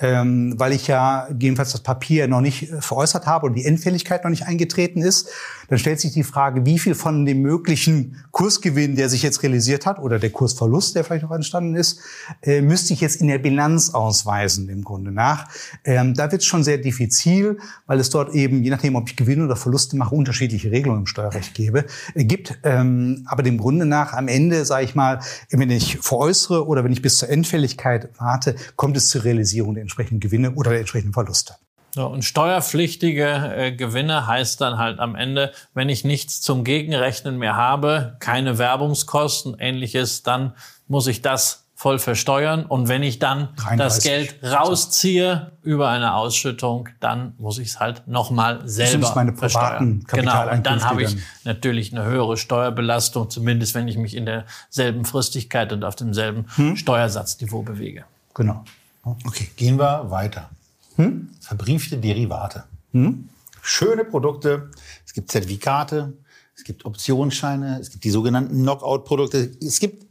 ähm, 0.00 0.54
weil 0.58 0.72
ich 0.72 0.86
ja 0.86 1.28
jedenfalls 1.38 1.72
das 1.72 1.82
Papier 1.82 2.26
noch 2.26 2.40
nicht 2.40 2.68
veräußert 2.80 3.26
habe 3.26 3.46
und 3.46 3.54
die 3.54 3.64
Endfälligkeit 3.64 4.24
noch 4.24 4.30
nicht 4.30 4.46
eingetreten 4.46 5.02
ist, 5.02 5.28
dann 5.68 5.78
stellt 5.78 6.00
sich 6.00 6.12
die 6.12 6.24
Frage, 6.24 6.66
wie 6.66 6.78
viel 6.78 6.94
von 6.94 7.26
dem 7.26 7.42
möglichen 7.42 8.16
Kursgewinn, 8.32 8.96
der 8.96 9.08
sich 9.08 9.22
jetzt 9.22 9.42
realisiert 9.42 9.86
hat, 9.86 9.98
oder 10.00 10.18
der 10.18 10.30
Kursverlust, 10.30 10.96
der 10.96 11.04
vielleicht 11.04 11.22
noch 11.22 11.30
entstanden 11.30 11.76
ist, 11.76 12.00
äh, 12.42 12.60
müsste 12.60 12.92
ich 12.92 13.00
jetzt 13.00 13.20
in 13.20 13.28
der 13.28 13.38
Bilanz 13.38 13.90
ausweisen, 13.90 14.68
im 14.68 14.82
Grunde 14.82 15.12
nach. 15.12 15.48
Ähm, 15.84 16.14
da 16.14 16.32
wird 16.32 16.42
es 16.42 16.46
schon 16.46 16.64
sehr 16.64 16.78
diffizil, 16.78 17.58
weil 17.86 18.00
es 18.00 18.10
dort 18.10 18.34
eben, 18.34 18.64
je 18.64 18.70
nachdem, 18.70 18.96
ob 18.96 19.08
ich 19.08 19.16
Gewinne 19.16 19.44
oder 19.44 19.56
Verluste 19.56 19.96
mache, 19.96 20.14
unterschiedliche 20.14 20.70
Regelungen 20.70 21.02
im 21.02 21.06
Steuerrecht 21.06 21.54
gebe, 21.54 21.84
äh, 22.14 22.24
gibt. 22.24 22.58
Ähm, 22.64 23.24
aber 23.26 23.42
dem 23.42 23.58
Grunde 23.58 23.86
nach, 23.86 24.14
am 24.14 24.28
Ende, 24.28 24.64
sage 24.64 24.84
ich 24.84 24.94
mal, 24.94 25.20
wenn 25.50 25.70
ich 25.70 25.98
veräußere 25.98 26.66
oder 26.66 26.84
wenn 26.84 26.92
ich 26.92 27.02
bis 27.02 27.18
zur 27.18 27.28
Endfälligkeit 27.28 28.08
warte, 28.18 28.56
kommt 28.76 28.96
es 28.96 29.08
zur 29.08 29.24
Realisierung 29.24 29.74
der 29.74 29.82
entsprechenden 29.90 30.20
Gewinne 30.20 30.52
oder 30.52 30.70
der 30.70 30.80
entsprechenden 30.80 31.12
Verluste. 31.12 31.56
So, 31.92 32.06
und 32.06 32.24
steuerpflichtige 32.24 33.54
äh, 33.56 33.72
Gewinne 33.72 34.26
heißt 34.26 34.60
dann 34.60 34.78
halt 34.78 35.00
am 35.00 35.16
Ende, 35.16 35.52
wenn 35.74 35.88
ich 35.88 36.04
nichts 36.04 36.40
zum 36.40 36.62
Gegenrechnen 36.62 37.36
mehr 37.36 37.56
habe, 37.56 38.16
keine 38.20 38.58
Werbungskosten, 38.58 39.56
ähnliches, 39.58 40.22
dann 40.22 40.54
muss 40.86 41.08
ich 41.08 41.20
das 41.20 41.66
voll 41.74 41.98
versteuern. 41.98 42.66
Und 42.66 42.88
wenn 42.88 43.02
ich 43.02 43.18
dann 43.18 43.48
33. 43.56 43.76
das 43.78 44.02
Geld 44.02 44.36
rausziehe 44.44 45.52
über 45.62 45.88
eine 45.88 46.14
Ausschüttung, 46.14 46.90
dann 47.00 47.34
muss 47.38 47.58
ich 47.58 47.68
es 47.68 47.80
halt 47.80 48.06
nochmal 48.06 48.60
selber 48.68 49.06
das 49.06 49.14
meine 49.14 49.32
privaten 49.32 50.04
Genau, 50.06 50.52
und 50.52 50.66
dann 50.66 50.84
habe 50.84 51.02
ich 51.02 51.16
natürlich 51.44 51.92
eine 51.92 52.04
höhere 52.04 52.36
Steuerbelastung, 52.36 53.30
zumindest 53.30 53.74
wenn 53.74 53.88
ich 53.88 53.96
mich 53.96 54.14
in 54.14 54.26
derselben 54.26 55.06
Fristigkeit 55.06 55.72
und 55.72 55.82
auf 55.82 55.96
demselben 55.96 56.44
hm? 56.54 56.76
Steuersatzniveau 56.76 57.62
bewege. 57.62 58.04
Genau. 58.34 58.62
Okay, 59.02 59.50
gehen 59.56 59.78
wir 59.78 60.10
weiter. 60.10 60.50
Hm? 60.96 61.30
Verbriefte 61.40 61.96
Derivate. 61.96 62.64
Hm? 62.92 63.28
Schöne 63.62 64.04
Produkte. 64.04 64.70
Es 65.06 65.14
gibt 65.14 65.30
Zertifikate, 65.30 66.12
es 66.54 66.64
gibt 66.64 66.84
Optionsscheine, 66.84 67.78
es 67.80 67.90
gibt 67.90 68.04
die 68.04 68.10
sogenannten 68.10 68.62
Knockout-Produkte. 68.62 69.50
Es 69.62 69.80
gibt, 69.80 70.06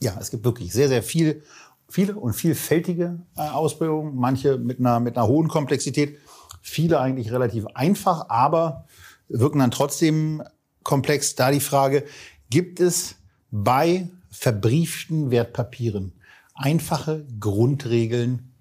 ja, 0.00 0.16
es 0.18 0.30
gibt 0.30 0.44
wirklich 0.44 0.72
sehr, 0.72 0.88
sehr 0.88 1.02
viel, 1.02 1.42
viele 1.88 2.14
und 2.16 2.34
vielfältige 2.34 3.20
äh, 3.36 3.40
Ausprägungen. 3.42 4.16
Manche 4.16 4.58
mit 4.58 4.78
einer, 4.78 5.00
mit 5.00 5.16
einer 5.16 5.26
hohen 5.26 5.48
Komplexität. 5.48 6.18
Viele 6.62 7.00
eigentlich 7.00 7.30
relativ 7.30 7.66
einfach, 7.74 8.28
aber 8.28 8.86
wirken 9.28 9.58
dann 9.58 9.70
trotzdem 9.70 10.42
komplex. 10.82 11.34
Da 11.34 11.50
die 11.50 11.60
Frage, 11.60 12.04
gibt 12.50 12.80
es 12.80 13.16
bei 13.50 14.08
verbrieften 14.30 15.30
Wertpapieren 15.30 16.12
einfache 16.58 17.26
Grundregeln, 17.40 18.52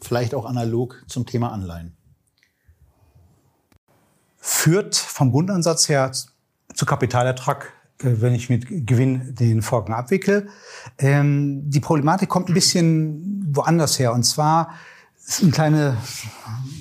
vielleicht 0.00 0.34
auch 0.34 0.44
analog 0.44 1.02
zum 1.08 1.26
Thema 1.26 1.52
Anleihen? 1.52 1.96
Führt 4.36 4.94
vom 4.94 5.32
Grundansatz 5.32 5.88
her 5.88 6.12
zu 6.12 6.86
Kapitalertrag, 6.86 7.72
äh, 8.00 8.20
wenn 8.20 8.34
ich 8.34 8.48
mit 8.48 8.86
Gewinn 8.86 9.34
den 9.34 9.62
Vorgang 9.62 9.96
abwickle. 9.96 10.48
Ähm, 10.98 11.68
die 11.68 11.80
Problematik 11.80 12.28
kommt 12.28 12.48
ein 12.48 12.54
bisschen 12.54 13.48
woanders 13.52 13.98
her. 13.98 14.12
Und 14.12 14.22
zwar 14.22 14.74
ist 15.26 15.42
eine 15.42 15.50
kleine, 15.50 15.96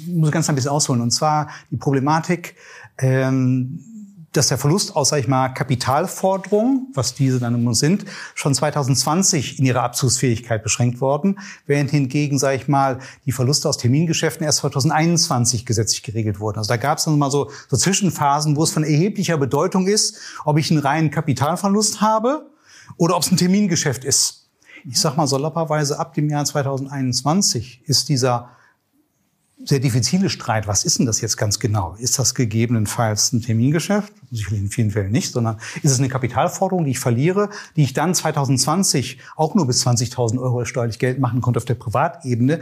muss 0.08 0.30
ich 0.30 0.34
ganz 0.34 0.50
ein 0.50 0.56
bisschen 0.56 0.72
ausholen. 0.72 1.02
Und 1.02 1.12
zwar 1.12 1.50
die 1.72 1.78
Problematik, 1.78 2.56
ähm, 2.98 3.95
dass 4.38 4.48
der 4.48 4.58
Verlust 4.58 4.96
aus, 4.96 5.10
sag 5.10 5.20
ich 5.20 5.28
mal, 5.28 5.50
Kapitalforderungen, 5.50 6.88
was 6.94 7.14
diese 7.14 7.40
dann 7.40 7.56
immer 7.56 7.74
sind, 7.74 8.06
schon 8.34 8.54
2020 8.54 9.60
in 9.60 9.66
ihrer 9.66 9.84
Abzugsfähigkeit 9.84 10.64
beschränkt 10.64 11.02
worden, 11.02 11.40
während 11.66 11.92
hingegen, 11.92 12.38
sag 12.40 12.56
ich 12.56 12.68
mal, 12.68 13.00
die 13.26 13.32
Verluste 13.32 13.70
aus 13.70 13.78
Termingeschäften 13.78 14.46
erst 14.46 14.60
2021 14.60 15.66
gesetzlich 15.66 16.04
geregelt 16.04 16.40
wurden. 16.40 16.58
Also 16.58 16.70
da 16.70 16.78
gab 16.78 16.98
es 16.98 17.06
dann 17.06 17.18
mal 17.18 17.32
so, 17.32 17.50
so 17.70 17.78
Zwischenphasen, 17.78 18.56
wo 18.56 18.64
es 18.64 18.72
von 18.72 18.84
erheblicher 18.84 19.38
Bedeutung 19.38 19.88
ist, 19.88 20.18
ob 20.46 20.58
ich 20.58 20.72
einen 20.72 20.80
reinen 20.80 21.12
Kapitalverlust 21.12 22.02
habe 22.02 22.50
oder 22.98 23.16
ob 23.16 23.24
es 23.24 23.32
ein 23.32 23.38
Termingeschäft 23.38 24.04
ist. 24.04 24.50
Ich 24.88 25.00
sag 25.00 25.18
mal 25.18 25.28
salopperweise, 25.28 25.98
ab 26.00 26.14
dem 26.14 26.30
Jahr 26.30 26.46
2021 26.46 27.82
ist 27.86 28.10
dieser 28.10 28.55
sehr 29.64 29.80
diffizile 29.80 30.30
Streit. 30.30 30.68
Was 30.68 30.84
ist 30.84 31.00
denn 31.00 31.06
das 31.06 31.22
jetzt 31.22 31.38
ganz 31.38 31.60
genau? 31.60 31.96
Ist 31.98 32.20
das 32.20 32.36
gegebenenfalls 32.36 33.32
ein 33.32 33.42
Termingeschäft? 33.42 34.14
Sicherlich 34.30 34.60
in 34.60 34.70
vielen 34.70 34.92
Fällen 34.92 35.12
nicht, 35.12 35.32
sondern 35.32 35.58
ist 35.82 35.92
es 35.92 36.00
eine 36.00 36.10
Kapitalforderung, 36.10 36.84
die 36.84 36.92
ich 36.92 37.00
verliere, 37.00 37.50
die 37.76 37.84
ich 37.84 37.94
dann 37.94 38.14
2020 38.14 39.20
auch 39.36 39.56
nur 39.56 39.66
bis 39.66 39.86
20.000 39.86 40.40
Euro 40.42 40.66
steuerlich 40.66 41.00
Geld 41.00 41.20
machen 41.20 41.42
konnte 41.42 41.58
auf 41.58 41.66
der 41.66 41.76
Privatebene? 41.76 42.60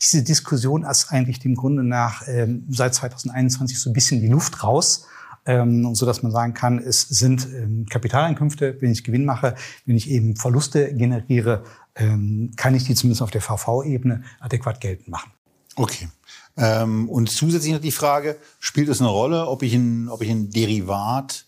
Diese 0.00 0.22
Diskussion 0.22 0.84
ist 0.84 1.10
eigentlich 1.10 1.40
dem 1.40 1.56
Grunde 1.56 1.82
nach 1.82 2.22
ähm, 2.28 2.64
seit 2.70 2.94
2021 2.94 3.80
so 3.80 3.90
ein 3.90 3.92
bisschen 3.92 4.20
die 4.20 4.28
Luft 4.28 4.62
raus. 4.62 5.06
Ähm, 5.48 5.94
so 5.94 6.06
dass 6.06 6.24
man 6.24 6.32
sagen 6.32 6.54
kann, 6.54 6.78
es 6.78 7.02
sind 7.02 7.46
ähm, 7.54 7.86
Kapitaleinkünfte, 7.88 8.78
wenn 8.80 8.90
ich 8.90 9.04
Gewinn 9.04 9.24
mache, 9.24 9.54
wenn 9.84 9.96
ich 9.96 10.10
eben 10.10 10.34
Verluste 10.34 10.92
generiere, 10.92 11.62
ähm, 11.94 12.50
kann 12.56 12.74
ich 12.74 12.82
die 12.82 12.96
zumindest 12.96 13.22
auf 13.22 13.30
der 13.30 13.40
VV-Ebene 13.40 14.24
adäquat 14.40 14.80
geltend 14.80 15.06
machen. 15.06 15.30
Okay. 15.76 16.08
Ähm, 16.56 17.08
und 17.08 17.30
zusätzlich 17.30 17.72
noch 17.72 17.80
die 17.80 17.92
Frage, 17.92 18.36
spielt 18.58 18.88
es 18.88 19.00
eine 19.00 19.10
Rolle, 19.10 19.46
ob 19.46 19.62
ich 19.62 19.74
ein, 19.74 20.08
ob 20.08 20.22
ich 20.22 20.30
ein 20.30 20.50
Derivat 20.50 21.44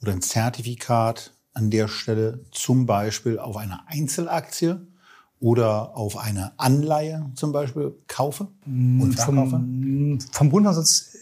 oder 0.00 0.12
ein 0.12 0.22
Zertifikat 0.22 1.32
an 1.52 1.70
der 1.70 1.88
Stelle 1.88 2.44
zum 2.50 2.86
Beispiel 2.86 3.38
auf 3.38 3.56
eine 3.56 3.86
Einzelaktie 3.88 4.80
oder 5.40 5.96
auf 5.96 6.16
eine 6.16 6.58
Anleihe 6.58 7.30
zum 7.34 7.52
Beispiel 7.52 7.94
kaufe 8.06 8.48
und 8.64 9.12
verkaufe? 9.14 9.50
Vom, 9.50 10.18
vom 10.32 10.50
Grundsatz 10.50 11.18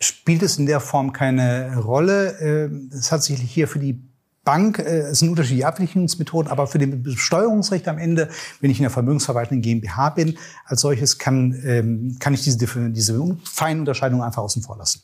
spielt 0.00 0.42
es 0.42 0.58
in 0.58 0.66
der 0.66 0.80
Form 0.80 1.12
keine 1.12 1.76
Rolle. 1.78 2.38
Ähm, 2.40 2.90
es 2.92 3.10
hat 3.10 3.22
sich 3.22 3.40
hier 3.40 3.68
für 3.68 3.78
die 3.78 4.00
Bank, 4.44 4.78
äh, 4.78 5.00
es 5.10 5.20
sind 5.20 5.30
unterschiedliche 5.30 5.66
Abwicklungsmethoden, 5.66 6.50
aber 6.50 6.66
für 6.66 6.78
den 6.78 7.02
Besteuerungsrecht 7.02 7.88
am 7.88 7.98
Ende, 7.98 8.28
wenn 8.60 8.70
ich 8.70 8.78
in 8.78 8.82
der 8.82 8.90
Vermögensverwaltung 8.90 9.60
GmbH 9.60 10.10
bin, 10.10 10.38
als 10.66 10.80
solches 10.82 11.18
kann, 11.18 11.60
ähm, 11.64 12.16
kann 12.20 12.34
ich 12.34 12.42
diese, 12.42 12.58
diese 12.90 13.36
feinen 13.44 13.80
Unterscheidungen 13.80 14.22
einfach 14.22 14.42
außen 14.42 14.62
vor 14.62 14.76
lassen. 14.76 15.02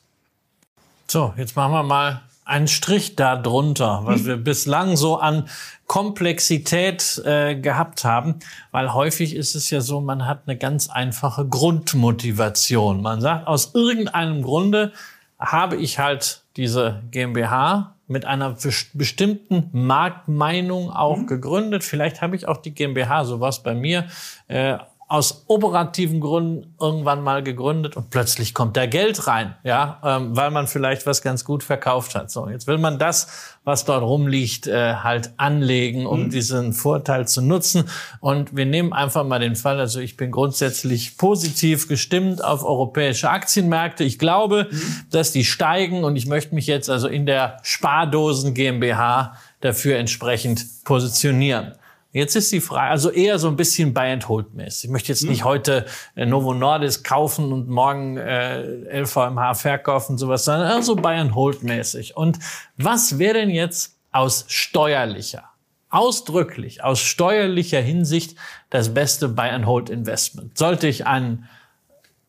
So, 1.07 1.33
jetzt 1.37 1.55
machen 1.55 1.73
wir 1.73 1.83
mal 1.83 2.21
einen 2.45 2.67
Strich 2.67 3.15
da 3.15 3.35
drunter, 3.35 4.01
was 4.03 4.21
hm. 4.21 4.25
wir 4.25 4.37
bislang 4.37 4.97
so 4.97 5.17
an 5.17 5.47
Komplexität 5.87 7.21
äh, 7.25 7.55
gehabt 7.55 8.05
haben, 8.05 8.35
weil 8.71 8.93
häufig 8.93 9.35
ist 9.35 9.55
es 9.55 9.69
ja 9.69 9.81
so, 9.81 10.01
man 10.01 10.25
hat 10.25 10.43
eine 10.45 10.57
ganz 10.57 10.89
einfache 10.89 11.45
Grundmotivation. 11.45 13.01
Man 13.01 13.21
sagt, 13.21 13.47
aus 13.47 13.71
irgendeinem 13.73 14.41
Grunde 14.41 14.93
habe 15.39 15.75
ich 15.75 15.99
halt 15.99 16.43
diese 16.55 17.01
GmbH 17.11 17.95
mit 18.11 18.25
einer 18.25 18.55
bestimmten 18.93 19.69
Marktmeinung 19.71 20.91
auch 20.91 21.17
mhm. 21.17 21.27
gegründet. 21.27 21.83
Vielleicht 21.83 22.21
habe 22.21 22.35
ich 22.35 22.47
auch 22.47 22.57
die 22.57 22.73
GmbH, 22.73 23.23
sowas 23.23 23.63
bei 23.63 23.73
mir, 23.73 24.07
äh, 24.47 24.77
aus 25.11 25.43
operativen 25.47 26.21
Gründen 26.21 26.73
irgendwann 26.79 27.21
mal 27.21 27.43
gegründet 27.43 27.97
und 27.97 28.11
plötzlich 28.11 28.53
kommt 28.53 28.77
da 28.77 28.85
Geld 28.85 29.27
rein, 29.27 29.55
ja, 29.65 29.99
ähm, 30.05 30.37
weil 30.37 30.51
man 30.51 30.67
vielleicht 30.67 31.05
was 31.05 31.21
ganz 31.21 31.43
gut 31.43 31.63
verkauft 31.63 32.15
hat. 32.15 32.31
So, 32.31 32.47
jetzt 32.47 32.65
will 32.65 32.77
man 32.77 32.97
das, 32.97 33.57
was 33.65 33.83
dort 33.83 34.03
rumliegt, 34.03 34.67
äh, 34.67 34.93
halt 34.95 35.33
anlegen, 35.35 36.05
um 36.05 36.23
mhm. 36.23 36.29
diesen 36.29 36.71
Vorteil 36.71 37.27
zu 37.27 37.41
nutzen. 37.41 37.89
Und 38.21 38.55
wir 38.55 38.65
nehmen 38.65 38.93
einfach 38.93 39.25
mal 39.25 39.39
den 39.39 39.57
Fall, 39.57 39.81
also 39.81 39.99
ich 39.99 40.15
bin 40.15 40.31
grundsätzlich 40.31 41.17
positiv 41.17 41.89
gestimmt 41.89 42.41
auf 42.41 42.63
europäische 42.63 43.29
Aktienmärkte. 43.29 44.05
Ich 44.05 44.17
glaube, 44.17 44.69
mhm. 44.71 44.81
dass 45.09 45.33
die 45.33 45.43
steigen 45.43 46.05
und 46.05 46.15
ich 46.15 46.25
möchte 46.25 46.55
mich 46.55 46.67
jetzt 46.67 46.89
also 46.89 47.09
in 47.09 47.25
der 47.25 47.57
Spardosen 47.63 48.53
GmbH 48.53 49.35
dafür 49.59 49.97
entsprechend 49.97 50.85
positionieren. 50.85 51.73
Jetzt 52.13 52.35
ist 52.35 52.51
die 52.51 52.59
Frage, 52.59 52.89
also 52.91 53.09
eher 53.09 53.39
so 53.39 53.47
ein 53.47 53.55
bisschen 53.55 53.93
Buy 53.93 54.11
and 54.11 54.27
Hold 54.27 54.53
mäßig. 54.53 54.85
Ich 54.85 54.89
möchte 54.89 55.11
jetzt 55.13 55.23
nicht 55.23 55.45
heute 55.45 55.85
äh, 56.15 56.25
Novo 56.25 56.53
Nordisk 56.53 57.07
kaufen 57.07 57.53
und 57.53 57.69
morgen 57.69 58.17
äh, 58.17 59.01
LVMH 59.01 59.53
verkaufen 59.53 60.13
und 60.13 60.17
sowas, 60.17 60.43
sondern 60.43 60.69
eher 60.69 60.83
so 60.83 60.95
Buy 60.95 61.15
and 61.15 61.35
Hold 61.35 61.63
mäßig. 61.63 62.17
Und 62.17 62.39
was 62.75 63.17
wäre 63.17 63.35
denn 63.35 63.49
jetzt 63.49 63.97
aus 64.11 64.43
steuerlicher, 64.49 65.45
ausdrücklich 65.89 66.83
aus 66.83 66.99
steuerlicher 66.99 67.79
Hinsicht 67.79 68.37
das 68.69 68.93
beste 68.93 69.29
Buy 69.29 69.49
and 69.49 69.65
Hold 69.65 69.89
Investment? 69.89 70.57
Sollte 70.57 70.87
ich 70.87 71.07
einen 71.07 71.47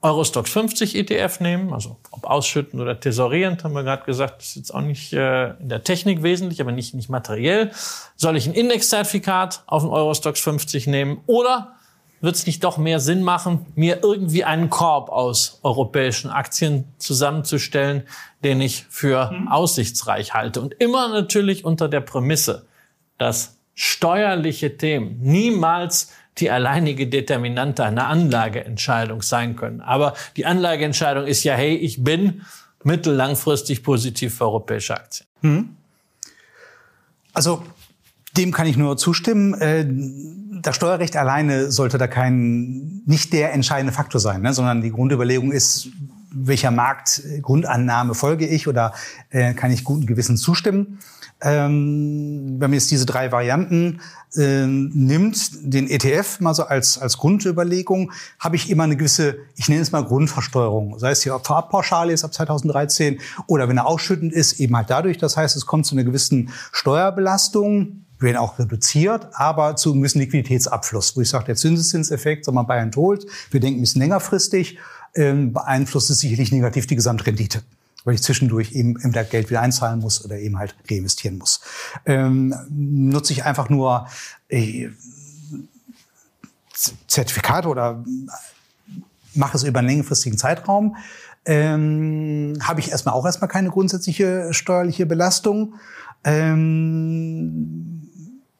Eurostox 0.02 0.50
50 0.50 0.96
ETF 0.96 1.40
nehmen, 1.40 1.72
also 1.72 1.96
ob 2.10 2.24
ausschütten 2.24 2.80
oder 2.80 2.98
tesorierend, 2.98 3.62
haben 3.62 3.72
wir 3.72 3.84
gerade 3.84 4.04
gesagt, 4.04 4.40
das 4.40 4.48
ist 4.48 4.56
jetzt 4.56 4.74
auch 4.74 4.80
nicht 4.80 5.12
äh, 5.12 5.50
in 5.60 5.68
der 5.68 5.84
Technik 5.84 6.24
wesentlich, 6.24 6.60
aber 6.60 6.72
nicht, 6.72 6.94
nicht 6.94 7.08
materiell. 7.08 7.70
Soll 8.16 8.36
ich 8.36 8.46
ein 8.46 8.54
Indexzertifikat 8.54 9.62
auf 9.66 9.82
den 9.82 9.90
Eurostox 9.90 10.40
50 10.40 10.88
nehmen 10.88 11.20
oder 11.26 11.76
wird 12.20 12.36
es 12.36 12.46
nicht 12.46 12.64
doch 12.64 12.78
mehr 12.78 13.00
Sinn 13.00 13.22
machen, 13.22 13.66
mir 13.74 14.00
irgendwie 14.02 14.44
einen 14.44 14.70
Korb 14.70 15.08
aus 15.08 15.60
europäischen 15.62 16.30
Aktien 16.30 16.84
zusammenzustellen, 16.98 18.04
den 18.44 18.60
ich 18.60 18.86
für 18.88 19.30
mhm. 19.30 19.48
aussichtsreich 19.48 20.34
halte? 20.34 20.60
Und 20.60 20.74
immer 20.78 21.08
natürlich 21.08 21.64
unter 21.64 21.88
der 21.88 22.00
Prämisse, 22.00 22.66
dass 23.18 23.58
steuerliche 23.74 24.76
Themen 24.76 25.18
niemals 25.20 26.12
die 26.38 26.50
alleinige 26.50 27.06
Determinante 27.06 27.84
einer 27.84 28.06
Anlageentscheidung 28.06 29.22
sein 29.22 29.56
können. 29.56 29.80
Aber 29.80 30.14
die 30.36 30.46
Anlageentscheidung 30.46 31.26
ist 31.26 31.44
ja, 31.44 31.54
hey, 31.54 31.74
ich 31.74 32.02
bin 32.02 32.42
mittellangfristig 32.84 33.82
positiv 33.82 34.36
für 34.36 34.44
europäische 34.44 34.94
Aktien. 34.94 35.26
Hm. 35.42 35.76
Also 37.34 37.62
dem 38.36 38.52
kann 38.52 38.66
ich 38.66 38.76
nur 38.76 38.96
zustimmen. 38.96 39.54
Äh, 39.54 39.86
das 40.62 40.76
Steuerrecht 40.76 41.16
alleine 41.16 41.70
sollte 41.70 41.98
da 41.98 42.06
kein 42.06 43.02
nicht 43.04 43.32
der 43.32 43.52
entscheidende 43.52 43.92
Faktor 43.92 44.20
sein, 44.20 44.42
ne? 44.42 44.52
sondern 44.54 44.80
die 44.80 44.92
Grundüberlegung 44.92 45.52
ist, 45.52 45.88
welcher 46.30 46.70
Marktgrundannahme 46.70 48.14
folge 48.14 48.46
ich 48.46 48.68
oder 48.68 48.94
äh, 49.30 49.54
kann 49.54 49.70
ich 49.70 49.84
guten 49.84 50.06
Gewissen 50.06 50.36
zustimmen. 50.36 50.98
Ähm, 51.44 52.54
wenn 52.58 52.70
man 52.70 52.74
jetzt 52.74 52.90
diese 52.92 53.04
drei 53.04 53.32
Varianten 53.32 54.00
äh, 54.36 54.64
nimmt, 54.64 55.50
den 55.60 55.90
ETF 55.90 56.38
mal 56.38 56.54
so 56.54 56.62
als, 56.62 56.98
als 56.98 57.18
Grundüberlegung, 57.18 58.12
habe 58.38 58.54
ich 58.54 58.70
immer 58.70 58.84
eine 58.84 58.96
gewisse, 58.96 59.36
ich 59.56 59.68
nenne 59.68 59.82
es 59.82 59.90
mal 59.90 60.04
Grundversteuerung. 60.04 60.98
Sei 61.00 61.10
es 61.10 61.20
die 61.20 61.30
Fahrpauschale 61.30 62.12
ist 62.12 62.24
ab 62.24 62.32
2013 62.32 63.20
oder 63.48 63.68
wenn 63.68 63.76
er 63.76 63.86
ausschüttend 63.86 64.32
ist, 64.32 64.60
eben 64.60 64.76
halt 64.76 64.88
dadurch. 64.88 65.18
Das 65.18 65.36
heißt, 65.36 65.56
es 65.56 65.66
kommt 65.66 65.84
zu 65.84 65.96
einer 65.96 66.04
gewissen 66.04 66.50
Steuerbelastung, 66.70 68.04
werden 68.20 68.36
auch 68.36 68.60
reduziert, 68.60 69.28
aber 69.32 69.74
zu 69.74 69.90
einem 69.90 70.02
gewissen 70.02 70.20
Liquiditätsabfluss, 70.20 71.16
wo 71.16 71.22
ich 71.22 71.28
sage, 71.28 71.46
der 71.46 71.56
Zinseszinseffekt, 71.56 72.44
sagen 72.44 72.56
wir 72.56 72.64
bei 72.64 72.84
Told, 72.86 73.26
wir 73.50 73.58
denken 73.58 73.80
ein 73.80 73.82
bisschen 73.82 74.00
längerfristig, 74.00 74.78
ähm, 75.16 75.52
beeinflusst 75.52 76.08
es 76.10 76.20
sicherlich 76.20 76.52
negativ 76.52 76.86
die 76.86 76.94
Gesamtrendite 76.96 77.62
weil 78.04 78.14
ich 78.14 78.22
zwischendurch 78.22 78.72
eben, 78.72 78.96
das 79.12 79.30
Geld 79.30 79.50
wieder 79.50 79.60
einzahlen 79.60 80.00
muss 80.00 80.24
oder 80.24 80.38
eben 80.38 80.58
halt 80.58 80.74
reinvestieren 80.90 81.38
muss. 81.38 81.60
Ähm, 82.06 82.54
nutze 82.70 83.32
ich 83.32 83.44
einfach 83.44 83.68
nur 83.68 84.08
äh, 84.48 84.88
Zertifikate 87.06 87.68
oder 87.68 88.04
mache 89.34 89.56
es 89.56 89.62
über 89.62 89.78
einen 89.78 89.88
längerfristigen 89.88 90.38
Zeitraum, 90.38 90.96
ähm, 91.44 92.58
habe 92.62 92.80
ich 92.80 92.90
erstmal 92.90 93.14
auch 93.14 93.24
erstmal 93.24 93.48
keine 93.48 93.70
grundsätzliche 93.70 94.52
steuerliche 94.52 95.06
Belastung. 95.06 95.74
Ähm, 96.24 98.08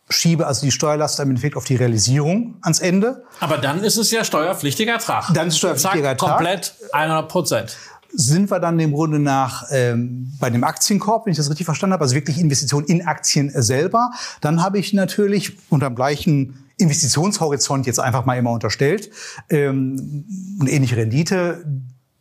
schiebe 0.09 0.47
also 0.47 0.67
die 0.67 0.73
Steuerlast 0.73 1.21
im 1.21 1.31
Endeffekt 1.31 1.57
auf 1.57 1.65
die 1.65 1.77
Realisierung 1.77 2.57
ans 2.63 2.81
Ende. 2.81 3.25
Aber 3.41 3.59
dann 3.59 3.83
ist 3.83 3.97
es 3.97 4.11
ja 4.11 4.25
steuerpflichtiger 4.25 4.93
Ertrag. 4.93 5.33
Dann 5.33 5.49
ist 5.49 5.59
steuerpflichtiger 5.59 6.09
Ertrag. 6.09 6.37
Komplett 6.37 6.75
100 6.93 7.29
Prozent 7.29 7.77
sind 8.15 8.51
wir 8.51 8.61
dann 8.61 8.79
im 8.79 8.93
Grunde 8.93 9.19
nach 9.19 9.65
ähm, 9.71 10.33
bei 10.39 10.51
dem 10.51 10.65
Aktienkorb, 10.65 11.27
wenn 11.27 11.33
ich 11.33 11.37
das 11.37 11.49
richtig 11.49 11.65
verstanden 11.65 11.95
habe, 11.95 12.03
also 12.03 12.15
wirklich 12.15 12.39
Investitionen 12.39 12.87
in 12.87 13.07
Aktien 13.07 13.51
selber. 13.55 14.11
Dann 14.41 14.63
habe 14.63 14.79
ich 14.79 14.93
natürlich 14.93 15.57
unter 15.71 15.89
dem 15.89 15.97
gleichen 15.97 16.65
Investitionshorizont 16.77 17.87
jetzt 17.87 18.01
einfach 18.01 18.25
mal 18.25 18.37
immer 18.37 18.51
unterstellt 18.51 19.11
ähm, 19.49 20.25
eine 20.61 20.71
ähnliche 20.71 20.97
Rendite, 20.97 21.65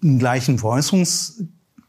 einen 0.02 0.20
gleichen 0.20 0.60
Veräußerungs 0.60 1.44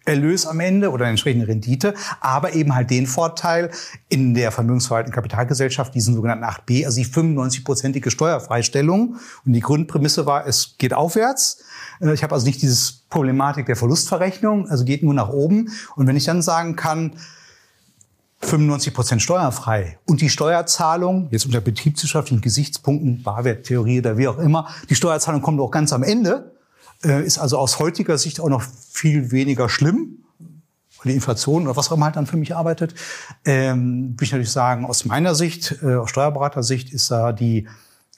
Erlös 0.04 0.46
am 0.46 0.58
Ende 0.60 0.90
oder 0.90 1.04
eine 1.04 1.10
entsprechende 1.10 1.46
Rendite, 1.46 1.94
aber 2.20 2.54
eben 2.54 2.74
halt 2.74 2.90
den 2.90 3.06
Vorteil 3.06 3.70
in 4.08 4.34
der 4.34 4.50
vermögensverwaltenden 4.50 5.14
Kapitalgesellschaft, 5.14 5.94
diesen 5.94 6.14
sogenannten 6.14 6.44
8b, 6.44 6.84
also 6.84 7.00
die 7.00 7.06
95-prozentige 7.06 8.10
Steuerfreistellung. 8.10 9.16
Und 9.46 9.52
die 9.52 9.60
Grundprämisse 9.60 10.26
war, 10.26 10.46
es 10.46 10.76
geht 10.78 10.92
aufwärts. 10.92 11.62
Äh, 12.02 12.12
ich 12.12 12.22
habe 12.22 12.34
also 12.34 12.46
nicht 12.46 12.60
dieses 12.60 13.04
Problematik 13.08 13.66
der 13.66 13.76
Verlustverrechnung, 13.76 14.68
also 14.68 14.84
geht 14.84 15.02
nur 15.02 15.14
nach 15.14 15.28
oben. 15.28 15.70
Und 15.96 16.06
wenn 16.06 16.16
ich 16.16 16.24
dann 16.24 16.42
sagen 16.42 16.76
kann, 16.76 17.12
95 18.40 18.92
Prozent 18.92 19.22
steuerfrei 19.22 19.98
und 20.04 20.20
die 20.20 20.28
Steuerzahlung, 20.28 21.28
jetzt 21.30 21.46
unter 21.46 21.60
betriebswirtschaftlichen 21.60 22.40
Gesichtspunkten, 22.40 23.22
Barwerttheorie 23.22 24.00
oder 24.00 24.18
wie 24.18 24.26
auch 24.26 24.38
immer, 24.38 24.68
die 24.90 24.96
Steuerzahlung 24.96 25.42
kommt 25.42 25.60
auch 25.60 25.70
ganz 25.70 25.92
am 25.92 26.02
Ende, 26.02 26.52
äh, 27.04 27.24
ist 27.24 27.38
also 27.38 27.58
aus 27.58 27.78
heutiger 27.78 28.18
Sicht 28.18 28.40
auch 28.40 28.48
noch 28.48 28.62
viel 28.62 29.30
weniger 29.30 29.68
schlimm, 29.68 30.18
die 31.04 31.14
Inflation 31.14 31.64
oder 31.64 31.76
was 31.76 31.88
auch 31.88 31.96
immer 31.96 32.06
halt 32.06 32.16
dann 32.16 32.26
für 32.26 32.36
mich 32.36 32.54
arbeitet. 32.54 32.94
Ähm, 33.44 34.12
würde 34.14 34.24
ich 34.24 34.32
natürlich 34.32 34.52
sagen, 34.52 34.86
aus 34.86 35.04
meiner 35.04 35.34
Sicht, 35.34 35.76
äh, 35.82 35.94
aus 35.94 36.10
Steuerberatersicht 36.10 36.92
ist 36.92 37.10
da 37.10 37.32
die 37.32 37.66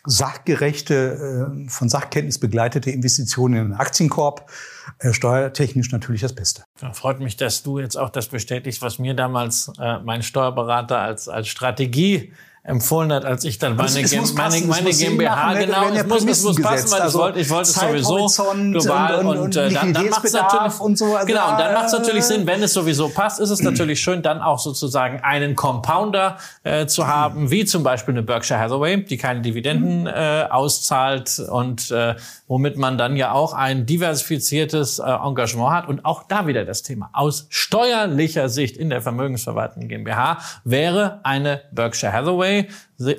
sachgerechte, 0.07 1.55
äh, 1.65 1.69
von 1.69 1.89
Sachkenntnis 1.89 2.39
begleitete 2.39 2.91
Investitionen 2.91 3.55
in 3.55 3.63
den 3.71 3.75
Aktienkorb 3.75 4.51
äh, 4.99 5.13
steuertechnisch 5.13 5.91
natürlich 5.93 6.21
das 6.21 6.35
Beste. 6.35 6.65
Ja, 6.81 6.93
freut 6.93 7.21
mich, 7.21 7.37
dass 7.37 7.63
du 7.63 7.79
jetzt 7.79 7.97
auch 7.97 8.11
das 8.11 8.29
bestätigst, 8.29 8.83
was 8.83 8.99
mir 8.99 9.15
damals 9.15 9.73
äh, 9.81 9.99
mein 10.01 10.23
Steuerberater 10.23 10.99
als, 10.99 11.29
als 11.29 11.49
Strategie 11.49 12.33
empfohlen 12.67 13.13
hat, 13.13 13.27
als 13.27 13.45
ich 13.45 13.59
dann 13.59 13.77
meine, 13.77 14.01
es, 14.01 14.33
meine, 14.33 14.67
meine 14.67 14.91
GmbH, 14.91 15.37
machen, 15.37 15.59
ne? 15.59 15.67
genau, 15.67 15.89
es 15.91 16.07
muss, 16.07 16.25
es 16.25 16.43
muss 16.45 16.63
passen, 16.63 16.91
weil 16.91 17.03
also 17.03 17.19
ich 17.19 17.25
wollte, 17.25 17.41
ich 17.41 17.51
wollte 17.51 17.69
es 17.69 18.07
sowieso 18.07 18.45
global 18.71 19.17
und, 19.17 19.27
und, 19.27 19.39
und 19.39 19.57
äh, 19.57 19.71
dann, 19.71 19.93
dann 19.93 20.09
macht 20.09 20.25
es 20.25 20.33
natürlich, 20.33 20.81
und 20.81 20.97
so, 20.97 21.15
also, 21.15 21.27
genau, 21.27 21.51
und 21.51 21.61
dann 21.61 21.75
macht 21.75 21.87
es 21.89 21.93
natürlich 21.93 22.25
Sinn, 22.25 22.47
wenn 22.47 22.63
es 22.63 22.73
sowieso 22.73 23.11
passt, 23.11 23.39
ist 23.39 23.51
es 23.51 23.61
natürlich 23.61 24.01
schön, 24.01 24.23
dann 24.23 24.41
auch 24.41 24.59
sozusagen 24.59 25.21
einen 25.21 25.57
Compounder 25.57 26.39
äh, 26.63 26.87
zu 26.87 27.07
haben, 27.07 27.51
wie 27.51 27.67
zum 27.67 27.83
Beispiel 27.83 28.15
eine 28.15 28.23
Berkshire 28.23 28.59
Hathaway, 28.59 29.05
die 29.05 29.19
keine 29.19 29.43
Dividenden 29.43 30.07
äh, 30.07 30.47
auszahlt 30.49 31.39
und 31.41 31.91
äh, 31.91 32.15
womit 32.49 32.79
man 32.79 32.97
dann 32.97 33.17
ja 33.17 33.33
auch 33.33 33.53
ein 33.53 33.85
diversifiziertes 33.85 35.01
äh, 35.01 35.03
Engagement 35.03 35.71
hat 35.71 35.89
und 35.89 36.07
auch 36.07 36.23
da 36.29 36.47
wieder 36.47 36.65
das 36.65 36.83
Thema. 36.83 37.11
Aus 37.13 37.47
steuerlicher 37.51 38.49
Sicht 38.49 38.79
in 38.79 38.89
der 38.89 39.03
Vermögensverwaltung 39.03 39.89
GmbH 39.89 40.39
wäre 40.65 41.21
eine 41.25 41.61
Berkshire 41.71 42.15
Hathaway 42.15 42.54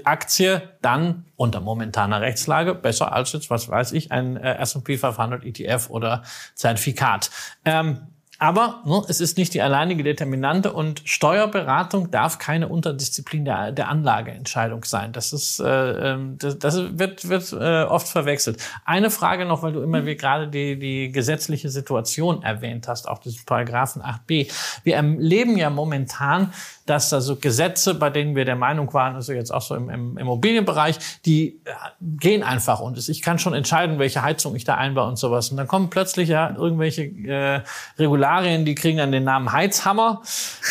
Aktie 0.04 0.62
dann 0.82 1.26
unter 1.36 1.62
momentaner 1.62 2.22
Rechtslage 2.22 2.76
besser 2.76 3.14
als 3.14 3.34
jetzt, 3.34 3.50
was 3.50 3.70
weiß 3.70 3.92
ich, 3.92 4.12
ein 4.12 4.38
äh, 4.38 4.58
S&P 4.58 4.98
500 4.98 5.44
ETF 5.46 5.90
oder 5.90 6.24
Zertifikat. 6.56 7.30
Ähm, 7.66 8.08
aber 8.38 8.82
ne, 8.86 9.02
es 9.08 9.22
ist 9.22 9.38
nicht 9.38 9.54
die 9.54 9.62
alleinige 9.62 10.04
Determinante 10.04 10.74
und 10.74 11.02
Steuerberatung 11.06 12.12
darf 12.12 12.38
keine 12.38 12.68
Unterdisziplin 12.68 13.46
der, 13.46 13.72
der 13.72 13.88
Anlageentscheidung 13.88 14.84
sein. 14.84 15.14
Das 15.14 15.32
ist, 15.32 15.60
äh, 15.62 16.14
ähm, 16.14 16.38
das, 16.38 16.60
das 16.60 17.00
wird, 17.00 17.30
wird 17.30 17.54
äh, 17.54 17.84
oft 17.84 18.08
verwechselt. 18.08 18.62
Eine 18.84 19.10
Frage 19.10 19.46
noch, 19.46 19.64
weil 19.64 19.72
du 19.72 19.82
immer 19.82 20.06
wie 20.06 20.18
gerade 20.18 20.50
die, 20.50 20.78
die 20.78 21.12
gesetzliche 21.12 21.70
Situation 21.70 22.44
erwähnt 22.44 22.90
hast, 22.90 23.08
auch 23.08 23.20
des 23.20 23.46
Paragraphen 23.46 24.02
8b. 24.02 24.52
Wir 24.84 24.96
erleben 24.96 25.58
ja 25.58 25.70
momentan 25.70 26.52
dass 26.86 27.10
da 27.10 27.20
so 27.20 27.36
Gesetze, 27.36 27.96
bei 27.96 28.10
denen 28.10 28.36
wir 28.36 28.46
der 28.46 28.56
Meinung 28.56 28.94
waren, 28.94 29.16
also 29.16 29.34
jetzt 29.34 29.52
auch 29.52 29.62
so 29.62 29.76
im, 29.76 29.90
im 29.90 30.18
Immobilienbereich, 30.18 30.98
die 31.26 31.62
äh, 31.66 31.72
gehen 32.02 32.44
einfach 32.44 32.80
und 32.80 33.10
ich 33.10 33.22
kann 33.22 33.40
schon 33.40 33.54
entscheiden, 33.54 33.98
welche 33.98 34.22
Heizung 34.22 34.56
ich 34.56 34.66
da 34.66 34.76
einbaue 34.76 35.08
und 35.08 35.18
sowas. 35.18 35.50
Und 35.50 35.58
dann 35.58 35.68
kommen 35.68 35.90
plötzlich 35.90 36.30
ja 36.30 36.56
irgendwelche 36.56 37.04
äh, 37.04 37.62
Regularien, 37.98 38.66
die 38.66 38.76
kriegen 38.76 39.00
dann 39.00 39.12
den 39.12 39.24
Namen 39.24 39.52
Heizhammer. 39.52 40.22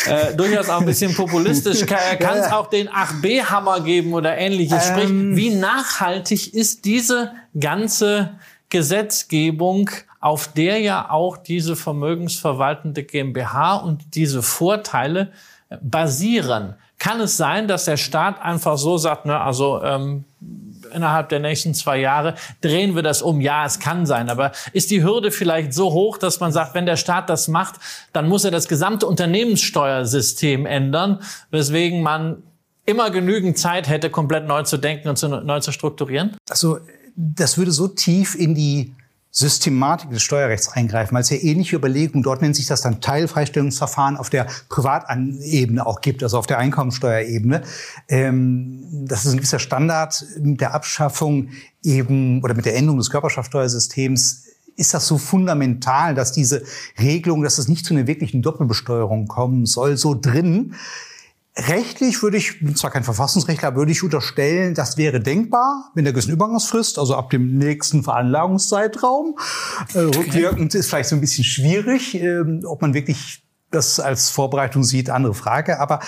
Äh, 0.05 0.35
durchaus 0.35 0.69
auch 0.69 0.79
ein 0.79 0.85
bisschen 0.85 1.13
populistisch. 1.13 1.85
Kann 2.19 2.37
es 2.37 2.51
auch 2.51 2.67
den 2.67 2.89
8B-Hammer 2.89 3.81
geben 3.81 4.13
oder 4.13 4.37
ähnliches. 4.37 4.87
Sprich, 4.87 5.09
ähm. 5.09 5.35
wie 5.35 5.53
nachhaltig 5.53 6.53
ist 6.53 6.85
diese 6.85 7.31
ganze 7.59 8.39
Gesetzgebung, 8.69 9.89
auf 10.19 10.47
der 10.47 10.79
ja 10.79 11.11
auch 11.11 11.37
diese 11.37 11.75
vermögensverwaltende 11.75 13.03
GmbH 13.03 13.75
und 13.75 14.15
diese 14.15 14.41
Vorteile 14.41 15.31
basieren. 15.81 16.75
Kann 16.97 17.19
es 17.19 17.37
sein, 17.37 17.67
dass 17.67 17.85
der 17.85 17.97
Staat 17.97 18.41
einfach 18.41 18.77
so 18.77 18.97
sagt, 18.97 19.25
ne, 19.25 19.39
also 19.39 19.81
ähm, 19.83 20.25
innerhalb 20.93 21.29
der 21.29 21.39
nächsten 21.39 21.73
zwei 21.73 21.97
Jahre 21.97 22.35
drehen 22.61 22.95
wir 22.95 23.03
das 23.03 23.21
um? 23.21 23.41
Ja, 23.41 23.65
es 23.65 23.79
kann 23.79 24.05
sein, 24.05 24.29
aber 24.29 24.51
ist 24.71 24.91
die 24.91 25.03
Hürde 25.03 25.31
vielleicht 25.31 25.73
so 25.73 25.91
hoch, 25.91 26.17
dass 26.17 26.39
man 26.39 26.51
sagt, 26.51 26.73
wenn 26.73 26.85
der 26.85 26.95
Staat 26.95 27.29
das 27.29 27.47
macht, 27.47 27.75
dann 28.13 28.27
muss 28.27 28.45
er 28.45 28.51
das 28.51 28.67
gesamte 28.67 29.07
Unternehmenssteuersystem 29.07 30.65
ändern, 30.65 31.19
weswegen 31.51 32.01
man 32.01 32.43
immer 32.85 33.09
genügend 33.09 33.57
Zeit 33.57 33.89
hätte, 33.89 34.09
komplett 34.09 34.47
neu 34.47 34.63
zu 34.63 34.77
denken 34.77 35.09
und 35.09 35.17
zu, 35.17 35.27
neu 35.27 35.59
zu 35.59 35.71
strukturieren? 35.71 36.37
Also 36.49 36.79
das 37.15 37.57
würde 37.57 37.71
so 37.71 37.87
tief 37.87 38.35
in 38.35 38.55
die 38.55 38.93
Systematik 39.37 40.11
des 40.11 40.23
Steuerrechts 40.23 40.69
eingreifen, 40.69 41.13
weil 41.13 41.21
es 41.21 41.29
ja 41.29 41.35
ähnliche 41.35 41.75
Überlegungen, 41.75 42.23
dort 42.23 42.41
nennt 42.41 42.55
sich 42.55 42.67
das 42.67 42.79
dann 42.79 43.01
Teilfreistellungsverfahren 43.01 44.15
auf 44.15 44.29
der 44.29 44.47
Privatebene 44.69 45.85
auch 45.85 45.99
gibt, 45.99 46.23
also 46.23 46.37
auf 46.37 46.47
der 46.47 46.57
Einkommensteuerebene. 46.57 47.61
Ähm, 48.07 48.81
das 49.05 49.25
ist 49.25 49.33
ein 49.33 49.37
gewisser 49.37 49.59
Standard 49.59 50.25
mit 50.39 50.61
der 50.61 50.73
Abschaffung 50.73 51.49
eben 51.83 52.41
oder 52.45 52.53
mit 52.53 52.65
der 52.65 52.77
Änderung 52.77 52.97
des 52.97 53.09
Körperschaftsteuersystems 53.09 54.45
ist 54.77 54.93
das 54.93 55.05
so 55.05 55.17
fundamental, 55.17 56.15
dass 56.15 56.31
diese 56.31 56.63
Regelung, 56.97 57.43
dass 57.43 57.57
es 57.57 57.67
nicht 57.67 57.85
zu 57.85 57.93
einer 57.93 58.07
wirklichen 58.07 58.41
Doppelbesteuerung 58.41 59.27
kommen 59.27 59.65
soll, 59.65 59.97
so 59.97 60.15
drin. 60.15 60.75
Rechtlich 61.57 62.21
würde 62.21 62.35
ich, 62.35 62.59
bin 62.59 62.75
zwar 62.75 62.91
kein 62.91 63.05
Verfassungsrechtler, 63.05 63.75
würde 63.75 63.91
ich 63.91 64.03
unterstellen, 64.03 64.73
das 64.73 64.97
wäre 64.97 65.21
denkbar 65.21 65.89
mit 65.95 66.03
einer 66.03 66.11
gewissen 66.11 66.33
Übergangsfrist, 66.33 66.99
also 66.99 67.15
ab 67.15 67.29
dem 67.29 67.57
nächsten 67.57 68.03
Veranlagungszeitraum. 68.03 69.37
Äh, 69.93 69.99
rückwirkend 69.99 70.75
ist 70.75 70.89
vielleicht 70.89 71.09
so 71.09 71.15
ein 71.15 71.21
bisschen 71.21 71.45
schwierig, 71.45 72.15
äh, 72.15 72.41
ob 72.65 72.81
man 72.81 72.93
wirklich 72.93 73.41
das 73.71 74.01
als 74.01 74.29
Vorbereitung 74.29 74.83
sieht, 74.83 75.09
andere 75.09 75.33
Frage. 75.33 75.79
Aber 75.79 76.01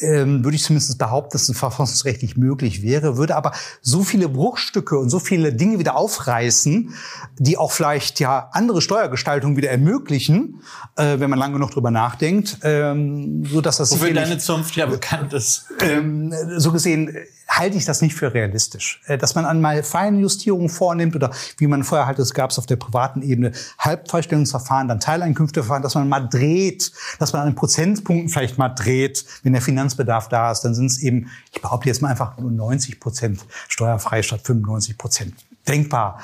ähm, 0.00 0.44
würde 0.44 0.56
ich 0.56 0.62
zumindest 0.62 0.98
behaupten, 0.98 1.32
dass 1.32 1.48
es 1.48 1.58
verfassungsrechtlich 1.58 2.36
möglich 2.36 2.82
wäre, 2.82 3.16
würde 3.16 3.36
aber 3.36 3.52
so 3.80 4.02
viele 4.02 4.28
Bruchstücke 4.28 4.98
und 4.98 5.10
so 5.10 5.18
viele 5.18 5.52
Dinge 5.52 5.78
wieder 5.78 5.96
aufreißen, 5.96 6.94
die 7.38 7.56
auch 7.58 7.72
vielleicht 7.72 8.20
ja 8.20 8.50
andere 8.52 8.80
Steuergestaltungen 8.80 9.56
wieder 9.56 9.70
ermöglichen, 9.70 10.62
äh, 10.96 11.18
wenn 11.18 11.30
man 11.30 11.38
lange 11.38 11.58
noch 11.58 11.70
drüber 11.70 11.90
nachdenkt, 11.90 12.58
ähm, 12.62 13.44
so 13.44 13.60
dass 13.60 13.78
das 13.78 13.90
wofür 13.90 14.12
deine 14.12 14.38
Zunft 14.38 14.76
ja 14.76 14.86
bekannt 14.86 15.32
ist. 15.32 15.66
Ähm, 15.80 16.32
so 16.56 16.72
gesehen 16.72 17.16
halte 17.50 17.76
ich 17.76 17.84
das 17.84 18.00
nicht 18.00 18.14
für 18.14 18.32
realistisch. 18.32 19.02
Äh, 19.06 19.18
dass 19.18 19.34
man 19.34 19.44
einmal 19.44 19.82
Feinjustierungen 19.82 20.68
vornimmt 20.68 21.16
oder 21.16 21.30
wie 21.58 21.66
man 21.66 21.84
vorher 21.84 22.06
halt, 22.06 22.18
es 22.18 22.32
gab 22.32 22.50
es 22.50 22.58
auf 22.58 22.66
der 22.66 22.76
privaten 22.76 23.22
Ebene, 23.22 23.52
Halbfreistellungsverfahren, 23.78 24.88
dann 24.88 25.00
Teileinkünfteverfahren, 25.00 25.82
dass 25.82 25.94
man 25.94 26.08
mal 26.08 26.20
dreht, 26.20 26.92
dass 27.18 27.32
man 27.32 27.42
an 27.42 27.48
den 27.48 27.54
Prozentpunkten 27.56 28.28
vielleicht 28.28 28.56
mal 28.56 28.68
dreht, 28.68 29.24
wenn 29.42 29.52
der 29.52 29.62
Finanzbedarf 29.80 30.28
da 30.28 30.52
ist, 30.52 30.60
dann 30.60 30.74
sind 30.74 30.86
es 30.86 30.98
eben, 30.98 31.30
ich 31.52 31.62
behaupte 31.62 31.88
jetzt 31.88 32.02
mal 32.02 32.08
einfach 32.08 32.36
nur 32.38 32.50
90 32.50 33.00
Prozent 33.00 33.44
steuerfrei 33.68 34.22
statt 34.22 34.42
95 34.44 34.98
Prozent. 34.98 35.34
Denkbar. 35.66 36.20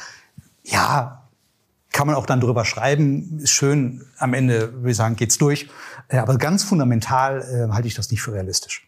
Ja, 0.64 1.22
kann 1.92 2.06
man 2.06 2.16
auch 2.16 2.26
dann 2.26 2.40
drüber 2.40 2.66
schreiben, 2.66 3.38
ist 3.38 3.52
schön, 3.52 4.04
am 4.18 4.34
Ende, 4.34 4.74
würde 4.74 4.90
ich 4.90 4.96
sagen, 4.96 5.16
geht's 5.16 5.38
durch. 5.38 5.68
Äh, 6.08 6.18
aber 6.18 6.36
ganz 6.36 6.62
fundamental 6.64 7.40
äh, 7.40 7.72
halte 7.72 7.88
ich 7.88 7.94
das 7.94 8.10
nicht 8.10 8.20
für 8.20 8.34
realistisch. 8.34 8.86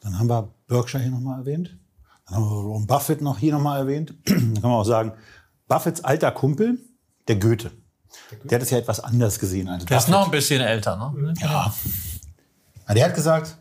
Dann 0.00 0.18
haben 0.18 0.28
wir 0.28 0.48
Berkshire 0.68 1.02
hier 1.02 1.10
nochmal 1.10 1.40
erwähnt. 1.40 1.76
Dann 2.26 2.36
haben 2.36 2.44
wir 2.44 2.70
Warren 2.70 2.86
Buffett 2.86 3.20
noch 3.20 3.38
hier 3.38 3.52
nochmal 3.52 3.80
erwähnt. 3.80 4.14
Dann 4.24 4.54
kann 4.54 4.62
man 4.62 4.72
auch 4.72 4.84
sagen, 4.84 5.12
Buffetts 5.66 6.04
alter 6.04 6.30
Kumpel, 6.30 6.78
der 7.26 7.36
Goethe. 7.36 7.72
Der 8.44 8.56
hat 8.56 8.62
es 8.62 8.70
ja 8.70 8.78
etwas 8.78 9.00
anders 9.00 9.38
gesehen 9.38 9.68
als 9.68 9.84
Der 9.84 9.98
ist 9.98 10.08
noch 10.08 10.26
ein 10.26 10.30
bisschen 10.30 10.60
älter, 10.60 10.96
ne? 10.96 11.34
Ja. 11.40 11.74
Der 12.94 13.04
hat 13.04 13.14
gesagt, 13.14 13.56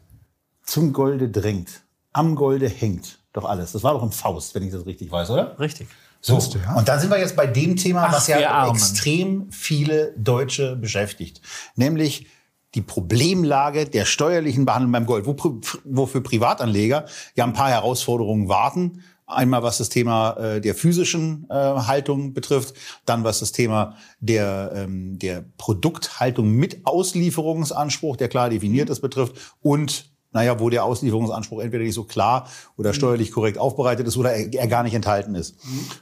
zum 0.63 0.93
Golde 0.93 1.29
drängt, 1.29 1.81
am 2.13 2.35
Golde 2.35 2.67
hängt 2.67 3.19
doch 3.33 3.45
alles. 3.45 3.71
Das 3.71 3.83
war 3.83 3.93
doch 3.93 4.03
im 4.03 4.11
Faust, 4.11 4.55
wenn 4.55 4.63
ich 4.63 4.71
das 4.71 4.85
richtig 4.85 5.11
weiß, 5.11 5.29
oder? 5.29 5.59
Richtig. 5.59 5.87
So, 6.21 6.37
ja. 6.37 6.75
und 6.75 6.87
dann 6.89 6.99
sind 6.99 7.11
wir 7.11 7.17
jetzt 7.17 7.35
bei 7.35 7.47
dem 7.47 7.77
Thema, 7.77 8.07
Ach, 8.07 8.13
was 8.13 8.27
ja 8.27 8.69
extrem 8.69 9.49
viele 9.51 10.13
Deutsche 10.17 10.75
beschäftigt. 10.75 11.41
Nämlich 11.75 12.27
die 12.75 12.81
Problemlage 12.81 13.85
der 13.85 14.05
steuerlichen 14.05 14.65
Behandlung 14.65 14.91
beim 14.91 15.05
Gold, 15.05 15.25
wo, 15.25 15.61
wo 15.85 16.05
für 16.05 16.21
Privatanleger 16.21 17.05
ja 17.35 17.45
ein 17.45 17.53
paar 17.53 17.69
Herausforderungen 17.69 18.49
warten. 18.49 19.03
Einmal 19.29 19.63
was 19.63 19.77
das 19.77 19.89
Thema 19.89 20.31
äh, 20.37 20.61
der 20.61 20.75
physischen 20.75 21.45
äh, 21.49 21.53
Haltung 21.53 22.33
betrifft, 22.33 22.73
dann 23.05 23.23
was 23.23 23.39
das 23.39 23.51
Thema 23.51 23.95
der, 24.19 24.71
ähm, 24.75 25.19
der 25.19 25.45
Produkthaltung 25.57 26.51
mit 26.51 26.85
Auslieferungsanspruch, 26.85 28.17
der 28.17 28.27
klar 28.27 28.49
definiert 28.49 28.89
ist, 28.89 29.01
betrifft 29.01 29.35
und 29.61 30.09
naja, 30.31 30.59
wo 30.59 30.69
der 30.69 30.83
Auslieferungsanspruch 30.83 31.61
entweder 31.61 31.83
nicht 31.83 31.95
so 31.95 32.03
klar 32.03 32.47
oder 32.77 32.93
steuerlich 32.93 33.31
korrekt 33.31 33.57
aufbereitet 33.57 34.07
ist 34.07 34.17
oder 34.17 34.33
er, 34.33 34.53
er 34.53 34.67
gar 34.67 34.83
nicht 34.83 34.93
enthalten 34.93 35.35
ist. 35.35 35.55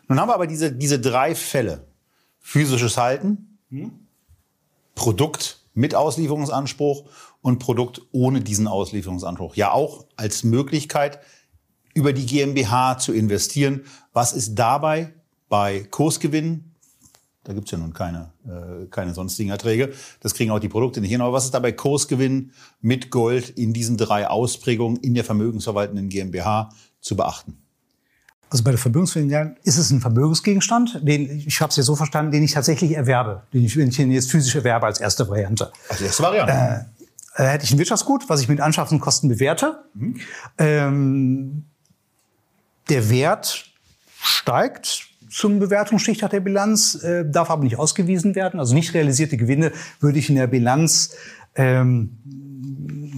Nun 0.07 0.19
haben 0.19 0.29
wir 0.29 0.35
aber 0.35 0.47
diese, 0.47 0.71
diese 0.71 0.99
drei 0.99 1.35
Fälle. 1.35 1.87
Physisches 2.39 2.97
Halten, 2.97 3.59
Produkt 4.95 5.59
mit 5.73 5.95
Auslieferungsanspruch 5.95 7.05
und 7.41 7.59
Produkt 7.59 8.01
ohne 8.11 8.41
diesen 8.41 8.67
Auslieferungsanspruch. 8.67 9.55
Ja, 9.55 9.71
auch 9.71 10.05
als 10.15 10.43
Möglichkeit, 10.43 11.19
über 11.97 12.13
die 12.13 12.27
GmbH 12.27 12.99
zu 12.99 13.11
investieren. 13.11 13.81
Was 14.13 14.33
ist 14.33 14.53
dabei 14.53 15.13
bei 15.49 15.79
Kursgewinnen? 15.89 16.75
Da 17.43 17.53
gibt's 17.53 17.71
ja 17.71 17.79
nun 17.79 17.91
keine, 17.91 18.29
äh, 18.45 18.85
keine 18.91 19.15
sonstigen 19.15 19.49
Erträge. 19.49 19.93
Das 20.19 20.35
kriegen 20.35 20.51
auch 20.51 20.59
die 20.59 20.69
Produkte 20.69 21.01
nicht 21.01 21.09
hin. 21.09 21.21
Aber 21.21 21.33
was 21.33 21.45
ist 21.45 21.55
dabei 21.55 21.71
Kursgewinn 21.71 22.51
mit 22.81 23.09
Gold 23.09 23.49
in 23.49 23.73
diesen 23.73 23.97
drei 23.97 24.27
Ausprägungen 24.27 24.97
in 24.97 25.15
der 25.15 25.23
vermögensverwaltenden 25.23 26.09
GmbH 26.09 26.69
zu 27.01 27.15
beachten? 27.15 27.57
Also 28.51 28.63
bei 28.63 28.69
der 28.69 28.77
Vermögensverwaltung 28.77 29.55
ist 29.63 29.77
es 29.79 29.89
ein 29.89 29.99
Vermögensgegenstand, 29.99 30.99
den 31.01 31.31
ich 31.47 31.59
habe 31.61 31.71
es 31.71 31.77
ja 31.77 31.83
so 31.83 31.95
verstanden, 31.95 32.31
den 32.31 32.43
ich 32.43 32.51
tatsächlich 32.51 32.91
erwerbe, 32.91 33.41
den 33.53 33.65
ich, 33.65 33.75
wenn 33.75 33.89
ich 33.89 33.97
ihn 33.97 34.11
jetzt 34.11 34.29
physisch 34.29 34.53
erwerbe 34.53 34.85
als 34.85 34.99
erste 34.99 35.27
Variante. 35.27 35.71
Als 35.89 36.01
erste 36.01 36.21
Variante. 36.21 36.85
Äh, 37.37 37.43
hätte 37.43 37.65
ich 37.65 37.71
ein 37.71 37.79
Wirtschaftsgut, 37.79 38.29
was 38.29 38.41
ich 38.41 38.49
mit 38.49 38.61
Anschaffungskosten 38.61 39.29
bewerte. 39.29 39.83
Ähm, 40.57 41.65
der 42.89 43.09
Wert 43.09 43.65
steigt 44.21 45.07
zum 45.29 45.59
Bewertungsstichtag 45.59 46.31
der 46.31 46.39
Bilanz, 46.39 46.95
äh, 47.03 47.29
darf 47.29 47.49
aber 47.49 47.63
nicht 47.63 47.77
ausgewiesen 47.77 48.35
werden. 48.35 48.59
Also 48.59 48.73
nicht 48.73 48.93
realisierte 48.93 49.37
Gewinne 49.37 49.71
würde 49.99 50.19
ich 50.19 50.29
in 50.29 50.35
der 50.35 50.47
Bilanz 50.47 51.15
ähm, 51.55 52.17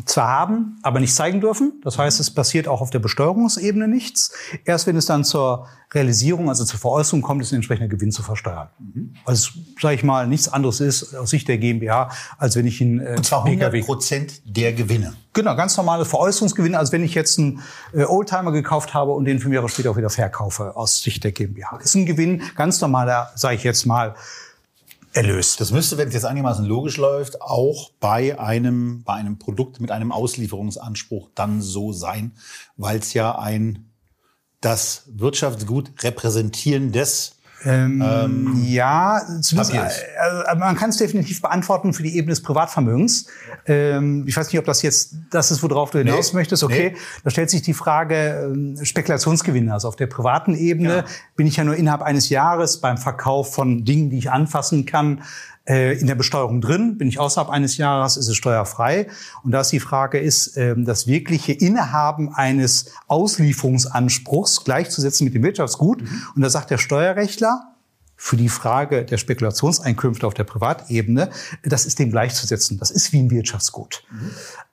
zwar 0.06 0.28
haben, 0.28 0.80
aber 0.82 1.00
nicht 1.00 1.14
zeigen 1.14 1.42
dürfen. 1.42 1.82
Das 1.84 1.98
heißt, 1.98 2.20
es 2.20 2.32
passiert 2.32 2.68
auch 2.68 2.82
auf 2.82 2.90
der 2.90 3.00
Besteuerungsebene 3.00 3.88
nichts. 3.88 4.32
Erst 4.66 4.88
wenn 4.88 4.96
es 4.96 5.06
dann 5.06 5.24
zur 5.24 5.68
Realisierung, 5.92 6.50
also 6.50 6.66
zur 6.66 6.80
Veräußerung 6.80 7.22
kommt, 7.22 7.42
ist 7.42 7.52
ein 7.52 7.56
entsprechender 7.56 7.90
Gewinn 7.90 8.12
zu 8.12 8.22
versteuern. 8.22 8.70
Also, 9.26 9.52
sage 9.80 9.96
ich 9.96 10.04
mal, 10.04 10.28
nichts 10.28 10.48
anderes 10.48 10.82
ist 10.82 11.16
aus 11.16 11.30
Sicht 11.30 11.48
der 11.48 11.58
GmbH, 11.58 12.10
als 12.38 12.56
wenn 12.56 12.68
ich 12.68 12.82
ihn 12.82 13.00
äh, 13.00 13.16
Und 13.18 13.26
zwar 13.26 13.46
100 13.46 13.86
Prozent 13.86 14.42
der 14.46 14.74
Gewinne. 14.74 15.14
Genau, 15.34 15.56
ganz 15.56 15.78
normale 15.78 16.06
Veräußerungsgewinne, 16.06 16.78
als 16.78 16.92
wenn 16.92 17.04
ich 17.04 17.16
jetzt 17.16 17.40
einen 17.40 17.62
äh, 17.94 18.04
Oldtimer 18.04 18.52
gekauft 18.52 18.94
habe 18.94 19.12
und 19.12 19.26
den 19.26 19.40
fünf 19.40 19.54
Jahre 19.54 19.70
später 19.70 19.92
auch 19.92 19.98
wieder 19.98 20.10
verkaufe 20.10 20.76
aus 20.76 21.02
Sicht 21.02 21.24
der 21.24 21.32
GmbH. 21.32 21.78
Das 21.78 21.86
ist 21.86 21.96
ein 21.96 22.06
Gewinn, 22.06 22.42
ganz 22.56 22.82
normaler, 22.82 23.32
sage 23.36 23.56
ich 23.56 23.64
jetzt 23.64 23.86
mal, 23.86 24.16
Erlös. 25.14 25.56
Das 25.56 25.72
müsste, 25.72 25.98
wenn 25.98 26.08
es 26.08 26.14
jetzt 26.14 26.26
einigermaßen 26.26 26.66
logisch 26.66 26.98
läuft, 26.98 27.42
auch 27.42 27.92
bei 28.00 28.40
einem, 28.40 29.04
bei 29.04 29.14
einem 29.14 29.40
Produkt 29.40 29.80
mit 29.80 29.92
einem 29.92 30.12
Auslieferungsanspruch 30.12 31.30
dann 31.34 31.62
so 31.62 31.92
sein, 31.94 32.34
weil 32.78 33.00
es 33.00 33.14
ja 33.14 33.38
ein 33.38 33.90
das 34.62 35.04
Wirtschaftsgut 35.08 35.92
repräsentierendes 36.04 37.39
Ähm, 37.66 38.64
ja, 38.64 39.22
zumindest, 39.42 39.74
äh, 39.74 40.56
man 40.56 40.76
kann 40.78 40.92
es 40.92 40.98
definitiv 40.98 41.42
beantworten 41.42 41.94
für 41.94 42.04
die 42.04 42.16
Ebene 42.16 42.32
des 42.32 42.42
Privatvermögens. 42.42 43.28
Ähm, 43.66 44.24
ich 44.28 44.38
weiß 44.38 44.48
nicht, 44.48 44.60
ob 44.60 44.66
das 44.66 44.82
jetzt 44.82 45.16
das 45.30 45.52
ist, 45.52 45.62
worauf 45.62 45.92
du 45.92 45.98
hinaus 46.00 46.32
Nee, 46.34 46.40
möchtest. 46.40 46.64
Okay, 46.64 46.92
nee. 46.94 46.98
da 47.24 47.30
stellt 47.30 47.50
sich 47.50 47.62
die 47.62 47.74
Frage 47.74 48.50
ähm, 48.54 48.78
Spekulationsgewinne. 48.82 49.74
Also 49.74 49.90
auf 49.90 49.96
der 49.98 50.08
privaten 50.08 50.56
Ebene 50.56 50.96
Ja. 50.98 51.06
bin 51.36 51.48
ich 51.48 51.58
ja 51.58 51.64
nur 51.64 51.76
innerhalb 51.76 52.02
eines 52.02 52.30
Jahres 52.30 52.80
beim 52.80 52.98
Verkauf 52.98 53.54
von 53.54 53.84
Dingen, 53.84 54.10
die 54.10 54.18
ich 54.20 54.32
anfassen 54.32 54.86
kann, 54.86 55.22
in 55.70 56.08
der 56.08 56.16
Besteuerung 56.16 56.62
drin. 56.62 56.98
Bin 56.98 57.08
ich 57.08 57.20
außerhalb 57.20 57.50
eines 57.50 57.78
Jahres, 57.78 58.18
ist 58.18 58.28
es 58.28 58.36
steuerfrei. 58.36 59.08
Und 59.44 59.52
da 59.52 59.62
ist 59.62 59.72
die 59.72 59.80
Frage, 59.80 60.20
ist 60.20 60.58
ähm, 60.58 60.86
das 60.86 61.06
wirkliche 61.06 61.54
Innehaben 61.54 62.34
eines 62.34 62.92
Auslieferungsanspruchs 63.08 64.64
gleichzusetzen 64.64 65.26
mit 65.26 65.36
dem 65.36 65.44
Wirtschaftsgut? 65.44 66.02
Und 66.36 66.42
da 66.42 66.50
sagt 66.50 66.72
der 66.72 66.78
Steuerrechtler, 66.78 67.76
für 68.22 68.36
die 68.36 68.50
Frage 68.50 69.06
der 69.06 69.18
Spekulationseinkünfte 69.18 70.28
auf 70.28 70.34
der 70.34 70.44
Privatebene, 70.44 71.30
das 71.64 71.86
ist 71.86 72.00
dem 72.00 72.12
gleichzusetzen. 72.12 72.78
Das 72.78 72.92
ist 72.92 73.14
wie 73.14 73.20
ein 73.20 73.32
Wirtschaftsgut. 73.32 74.04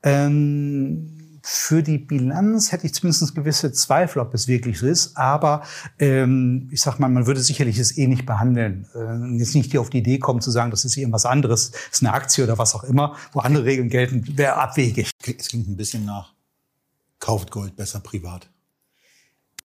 Ähm, 0.02 1.15
für 1.48 1.84
die 1.84 1.98
Bilanz 1.98 2.72
hätte 2.72 2.86
ich 2.86 2.94
zumindest 2.94 3.32
gewisse 3.36 3.70
Zweifel, 3.70 4.18
ob 4.18 4.34
es 4.34 4.48
wirklich 4.48 4.80
so 4.80 4.86
ist. 4.88 5.16
Aber 5.16 5.62
ähm, 6.00 6.68
ich 6.72 6.80
sag 6.80 6.98
mal, 6.98 7.08
man 7.08 7.28
würde 7.28 7.40
sicherlich 7.40 7.78
es 7.78 7.96
eh 7.96 8.08
nicht 8.08 8.26
behandeln. 8.26 8.88
Äh, 8.96 9.38
jetzt 9.38 9.54
nicht 9.54 9.70
hier 9.70 9.80
auf 9.80 9.88
die 9.88 9.98
Idee 9.98 10.18
kommen 10.18 10.40
zu 10.40 10.50
sagen, 10.50 10.72
das 10.72 10.84
ist 10.84 10.96
irgendwas 10.96 11.24
anderes, 11.24 11.70
ist 11.92 12.02
eine 12.02 12.12
Aktie 12.12 12.42
oder 12.42 12.58
was 12.58 12.74
auch 12.74 12.82
immer, 12.82 13.14
wo 13.32 13.38
andere 13.38 13.64
Regeln 13.64 13.88
gelten, 13.88 14.36
wäre 14.36 14.56
abwegig. 14.56 15.12
Es 15.38 15.48
klingt 15.48 15.68
ein 15.68 15.76
bisschen 15.76 16.04
nach, 16.04 16.34
kauft 17.20 17.52
Gold 17.52 17.76
besser 17.76 18.00
privat. 18.00 18.50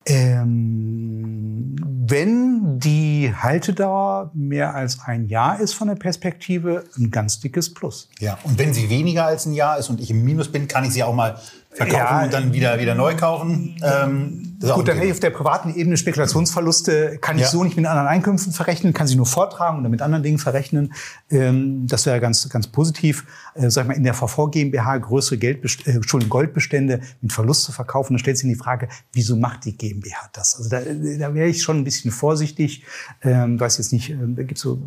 Ähm, 0.08 1.76
wenn 2.08 2.80
die 2.80 3.34
Haltedauer 3.36 4.30
mehr 4.36 4.76
als 4.76 5.00
ein 5.00 5.28
Jahr 5.28 5.60
ist 5.60 5.74
von 5.74 5.88
der 5.88 5.96
Perspektive, 5.96 6.86
ein 6.96 7.10
ganz 7.10 7.40
dickes 7.40 7.74
Plus. 7.74 8.10
Ja, 8.20 8.38
und 8.44 8.60
wenn 8.60 8.74
sie 8.74 8.90
weniger 8.90 9.26
als 9.26 9.48
ein 9.48 9.54
Jahr 9.54 9.80
ist 9.80 9.90
und 9.90 10.00
ich 10.00 10.12
im 10.12 10.24
Minus 10.24 10.52
bin, 10.52 10.68
kann 10.68 10.84
ich 10.84 10.92
sie 10.92 11.04
auch 11.04 11.16
mal 11.16 11.40
verkaufen 11.76 12.00
Ja, 12.00 12.24
und 12.24 12.34
dann 12.34 12.54
wieder, 12.54 12.80
wieder 12.80 12.96
neu 12.96 13.16
kaufen. 13.16 13.78
Ähm, 13.84 14.42
Gut, 14.74 14.88
dann 14.88 15.00
auf 15.12 15.20
der 15.20 15.30
privaten 15.30 15.76
Ebene 15.76 15.98
Spekulationsverluste, 15.98 17.18
kann 17.20 17.36
ich 17.36 17.44
Ja. 17.44 17.50
so 17.50 17.64
nicht 17.64 17.76
mit 17.76 17.86
anderen 17.86 18.08
Einkünften 18.08 18.54
verrechnen, 18.54 18.94
kann 18.94 19.06
sie 19.06 19.16
nur 19.16 19.26
vortragen 19.26 19.80
oder 19.80 19.90
mit 19.90 20.02
anderen 20.02 20.24
Dingen 20.24 20.38
verrechnen. 20.38 20.94
Ähm, 21.30 21.86
das 21.88 22.06
wäre 22.06 22.20
ganz, 22.20 22.48
ganz 22.50 22.68
positiv. 22.68 23.26
Äh, 23.54 23.70
sag 23.70 23.84
ich 23.84 23.88
mal, 23.90 23.94
in 23.96 24.04
der 24.04 24.14
VV 24.14 24.48
GmbH 24.50 24.98
größere 24.98 25.38
Geldbest 25.38 25.86
äh, 25.88 26.00
Goldbestände 26.30 27.02
mit 27.22 27.34
Verlust 27.34 27.64
zu 27.64 27.72
verkaufen. 27.74 28.14
Dann 28.14 28.20
stellt 28.20 28.38
sich 28.38 28.50
die 28.50 28.56
Frage, 28.56 28.88
wieso 29.12 29.36
macht 29.36 29.66
die 29.66 29.78
GmbH 29.78 30.30
das? 30.34 30.56
Also 30.56 30.70
da, 30.70 30.80
da 30.80 31.34
wäre 31.34 31.48
ich 31.50 31.62
schon 31.62 31.78
ein 31.80 31.84
bisschen 31.84 32.12
vorsichtig. 32.12 32.84
Ähm, 33.22 33.60
weiß 33.60 33.78
jetzt 33.78 33.92
nicht, 33.92 34.10
ähm, 34.10 34.36
da 34.36 34.44
gibt's 34.44 34.62
so 34.62 34.82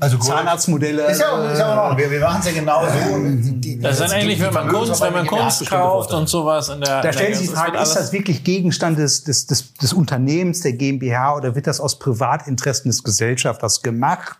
Also 0.00 0.16
Zahnarztmodelle. 0.18 1.02
Ist 1.10 1.20
ja, 1.20 1.28
auch- 1.32 1.52
ist 1.52 1.58
ja 1.58 1.72
auch 1.86 1.90
noch, 1.90 1.98
wir, 1.98 2.10
wir 2.10 2.20
machen 2.20 2.40
es 2.40 2.46
ja 2.46 2.52
genau 2.52 2.82
so. 2.84 3.16
Die- 3.18 3.78
Das 3.78 3.92
ist 3.92 4.00
die- 4.04 4.08
dann 4.10 4.20
ähnlich, 4.20 4.38
die 4.38 4.44
wenn 4.44 4.54
man 4.54 4.68
Kunst, 4.68 5.00
wenn 5.00 5.12
man 5.12 5.26
Kunst 5.26 5.66
kauft 5.68 6.12
und 6.12 6.28
sowas 6.28 6.68
in 6.70 6.80
der. 6.80 7.02
Da 7.02 7.12
sich 7.12 7.20
der- 7.22 7.38
die 7.38 7.46
Frage, 7.48 7.78
ist 7.78 7.94
das 7.94 8.12
wirklich 8.12 8.42
Gegenstand 8.42 8.98
des, 8.98 9.24
des, 9.24 9.46
des, 9.46 9.74
des 9.74 9.92
Unternehmens, 9.92 10.60
der 10.62 10.72
GmbH, 10.72 11.34
oder 11.36 11.54
wird 11.54 11.66
das 11.66 11.80
aus 11.80 11.98
Privatinteressen 11.98 12.90
des 12.90 13.02
Gesellschafters 13.02 13.82
gemacht? 13.82 14.38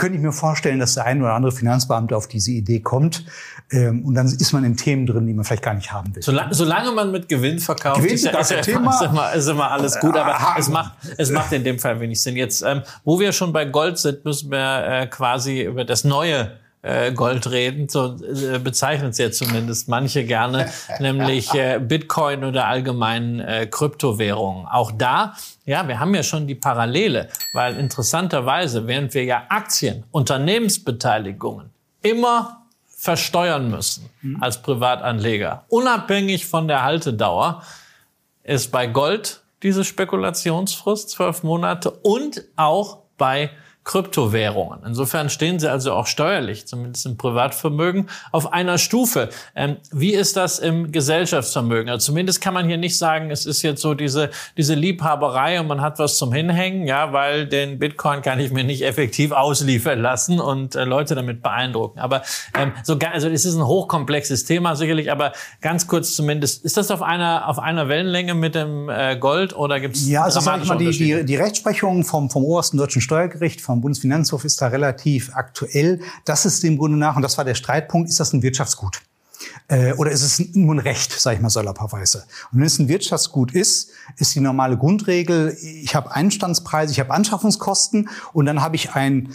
Könnte 0.00 0.16
ich 0.16 0.22
mir 0.22 0.32
vorstellen, 0.32 0.78
dass 0.78 0.94
der 0.94 1.04
ein 1.04 1.20
oder 1.20 1.34
andere 1.34 1.52
Finanzbeamte 1.52 2.16
auf 2.16 2.26
diese 2.26 2.52
Idee 2.52 2.80
kommt. 2.80 3.26
Ähm, 3.70 4.02
und 4.06 4.14
dann 4.14 4.26
ist 4.26 4.52
man 4.54 4.64
in 4.64 4.74
Themen 4.74 5.04
drin, 5.04 5.26
die 5.26 5.34
man 5.34 5.44
vielleicht 5.44 5.62
gar 5.62 5.74
nicht 5.74 5.92
haben 5.92 6.14
will. 6.14 6.22
Solange, 6.22 6.54
solange 6.54 6.90
man 6.92 7.10
mit 7.10 7.28
Gewinn 7.28 7.58
verkauft, 7.58 7.98
Gewinn 8.00 8.14
ist, 8.14 8.24
ja, 8.24 8.38
ist, 8.38 8.50
ja, 8.50 8.62
Thema. 8.62 8.94
ist, 8.94 9.02
immer, 9.02 9.32
ist 9.34 9.46
immer 9.46 9.70
alles 9.70 10.00
gut, 10.00 10.16
aber 10.16 10.36
Aha. 10.36 10.56
es 10.58 10.70
macht, 10.70 10.94
es 11.18 11.30
macht 11.30 11.52
in 11.52 11.64
dem 11.64 11.78
Fall 11.78 12.00
wenig 12.00 12.22
Sinn. 12.22 12.34
Jetzt, 12.34 12.62
ähm, 12.62 12.80
wo 13.04 13.20
wir 13.20 13.32
schon 13.32 13.52
bei 13.52 13.66
Gold 13.66 13.98
sind, 13.98 14.24
müssen 14.24 14.50
wir 14.50 14.86
äh, 14.86 15.06
quasi 15.06 15.64
über 15.64 15.84
das 15.84 16.04
neue 16.04 16.52
äh, 16.82 17.12
Gold 17.12 17.50
reden. 17.50 17.88
So 17.88 18.16
äh, 18.16 18.58
bezeichnen 18.58 19.10
es 19.10 19.18
ja 19.18 19.30
zumindest 19.30 19.88
manche 19.88 20.24
gerne, 20.24 20.70
nämlich 20.98 21.52
äh, 21.54 21.78
Bitcoin 21.78 22.44
oder 22.44 22.66
allgemein 22.66 23.40
äh, 23.40 23.66
Kryptowährungen. 23.66 24.66
Auch 24.66 24.92
da, 24.92 25.34
ja, 25.64 25.86
wir 25.86 26.00
haben 26.00 26.14
ja 26.14 26.22
schon 26.22 26.46
die 26.46 26.54
Parallele, 26.54 27.28
weil 27.52 27.76
interessanterweise, 27.76 28.86
während 28.86 29.14
wir 29.14 29.24
ja 29.24 29.44
Aktien, 29.48 30.04
Unternehmensbeteiligungen 30.10 31.70
immer 32.02 32.66
versteuern 32.88 33.70
müssen 33.70 34.10
als 34.40 34.60
Privatanleger, 34.60 35.64
unabhängig 35.68 36.46
von 36.46 36.68
der 36.68 36.82
Haltedauer, 36.82 37.62
ist 38.42 38.70
bei 38.70 38.86
Gold 38.86 39.42
diese 39.62 39.84
Spekulationsfrist 39.84 41.10
zwölf 41.10 41.42
Monate 41.42 41.90
und 41.90 42.44
auch 42.56 42.98
bei 43.16 43.50
Kryptowährungen. 43.90 44.78
Insofern 44.86 45.30
stehen 45.30 45.58
sie 45.58 45.68
also 45.68 45.94
auch 45.94 46.06
steuerlich, 46.06 46.64
zumindest 46.64 47.06
im 47.06 47.16
Privatvermögen, 47.16 48.08
auf 48.30 48.52
einer 48.52 48.78
Stufe. 48.78 49.30
Ähm, 49.56 49.78
wie 49.90 50.12
ist 50.12 50.36
das 50.36 50.60
im 50.60 50.92
Gesellschaftsvermögen? 50.92 51.90
Also 51.90 52.06
zumindest 52.06 52.40
kann 52.40 52.54
man 52.54 52.68
hier 52.68 52.76
nicht 52.76 52.96
sagen, 52.96 53.32
es 53.32 53.46
ist 53.46 53.62
jetzt 53.62 53.82
so 53.82 53.94
diese, 53.94 54.30
diese 54.56 54.74
Liebhaberei 54.74 55.58
und 55.58 55.66
man 55.66 55.80
hat 55.80 55.98
was 55.98 56.18
zum 56.18 56.32
Hinhängen, 56.32 56.86
ja, 56.86 57.12
weil 57.12 57.48
den 57.48 57.80
Bitcoin 57.80 58.22
kann 58.22 58.38
ich 58.38 58.52
mir 58.52 58.62
nicht 58.62 58.82
effektiv 58.82 59.32
ausliefern 59.32 60.00
lassen 60.00 60.38
und 60.38 60.76
äh, 60.76 60.84
Leute 60.84 61.16
damit 61.16 61.42
beeindrucken. 61.42 61.98
Aber 61.98 62.22
ähm, 62.56 62.70
so, 62.84 62.96
ga- 62.96 63.10
also 63.10 63.28
es 63.28 63.44
ist 63.44 63.56
ein 63.56 63.66
hochkomplexes 63.66 64.44
Thema 64.44 64.76
sicherlich, 64.76 65.10
aber 65.10 65.32
ganz 65.60 65.88
kurz 65.88 66.14
zumindest, 66.14 66.64
ist 66.64 66.76
das 66.76 66.92
auf 66.92 67.02
einer, 67.02 67.48
auf 67.48 67.58
einer 67.58 67.88
Wellenlänge 67.88 68.34
mit 68.34 68.54
dem 68.54 68.88
äh, 68.88 69.16
Gold 69.16 69.56
oder 69.56 69.80
gibt 69.80 69.96
es 69.96 70.08
Ja, 70.08 70.22
also 70.22 70.38
sag 70.38 70.62
ich 70.62 70.68
mal, 70.68 70.78
die, 70.78 70.92
die, 70.92 71.24
die 71.24 71.36
Rechtsprechung 71.36 72.04
vom, 72.04 72.30
vom 72.30 72.44
obersten 72.44 72.76
deutschen 72.76 73.02
Steuergericht, 73.02 73.60
vom 73.60 73.79
Bundesfinanzhof 73.80 74.44
ist 74.44 74.60
da 74.60 74.68
relativ 74.68 75.34
aktuell. 75.34 76.00
Das 76.24 76.46
ist 76.46 76.62
dem 76.62 76.78
Grunde 76.78 76.96
nach, 76.96 77.16
und 77.16 77.22
das 77.22 77.38
war 77.38 77.44
der 77.44 77.54
Streitpunkt, 77.54 78.08
ist 78.08 78.20
das 78.20 78.32
ein 78.32 78.42
Wirtschaftsgut? 78.42 79.02
Äh, 79.68 79.92
oder 79.94 80.10
ist 80.10 80.22
es 80.22 80.54
nur 80.54 80.74
ein 80.74 80.78
Recht, 80.78 81.12
sage 81.12 81.36
ich 81.36 81.42
mal 81.42 81.50
salopperweise? 81.50 82.24
Und 82.52 82.58
wenn 82.58 82.66
es 82.66 82.78
ein 82.78 82.88
Wirtschaftsgut 82.88 83.52
ist, 83.52 83.90
ist 84.16 84.34
die 84.34 84.40
normale 84.40 84.76
Grundregel, 84.76 85.56
ich 85.60 85.94
habe 85.94 86.14
Einstandspreise, 86.14 86.92
ich 86.92 87.00
habe 87.00 87.12
Anschaffungskosten 87.12 88.08
und 88.32 88.46
dann 88.46 88.62
habe 88.62 88.76
ich 88.76 88.94
ein 88.94 89.32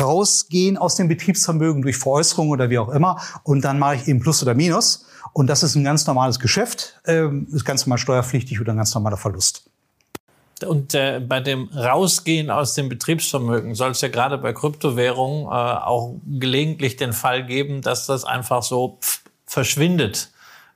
Rausgehen 0.00 0.78
aus 0.78 0.96
dem 0.96 1.08
Betriebsvermögen 1.08 1.82
durch 1.82 1.98
Veräußerung 1.98 2.48
oder 2.48 2.70
wie 2.70 2.78
auch 2.78 2.88
immer 2.88 3.20
und 3.42 3.62
dann 3.62 3.78
mache 3.78 3.96
ich 3.96 4.08
eben 4.08 4.20
Plus 4.20 4.42
oder 4.42 4.54
Minus. 4.54 5.06
Und 5.32 5.48
das 5.48 5.62
ist 5.62 5.74
ein 5.74 5.84
ganz 5.84 6.06
normales 6.06 6.38
Geschäft, 6.38 7.00
ähm, 7.06 7.48
ist 7.52 7.64
ganz 7.64 7.84
normal 7.84 7.98
steuerpflichtig 7.98 8.60
oder 8.60 8.72
ein 8.72 8.76
ganz 8.76 8.94
normaler 8.94 9.16
Verlust. 9.16 9.68
Und 10.64 10.94
äh, 10.94 11.20
bei 11.20 11.40
dem 11.40 11.68
Rausgehen 11.74 12.50
aus 12.50 12.74
dem 12.74 12.88
Betriebsvermögen 12.88 13.74
soll 13.74 13.90
es 13.92 14.00
ja 14.00 14.08
gerade 14.08 14.38
bei 14.38 14.52
Kryptowährungen 14.52 15.46
äh, 15.46 15.48
auch 15.48 16.14
gelegentlich 16.38 16.96
den 16.96 17.12
Fall 17.12 17.44
geben, 17.44 17.82
dass 17.82 18.06
das 18.06 18.24
einfach 18.24 18.62
so 18.62 18.98
pff, 19.02 19.20
verschwindet. 19.46 20.28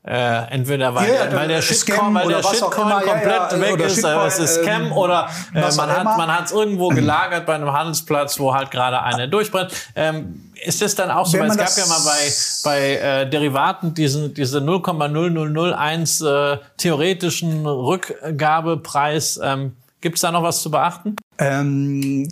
Äh, 0.06 0.50
entweder 0.52 0.94
weil, 0.94 1.12
Ja, 1.12 1.32
weil 1.36 1.48
der 1.48 1.60
Scam 1.60 1.74
Shitcoin, 1.96 2.14
weil 2.14 2.28
der 2.28 2.42
Shitcoin 2.42 2.86
immer, 2.88 3.04
ja, 3.04 3.12
komplett 3.12 3.52
ja, 3.52 3.60
weg 3.60 3.80
ist, 3.80 3.94
Shitcoin, 3.96 4.20
äh, 4.20 4.26
es 4.26 4.38
ist 4.38 4.54
Scam 4.62 4.86
ähm, 4.86 4.92
oder 4.92 5.28
äh, 5.52 5.60
man 5.74 5.90
hat 5.90 6.04
man 6.16 6.32
hat 6.34 6.46
es 6.46 6.52
irgendwo 6.52 6.88
gelagert 6.88 7.44
bei 7.44 7.56
einem 7.56 7.72
Handelsplatz, 7.72 8.38
wo 8.38 8.54
halt 8.54 8.70
gerade 8.70 9.02
eine 9.02 9.28
durchbrennt. 9.28 9.72
Ähm, 9.96 10.52
ist 10.64 10.80
das 10.80 10.94
dann 10.94 11.10
auch 11.10 11.26
so? 11.26 11.38
Weil 11.38 11.50
es 11.50 11.56
gab 11.56 11.66
das- 11.66 11.76
ja 11.76 11.86
mal 11.86 12.00
bei 12.04 12.30
bei 12.64 12.96
äh, 13.22 13.28
Derivaten 13.28 13.92
diesen 13.92 14.32
diese 14.34 14.60
0,0001 14.60 16.22
äh, 16.54 16.58
theoretischen 16.76 17.66
Rückgabepreis. 17.66 19.40
Ähm, 19.42 19.76
Gibt 20.00 20.16
es 20.16 20.22
da 20.22 20.30
noch 20.30 20.42
was 20.42 20.62
zu 20.62 20.70
beachten? 20.70 21.16
Ähm, 21.38 22.28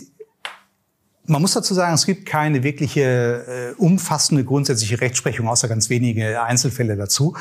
man 1.25 1.41
muss 1.41 1.53
dazu 1.53 1.73
sagen, 1.73 1.93
es 1.93 2.05
gibt 2.05 2.25
keine 2.25 2.63
wirkliche 2.63 3.75
äh, 3.77 3.81
umfassende 3.81 4.45
grundsätzliche 4.45 5.01
Rechtsprechung, 5.01 5.47
außer 5.47 5.67
ganz 5.67 5.89
wenige 5.89 6.41
Einzelfälle 6.41 6.95
dazu. 6.95 7.35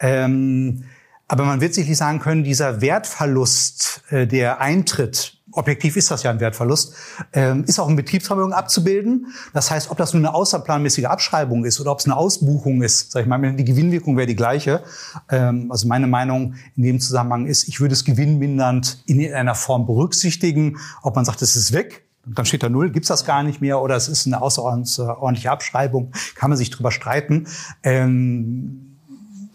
Ähm, 0.00 0.84
aber 1.28 1.44
man 1.44 1.60
wird 1.60 1.74
sicherlich 1.74 1.98
sagen 1.98 2.18
können, 2.18 2.42
dieser 2.42 2.80
Wertverlust, 2.80 4.02
äh, 4.10 4.26
der 4.26 4.60
eintritt, 4.60 5.37
objektiv 5.58 5.96
ist 5.96 6.10
das 6.10 6.22
ja 6.22 6.30
ein 6.30 6.40
Wertverlust, 6.40 6.94
ähm, 7.32 7.64
ist 7.66 7.78
auch 7.78 7.88
im 7.88 7.96
Betriebsvermögen 7.96 8.52
abzubilden. 8.52 9.26
Das 9.52 9.70
heißt, 9.70 9.90
ob 9.90 9.98
das 9.98 10.14
nun 10.14 10.24
eine 10.24 10.34
außerplanmäßige 10.34 11.06
Abschreibung 11.06 11.64
ist 11.64 11.80
oder 11.80 11.92
ob 11.92 11.98
es 11.98 12.06
eine 12.06 12.16
Ausbuchung 12.16 12.82
ist, 12.82 13.12
sag 13.12 13.22
ich 13.22 13.26
mal, 13.26 13.52
die 13.54 13.64
Gewinnwirkung 13.64 14.16
wäre 14.16 14.26
die 14.26 14.36
gleiche. 14.36 14.82
Ähm, 15.28 15.70
also 15.70 15.86
meine 15.88 16.06
Meinung 16.06 16.54
in 16.76 16.84
dem 16.84 17.00
Zusammenhang 17.00 17.46
ist, 17.46 17.68
ich 17.68 17.80
würde 17.80 17.92
es 17.92 18.04
gewinnmindernd 18.04 19.02
in 19.06 19.20
irgendeiner 19.20 19.54
Form 19.54 19.86
berücksichtigen, 19.86 20.78
ob 21.02 21.16
man 21.16 21.24
sagt, 21.24 21.42
es 21.42 21.56
ist 21.56 21.72
weg, 21.72 22.04
dann 22.24 22.46
steht 22.46 22.62
da 22.62 22.68
null, 22.68 22.90
gibt's 22.90 23.08
das 23.08 23.24
gar 23.24 23.42
nicht 23.42 23.60
mehr 23.60 23.80
oder 23.80 23.96
es 23.96 24.08
ist 24.08 24.26
eine 24.26 24.40
außerordentliche 24.40 25.50
Abschreibung, 25.50 26.12
kann 26.34 26.50
man 26.50 26.56
sich 26.56 26.70
drüber 26.70 26.90
streiten. 26.90 27.46
Ähm, 27.82 28.88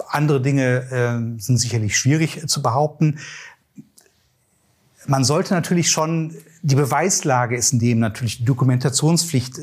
andere 0.09 0.41
Dinge 0.41 0.91
äh, 0.91 1.41
sind 1.41 1.57
sicherlich 1.57 1.97
schwierig 1.97 2.43
äh, 2.43 2.47
zu 2.47 2.61
behaupten. 2.61 3.19
Man 5.07 5.23
sollte 5.23 5.53
natürlich 5.53 5.91
schon, 5.91 6.33
die 6.61 6.75
Beweislage 6.75 7.55
ist 7.55 7.73
in 7.73 7.79
dem 7.79 7.99
natürlich 7.99 8.39
die 8.39 8.45
Dokumentationspflicht 8.45 9.57
äh, 9.57 9.61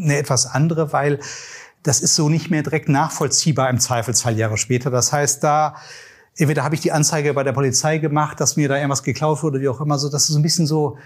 eine 0.00 0.18
etwas 0.18 0.46
andere, 0.46 0.92
weil 0.92 1.20
das 1.82 2.00
ist 2.00 2.14
so 2.14 2.28
nicht 2.28 2.50
mehr 2.50 2.62
direkt 2.62 2.88
nachvollziehbar 2.88 3.70
im 3.70 3.78
Zweifelsfall 3.78 4.36
Jahre 4.36 4.56
später. 4.56 4.90
Das 4.90 5.12
heißt, 5.12 5.42
da 5.44 5.76
entweder 6.36 6.64
habe 6.64 6.74
ich 6.74 6.80
die 6.80 6.92
Anzeige 6.92 7.32
bei 7.34 7.44
der 7.44 7.52
Polizei 7.52 7.98
gemacht, 7.98 8.40
dass 8.40 8.56
mir 8.56 8.68
da 8.68 8.76
irgendwas 8.76 9.02
geklaut 9.02 9.42
wurde, 9.42 9.60
wie 9.60 9.68
auch 9.68 9.80
immer, 9.80 9.98
so 9.98 10.08
das 10.08 10.28
ist 10.28 10.36
ein 10.36 10.42
bisschen 10.42 10.66
so, 10.66 10.98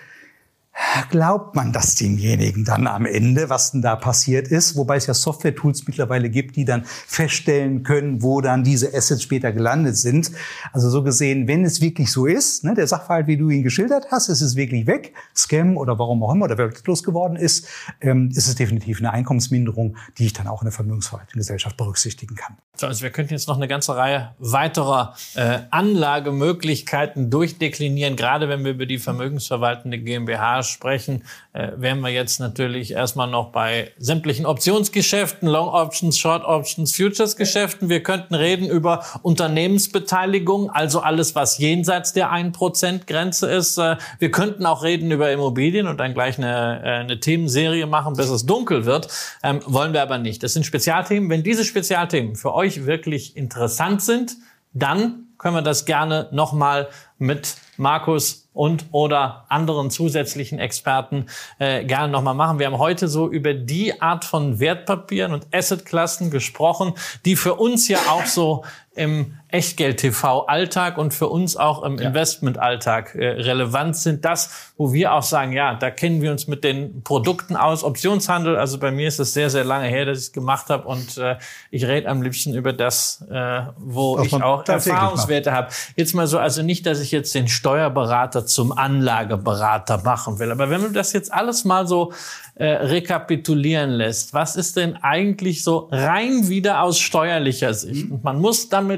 glaubt 1.11 1.55
man 1.55 1.73
das 1.73 1.95
demjenigen 1.95 2.65
dann 2.65 2.87
am 2.87 3.05
Ende, 3.05 3.51
was 3.51 3.73
denn 3.73 3.83
da 3.83 3.97
passiert 3.97 4.49
ist? 4.49 4.77
Wobei 4.77 4.97
es 4.97 5.07
ja 5.07 5.15
Software-Tools 5.15 5.87
mittlerweile 5.87 6.31
gibt, 6.31 6.57
die 6.57 6.65
dann 6.65 6.85
feststellen 6.85 7.83
können, 7.83 8.23
wo 8.23 8.41
dann 8.41 8.65
diese 8.65 8.95
Assets 8.95 9.23
später 9.23 9.53
gelandet 9.53 9.97
sind. 9.97 10.31
Also 10.73 10.89
so 10.91 11.03
gesehen, 11.03 11.49
wenn 11.49 11.65
es 11.65 11.81
wirklich 11.81 12.11
so 12.13 12.27
ist, 12.27 12.65
ne, 12.65 12.75
der 12.75 12.87
Sachverhalt, 12.87 13.27
wie 13.27 13.37
du 13.37 13.51
ihn 13.51 13.63
geschildert 13.63 14.07
hast, 14.11 14.29
ist 14.29 14.41
es 14.41 14.57
wirklich 14.57 14.87
weg, 14.87 15.15
Scam 15.35 15.77
oder 15.77 15.99
warum 15.99 16.23
auch 16.23 16.33
immer, 16.33 16.47
oder 16.47 16.59
wertlos 16.59 17.03
geworden 17.03 17.37
ist, 17.37 17.67
ähm, 18.01 18.31
ist 18.35 18.49
es 18.49 18.55
definitiv 18.55 18.99
eine 19.01 19.13
Einkommensminderung, 19.13 19.97
die 20.19 20.27
ich 20.27 20.33
dann 20.33 20.47
auch 20.47 20.63
in 20.63 20.67
der 20.67 20.73
vermögensverwaltenden 20.73 21.39
Gesellschaft 21.39 21.77
berücksichtigen 21.77 22.37
kann. 22.37 22.57
So, 22.77 22.87
also 22.87 23.03
wir 23.03 23.11
könnten 23.11 23.35
jetzt 23.35 23.49
noch 23.49 23.57
eine 23.57 23.69
ganze 23.69 23.97
Reihe 23.97 24.35
weiterer 24.39 25.15
äh, 25.35 25.61
Anlagemöglichkeiten 25.71 27.31
durchdeklinieren. 27.31 28.17
Gerade 28.17 28.49
wenn 28.49 28.65
wir 28.65 28.73
über 28.73 28.87
die 28.87 28.99
vermögensverwaltende 28.99 29.99
GmbH 29.99 30.60
sprechen, 30.69 31.25
äh, 31.53 31.69
wären 31.77 32.01
wir 32.01 32.11
jetzt 32.11 32.41
natürlich 32.41 32.93
erstmal 32.93 33.29
noch 33.29 33.53
bei 33.53 33.93
sämtlichen 33.99 34.47
Optionsgeschäften, 34.47 35.49
Long 35.49 35.69
Options, 35.69 36.19
Short 36.19 36.45
Options, 36.45 36.95
Futures 36.95 37.37
Geschäften. 37.37 37.89
Wir 37.89 38.03
könnten 38.03 38.35
reden 38.35 38.69
über 38.69 39.05
Unternehmensbeteiligung, 39.23 40.71
also 40.71 41.01
alles, 41.01 41.35
was 41.35 41.59
jenseits 41.59 42.13
der 42.13 42.33
1%-Grenze 42.33 43.51
ist. 43.51 43.79
Äh, 43.79 43.97
wir 44.19 44.31
könnten 44.31 44.67
auch 44.67 44.83
reden 44.83 45.11
über 45.11 45.31
Immobilien 45.33 45.87
und 45.87 45.99
dann 45.99 46.15
gleich 46.15 46.39
eine, 46.39 46.83
äh, 46.85 46.89
eine 47.01 47.21
Themenserie 47.21 47.87
machen, 47.87 48.15
bis 48.15 48.29
es 48.29 48.47
dunkel 48.47 48.85
wird. 48.85 49.09
Ähm, 49.43 49.61
wollen 49.67 49.93
wir 49.93 50.03
aber 50.03 50.19
nicht. 50.19 50.43
Das 50.43 50.53
sind 50.53 50.67
Spezialthemen. 50.67 51.31
Wenn 51.31 51.43
diese 51.43 51.65
Spezialthemen 51.65 52.37
für 52.37 52.55
euch 52.55 52.87
wirklich 52.87 53.37
interessant 53.37 54.03
sind, 54.03 54.37
dann 54.73 55.30
können 55.41 55.55
wir 55.55 55.63
das 55.63 55.87
gerne 55.87 56.29
nochmal 56.33 56.89
mit 57.19 57.57
Markus 57.79 58.51
und 58.53 58.85
oder 58.93 59.47
anderen 59.49 59.91
zusätzlichen 59.91 60.59
Experten 60.59 61.27
äh, 61.59 61.83
gerne 61.85 62.13
nochmal 62.13 62.35
machen. 62.35 62.59
Wir 62.59 62.67
haben 62.67 62.79
heute 62.79 63.09
so 63.09 63.27
über 63.27 63.55
die 63.55 64.03
Art 64.03 64.27
von 64.27 64.61
Wertpapieren 64.61 65.33
und 65.33 65.47
Assetklassen 65.51 66.31
gesprochen, 66.31 66.93
die 67.25 67.37
für 67.37 67.55
uns 67.55 67.89
ja 67.89 67.99
auch 68.11 68.27
so 68.27 68.65
im 69.01 69.39
Echtgeld-TV-Alltag 69.49 70.99
und 70.99 71.15
für 71.15 71.29
uns 71.29 71.57
auch 71.57 71.83
im 71.83 71.99
ja. 71.99 72.09
Investment-Alltag 72.09 73.15
äh, 73.15 73.29
relevant 73.29 73.97
sind. 73.97 74.25
Das, 74.27 74.73
wo 74.77 74.93
wir 74.93 75.15
auch 75.15 75.23
sagen, 75.23 75.53
ja, 75.53 75.75
da 75.75 75.91
kennen 75.91 76.21
wir 76.21 76.31
uns 76.31 76.47
mit 76.47 76.63
den 76.63 77.03
Produkten 77.03 77.57
aus. 77.57 77.83
Optionshandel, 77.83 78.57
also 78.57 78.79
bei 78.79 78.91
mir 78.91 79.09
ist 79.09 79.19
es 79.19 79.33
sehr, 79.33 79.49
sehr 79.49 79.65
lange 79.65 79.89
her, 79.89 80.05
dass 80.05 80.19
ich 80.19 80.25
es 80.27 80.33
gemacht 80.33 80.69
habe 80.69 80.87
und 80.87 81.17
äh, 81.17 81.37
ich 81.71 81.87
rede 81.87 82.09
am 82.09 82.21
liebsten 82.21 82.55
über 82.55 82.75
das, 82.75 83.27
äh, 83.31 83.63
wo 83.79 84.19
Was 84.19 84.27
ich 84.27 84.35
auch 84.35 84.69
Erfahrungswerte 84.69 85.51
habe. 85.53 85.69
Jetzt 85.97 86.15
mal 86.15 86.27
so, 86.27 86.39
also 86.39 86.63
nicht, 86.63 86.85
dass 86.85 87.01
ich 87.01 87.11
jetzt 87.11 87.35
den 87.35 87.49
Steuerberater 87.49 88.45
zum 88.45 88.71
Anlageberater 88.71 90.03
machen 90.05 90.39
will, 90.39 90.53
aber 90.53 90.69
wenn 90.69 90.83
man 90.83 90.93
das 90.93 91.15
jetzt 91.15 91.33
alles 91.33 91.65
mal 91.65 91.87
so 91.87 92.13
äh, 92.55 92.67
rekapitulieren 92.67 93.91
lässt, 93.91 94.35
was 94.35 94.55
ist 94.55 94.77
denn 94.77 94.97
eigentlich 94.97 95.65
so 95.65 95.89
rein 95.91 96.49
wieder 96.49 96.83
aus 96.83 96.99
steuerlicher 97.01 97.73
Sicht? 97.73 98.07
Mhm. 98.07 98.13
Und 98.17 98.25
man 98.25 98.39
muss 98.39 98.69
damit 98.69 98.90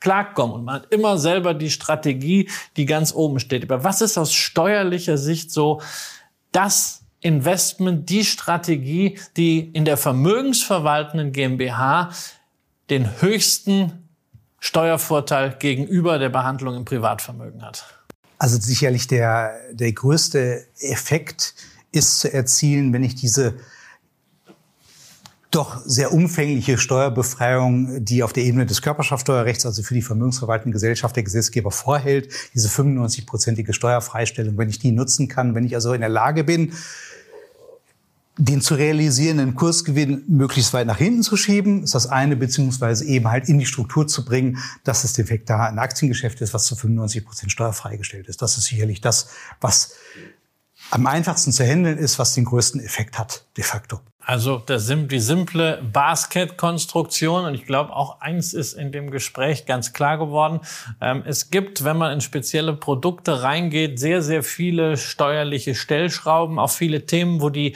klarkommen 0.00 0.56
und 0.56 0.64
man 0.64 0.76
hat 0.76 0.92
immer 0.92 1.18
selber 1.18 1.54
die 1.54 1.70
Strategie, 1.70 2.48
die 2.76 2.86
ganz 2.86 3.14
oben 3.14 3.40
steht. 3.40 3.64
Aber 3.64 3.84
was 3.84 4.00
ist 4.00 4.16
aus 4.16 4.32
steuerlicher 4.32 5.18
Sicht 5.18 5.50
so 5.50 5.80
das 6.52 7.02
Investment, 7.20 8.08
die 8.08 8.24
Strategie, 8.24 9.18
die 9.36 9.60
in 9.60 9.84
der 9.84 9.96
vermögensverwaltenden 9.96 11.32
GmbH 11.32 12.10
den 12.90 13.20
höchsten 13.20 14.08
Steuervorteil 14.60 15.56
gegenüber 15.58 16.18
der 16.18 16.28
Behandlung 16.28 16.76
im 16.76 16.84
Privatvermögen 16.84 17.62
hat? 17.62 17.84
Also 18.38 18.58
sicherlich 18.60 19.08
der, 19.08 19.52
der 19.72 19.92
größte 19.92 20.64
Effekt 20.78 21.54
ist 21.90 22.20
zu 22.20 22.32
erzielen, 22.32 22.92
wenn 22.92 23.02
ich 23.02 23.16
diese 23.16 23.58
doch 25.50 25.80
sehr 25.84 26.12
umfängliche 26.12 26.76
Steuerbefreiung, 26.76 28.04
die 28.04 28.22
auf 28.22 28.34
der 28.34 28.44
Ebene 28.44 28.66
des 28.66 28.82
Körperschaftssteuerrechts, 28.82 29.64
also 29.64 29.82
für 29.82 29.94
die 29.94 30.02
vermögensverwaltende 30.02 30.74
Gesellschaft 30.74 31.16
der 31.16 31.22
Gesetzgeber 31.22 31.70
vorhält, 31.70 32.30
diese 32.54 32.68
95-prozentige 32.68 33.72
Steuerfreistellung, 33.72 34.58
wenn 34.58 34.68
ich 34.68 34.78
die 34.78 34.92
nutzen 34.92 35.28
kann, 35.28 35.54
wenn 35.54 35.64
ich 35.64 35.74
also 35.74 35.94
in 35.94 36.00
der 36.00 36.10
Lage 36.10 36.44
bin, 36.44 36.72
den 38.38 38.60
zu 38.60 38.74
realisierenden 38.74 39.56
Kursgewinn 39.56 40.22
möglichst 40.28 40.72
weit 40.72 40.86
nach 40.86 40.98
hinten 40.98 41.22
zu 41.22 41.36
schieben, 41.36 41.82
ist 41.82 41.94
das 41.94 42.06
eine, 42.06 42.36
beziehungsweise 42.36 43.04
eben 43.04 43.28
halt 43.28 43.48
in 43.48 43.58
die 43.58 43.66
Struktur 43.66 44.06
zu 44.06 44.24
bringen, 44.24 44.58
dass 44.84 45.02
das 45.02 45.12
Defekt 45.14 45.50
da 45.50 45.64
ein 45.64 45.78
Aktiengeschäft 45.78 46.40
ist, 46.40 46.54
was 46.54 46.66
zu 46.66 46.76
95 46.76 47.24
Prozent 47.24 47.52
steuerfreigestellt 47.52 48.28
ist. 48.28 48.40
Das 48.40 48.56
ist 48.56 48.66
sicherlich 48.66 49.00
das, 49.00 49.28
was 49.60 49.94
am 50.90 51.06
einfachsten 51.06 51.52
zu 51.52 51.64
handeln 51.64 51.98
ist, 51.98 52.18
was 52.20 52.34
den 52.34 52.44
größten 52.44 52.80
Effekt 52.80 53.18
hat, 53.18 53.44
de 53.56 53.64
facto. 53.64 54.00
Also 54.28 54.58
das, 54.58 54.86
die 54.86 55.20
simple 55.20 55.80
Basket-Konstruktion 55.90 57.46
und 57.46 57.54
ich 57.54 57.64
glaube 57.64 57.96
auch 57.96 58.20
eins 58.20 58.52
ist 58.52 58.74
in 58.74 58.92
dem 58.92 59.10
Gespräch 59.10 59.64
ganz 59.64 59.94
klar 59.94 60.18
geworden. 60.18 60.60
Ähm, 61.00 61.22
es 61.24 61.48
gibt, 61.48 61.82
wenn 61.82 61.96
man 61.96 62.12
in 62.12 62.20
spezielle 62.20 62.74
Produkte 62.74 63.42
reingeht, 63.42 63.98
sehr, 63.98 64.20
sehr 64.20 64.42
viele 64.42 64.98
steuerliche 64.98 65.74
Stellschrauben, 65.74 66.58
auch 66.58 66.68
viele 66.68 67.06
Themen, 67.06 67.40
wo 67.40 67.48
die 67.48 67.74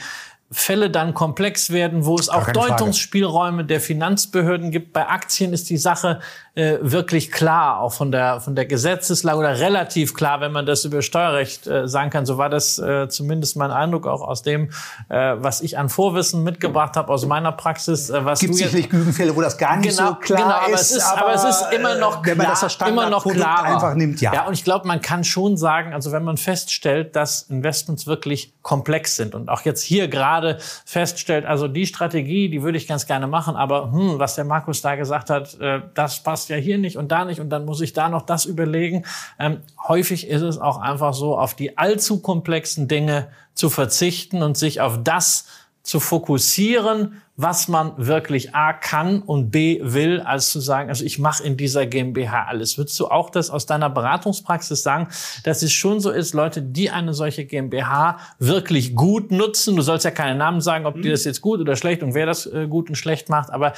Fälle 0.51 0.91
dann 0.91 1.15
komplex 1.15 1.71
werden, 1.71 2.05
wo 2.05 2.17
es 2.19 2.29
auch 2.29 2.47
Deutungsspielräume 2.51 3.65
der 3.65 3.81
Finanzbehörden 3.81 4.69
gibt. 4.69 4.93
Bei 4.93 5.07
Aktien 5.07 5.53
ist 5.53 5.71
die 5.71 5.77
Sache 5.77 6.19
äh, 6.55 6.77
wirklich 6.81 7.31
klar, 7.31 7.79
auch 7.79 7.93
von 7.93 8.11
der, 8.11 8.39
von 8.39 8.55
der 8.55 8.65
Gesetzeslage 8.67 9.39
oder 9.39 9.59
relativ 9.59 10.13
klar, 10.13 10.39
wenn 10.39 10.51
man 10.51 10.67
das 10.67 10.85
über 10.85 11.01
Steuerrecht 11.01 11.65
äh, 11.65 11.87
sagen 11.87 12.11
kann. 12.11 12.27
So 12.27 12.37
war 12.37 12.49
das 12.49 12.77
äh, 12.77 13.07
zumindest 13.09 13.57
mein 13.57 13.71
Eindruck 13.71 14.05
auch 14.05 14.21
aus 14.21 14.43
dem, 14.43 14.69
äh, 15.09 15.35
was 15.37 15.61
ich 15.61 15.79
an 15.79 15.89
Vorwissen 15.89 16.43
mitgebracht 16.43 16.95
habe 16.95 17.11
aus 17.11 17.25
meiner 17.25 17.51
Praxis. 17.53 18.11
Äh, 18.11 18.23
was 18.23 18.39
Gibt 18.39 18.53
sicherlich 18.55 18.87
genügend 18.87 19.15
Fälle, 19.15 19.35
wo 19.35 19.41
das 19.41 19.57
gar 19.57 19.77
nicht 19.77 19.97
genau, 19.97 20.09
so 20.09 20.15
klar 20.15 20.41
genau, 20.43 20.55
aber 20.55 20.73
ist. 20.75 20.91
Ist 20.91 21.03
aber, 21.03 21.21
aber 21.23 21.33
es 21.33 21.43
ist 21.43 21.65
immer 21.71 21.95
noch 21.95 22.21
klar, 22.21 22.25
wenn 22.25 22.37
man 22.37 22.47
das 22.47 22.77
immer 22.87 23.09
noch 23.09 23.25
klar 23.25 23.63
einfach 23.63 23.95
nimmt, 23.95 24.21
ja. 24.21 24.33
Ja, 24.33 24.45
und 24.45 24.53
ich 24.53 24.63
glaube, 24.63 24.87
man 24.87 25.01
kann 25.01 25.23
schon 25.23 25.57
sagen, 25.57 25.91
also 25.93 26.11
wenn 26.11 26.23
man 26.23 26.37
feststellt, 26.37 27.15
dass 27.15 27.41
Investments 27.43 28.05
wirklich 28.05 28.53
komplex 28.61 29.15
sind 29.15 29.33
und 29.33 29.49
auch 29.49 29.61
jetzt 29.61 29.81
hier 29.81 30.07
gerade 30.07 30.59
feststellt, 30.85 31.45
also 31.45 31.67
die 31.67 31.87
Strategie, 31.87 32.49
die 32.49 32.61
würde 32.61 32.77
ich 32.77 32.87
ganz 32.87 33.07
gerne 33.07 33.25
machen, 33.25 33.55
aber 33.55 33.91
hm, 33.91 34.19
was 34.19 34.35
der 34.35 34.45
Markus 34.45 34.83
da 34.83 34.95
gesagt 34.95 35.31
hat, 35.31 35.59
äh, 35.59 35.81
das 35.95 36.21
passt 36.21 36.42
passt 36.43 36.49
ja 36.49 36.57
hier 36.57 36.77
nicht 36.77 36.97
und 36.97 37.11
da 37.11 37.23
nicht 37.23 37.39
und 37.39 37.49
dann 37.49 37.63
muss 37.63 37.79
ich 37.79 37.93
da 37.93 38.09
noch 38.09 38.23
das 38.23 38.43
überlegen. 38.43 39.05
Ähm, 39.39 39.61
häufig 39.87 40.27
ist 40.27 40.41
es 40.41 40.57
auch 40.57 40.77
einfach 40.77 41.13
so, 41.13 41.37
auf 41.37 41.53
die 41.53 41.77
allzu 41.77 42.19
komplexen 42.19 42.89
Dinge 42.89 43.29
zu 43.53 43.69
verzichten 43.69 44.41
und 44.41 44.57
sich 44.57 44.81
auf 44.81 44.99
das 45.01 45.45
zu 45.83 46.01
fokussieren, 46.01 47.21
was 47.35 47.67
man 47.67 47.93
wirklich 47.97 48.53
A 48.53 48.73
kann 48.73 49.23
und 49.23 49.49
B 49.49 49.79
will, 49.81 50.21
als 50.21 50.51
zu 50.51 50.59
sagen, 50.59 50.89
also 50.89 51.03
ich 51.03 51.17
mache 51.17 51.43
in 51.43 51.57
dieser 51.57 51.87
GmbH 51.87 52.45
alles. 52.45 52.77
Würdest 52.77 52.99
du 52.99 53.07
auch 53.07 53.31
das 53.31 53.49
aus 53.49 53.65
deiner 53.65 53.89
Beratungspraxis 53.89 54.83
sagen, 54.83 55.07
dass 55.43 55.63
es 55.63 55.71
schon 55.71 55.99
so 55.99 56.11
ist, 56.11 56.33
Leute, 56.35 56.61
die 56.61 56.91
eine 56.91 57.15
solche 57.15 57.45
GmbH 57.45 58.19
wirklich 58.37 58.95
gut 58.95 59.31
nutzen, 59.31 59.75
du 59.75 59.81
sollst 59.81 60.05
ja 60.05 60.11
keine 60.11 60.37
Namen 60.37 60.61
sagen, 60.61 60.85
ob 60.85 61.01
die 61.01 61.09
das 61.09 61.23
jetzt 61.23 61.41
gut 61.41 61.59
oder 61.59 61.75
schlecht 61.75 62.03
und 62.03 62.13
wer 62.13 62.27
das 62.27 62.45
äh, 62.45 62.67
gut 62.67 62.89
und 62.89 62.95
schlecht 62.95 63.29
macht, 63.29 63.49
aber 63.49 63.73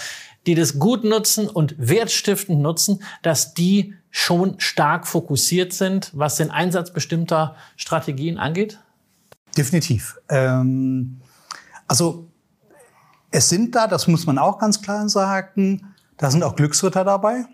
die 0.48 0.56
das 0.56 0.78
gut 0.78 1.06
nutzen 1.06 1.48
und 1.48 1.76
wertstiftend 1.78 2.62
nutzen, 2.62 3.04
dass 3.22 3.54
die 3.54 3.94
schon 4.12 4.56
stark 4.60 5.08
fokussiert 5.08 5.72
sind, 5.72 6.12
was 6.14 6.36
den 6.36 6.52
Einsatz 6.52 6.92
bestimmter 6.92 7.56
Strategien 7.78 8.38
angeht? 8.38 8.80
Definitiv. 9.58 10.18
Ähm 10.30 11.22
also 11.88 12.28
es 13.36 13.50
sind 13.50 13.76
da, 13.76 13.88
das 13.88 14.08
muss 14.08 14.26
man 14.26 14.38
auch 14.38 14.60
ganz 14.60 14.82
klar 14.82 15.10
sagen, 15.10 15.94
da 16.16 16.32
sind 16.32 16.42
auch 16.42 16.56
Glücksritter 16.56 17.04
dabei. 17.04 17.46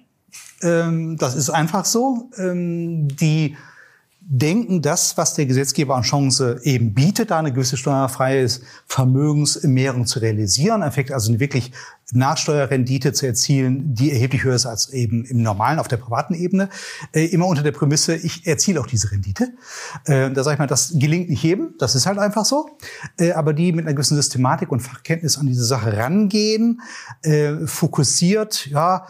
Ähm, 0.61 1.17
das 1.17 1.35
ist 1.35 1.49
einfach 1.49 1.85
so. 1.85 2.29
Ähm, 2.37 3.07
die 3.07 3.57
denken, 4.23 4.81
das, 4.81 5.17
was 5.17 5.33
der 5.33 5.47
Gesetzgeber 5.47 5.95
an 5.95 6.03
Chance 6.03 6.61
eben 6.63 6.93
bietet, 6.93 7.31
da 7.31 7.39
eine 7.39 7.51
gewisse 7.51 7.75
steuerfreie 7.75 8.47
Vermögensmehrung 8.85 10.05
zu 10.05 10.19
realisieren, 10.19 10.83
Effekt 10.83 11.11
also 11.11 11.31
eine 11.31 11.39
wirklich 11.39 11.71
Nachsteuerrendite 12.13 13.13
zu 13.13 13.25
erzielen, 13.25 13.95
die 13.95 14.11
erheblich 14.11 14.43
höher 14.43 14.55
ist 14.55 14.65
als 14.65 14.89
eben 14.89 15.25
im 15.25 15.41
normalen 15.41 15.79
auf 15.79 15.87
der 15.87 15.97
privaten 15.97 16.33
Ebene, 16.33 16.69
äh, 17.13 17.25
immer 17.25 17.47
unter 17.47 17.63
der 17.63 17.71
Prämisse, 17.71 18.15
ich 18.15 18.45
erziele 18.45 18.79
auch 18.79 18.87
diese 18.87 19.11
Rendite. 19.11 19.53
Äh, 20.05 20.29
da 20.31 20.43
sage 20.43 20.55
ich 20.55 20.59
mal, 20.59 20.67
das 20.67 20.93
gelingt 20.95 21.29
nicht 21.29 21.43
jedem, 21.43 21.75
das 21.79 21.95
ist 21.95 22.05
halt 22.05 22.19
einfach 22.19 22.45
so. 22.45 22.69
Äh, 23.17 23.31
aber 23.31 23.53
die 23.53 23.71
mit 23.71 23.85
einer 23.85 23.95
gewissen 23.95 24.15
Systematik 24.15 24.71
und 24.71 24.81
Fachkenntnis 24.81 25.37
an 25.37 25.47
diese 25.47 25.65
Sache 25.65 25.97
rangehen, 25.97 26.81
fokussiert, 27.65 28.67
ja, 28.67 29.07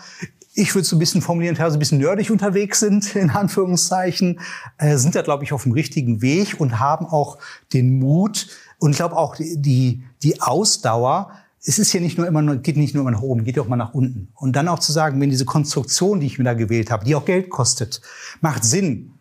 ich 0.54 0.76
würde 0.76 0.86
so 0.86 0.96
ein 0.96 1.00
bisschen 1.00 1.22
formulieren, 1.22 1.56
teilweise 1.56 1.78
ein 1.78 1.80
bisschen 1.80 2.00
nerdig 2.00 2.30
unterwegs 2.30 2.80
sind, 2.80 3.16
in 3.16 3.30
Anführungszeichen, 3.30 4.40
äh, 4.78 4.98
sind 4.98 5.16
da, 5.16 5.22
glaube 5.22 5.44
ich, 5.44 5.54
auf 5.54 5.64
dem 5.64 5.72
richtigen 5.72 6.22
Weg 6.22 6.60
und 6.60 6.80
haben 6.80 7.06
auch 7.06 7.38
den 7.74 8.00
Mut 8.00 8.48
und 8.80 8.92
ich 8.92 8.98
glaube 8.98 9.16
auch 9.16 9.36
die, 9.38 10.04
die 10.24 10.42
Ausdauer, 10.42 11.32
es 11.64 11.78
ist 11.78 11.94
ja 11.94 12.00
nicht 12.00 12.18
nur 12.18 12.28
immer, 12.28 12.56
geht 12.56 12.76
nicht 12.76 12.96
nur 12.96 13.02
immer 13.02 13.12
nach 13.12 13.22
oben, 13.22 13.44
geht 13.44 13.60
auch 13.60 13.68
mal 13.68 13.76
nach 13.76 13.94
unten. 13.94 14.30
Und 14.34 14.56
dann 14.56 14.68
auch 14.68 14.80
zu 14.80 14.92
sagen, 14.92 15.22
wenn 15.22 15.30
diese 15.30 15.46
Konstruktion, 15.46 16.20
die 16.20 16.26
ich 16.26 16.40
mir 16.40 16.44
da 16.44 16.56
gewählt 16.56 16.90
habe, 16.90 17.06
die 17.06 17.14
auch 17.14 17.26
Geld 17.26 17.52
kostet, 17.52 18.02
macht 18.42 18.64
Sinn. 18.64 19.12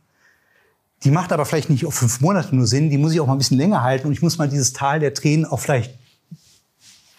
Die 1.05 1.11
macht 1.11 1.33
aber 1.33 1.45
vielleicht 1.45 1.68
nicht 1.68 1.85
auf 1.85 1.95
fünf 1.95 2.20
Monate 2.22 2.57
nur 2.57 2.66
Sinn, 2.66 2.89
die 2.89 2.99
muss 2.99 3.12
ich 3.12 3.20
auch 3.20 3.26
mal 3.26 3.35
ein 3.35 3.39
bisschen 3.39 3.59
länger 3.59 3.83
halten 3.83 4.07
und 4.07 4.12
ich 4.14 4.22
muss 4.22 4.39
mal 4.39 4.49
dieses 4.49 4.72
Tal 4.72 5.01
der 5.01 5.12
Tränen 5.12 5.45
auch 5.45 5.61
vielleicht 5.61 6.00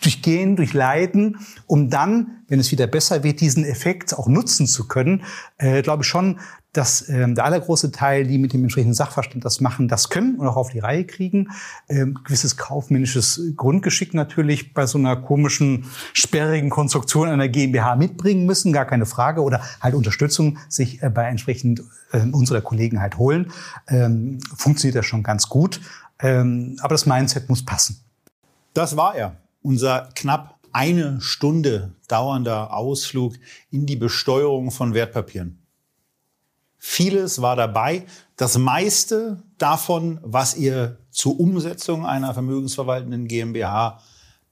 durchgehen, 0.02 0.56
durchleiden, 0.56 1.38
um 1.68 1.90
dann, 1.90 2.42
wenn 2.48 2.60
es 2.60 2.72
wieder 2.72 2.88
besser 2.88 3.24
wird, 3.24 3.40
diesen 3.40 3.64
Effekt 3.64 4.18
auch 4.18 4.28
nutzen 4.28 4.68
zu 4.68 4.88
können, 4.88 5.24
äh, 5.58 5.82
glaube 5.82 6.04
ich 6.04 6.10
schon, 6.10 6.40
dass 6.74 7.02
äh, 7.02 7.28
der 7.34 7.44
allergroße 7.46 7.92
Teil, 7.92 8.26
die 8.26 8.38
mit 8.38 8.54
dem 8.54 8.64
entsprechenden 8.64 8.94
Sachverstand 8.94 9.44
das 9.44 9.60
machen, 9.60 9.88
das 9.88 10.10
können 10.10 10.36
und 10.36 10.48
auch 10.48 10.56
auf 10.56 10.72
die 10.72 10.80
Reihe 10.80 11.06
kriegen. 11.06 11.50
Ähm, 11.90 12.20
gewisses 12.24 12.56
kaufmännisches 12.56 13.42
Grundgeschick 13.58 14.14
natürlich 14.14 14.74
bei 14.74 14.86
so 14.86 14.98
einer 14.98 15.18
komischen, 15.18 15.86
sperrigen 16.14 16.70
Konstruktion 16.70 17.28
einer 17.28 17.50
GmbH 17.50 17.96
mitbringen 17.96 18.46
müssen, 18.46 18.72
gar 18.72 18.86
keine 18.86 19.06
Frage, 19.06 19.42
oder 19.42 19.62
halt 19.82 19.96
Unterstützung 19.96 20.60
sich 20.70 21.04
äh, 21.04 21.10
bei 21.10 21.26
entsprechend 21.26 21.84
äh, 22.14 22.22
unserer 22.32 22.62
Kollegen 22.62 23.02
halt 23.02 23.18
holen. 23.18 23.52
Ähm, 23.88 24.40
funktioniert 24.56 24.96
das 24.96 25.06
schon 25.06 25.24
ganz 25.24 25.50
gut. 25.50 25.82
Ähm, 26.20 26.78
aber 26.82 26.94
das 26.94 27.06
Mindset 27.06 27.50
muss 27.50 27.66
passen. 27.66 28.00
Das 28.74 28.96
war 28.96 29.16
er 29.16 29.41
unser 29.62 30.10
knapp 30.16 30.60
eine 30.72 31.20
Stunde 31.22 31.94
dauernder 32.08 32.74
Ausflug 32.74 33.36
in 33.70 33.86
die 33.86 33.96
Besteuerung 33.96 34.72
von 34.72 34.94
Wertpapieren. 34.94 35.62
Vieles 36.78 37.42
war 37.42 37.56
dabei. 37.56 38.06
Das 38.38 38.58
meiste 38.58 39.44
davon, 39.58 40.20
was 40.24 40.56
ihr 40.56 40.98
zur 41.12 41.40
Umsetzung 41.40 42.06
einer 42.06 42.34
vermögensverwaltenden 42.34 43.28
GmbH 43.28 44.00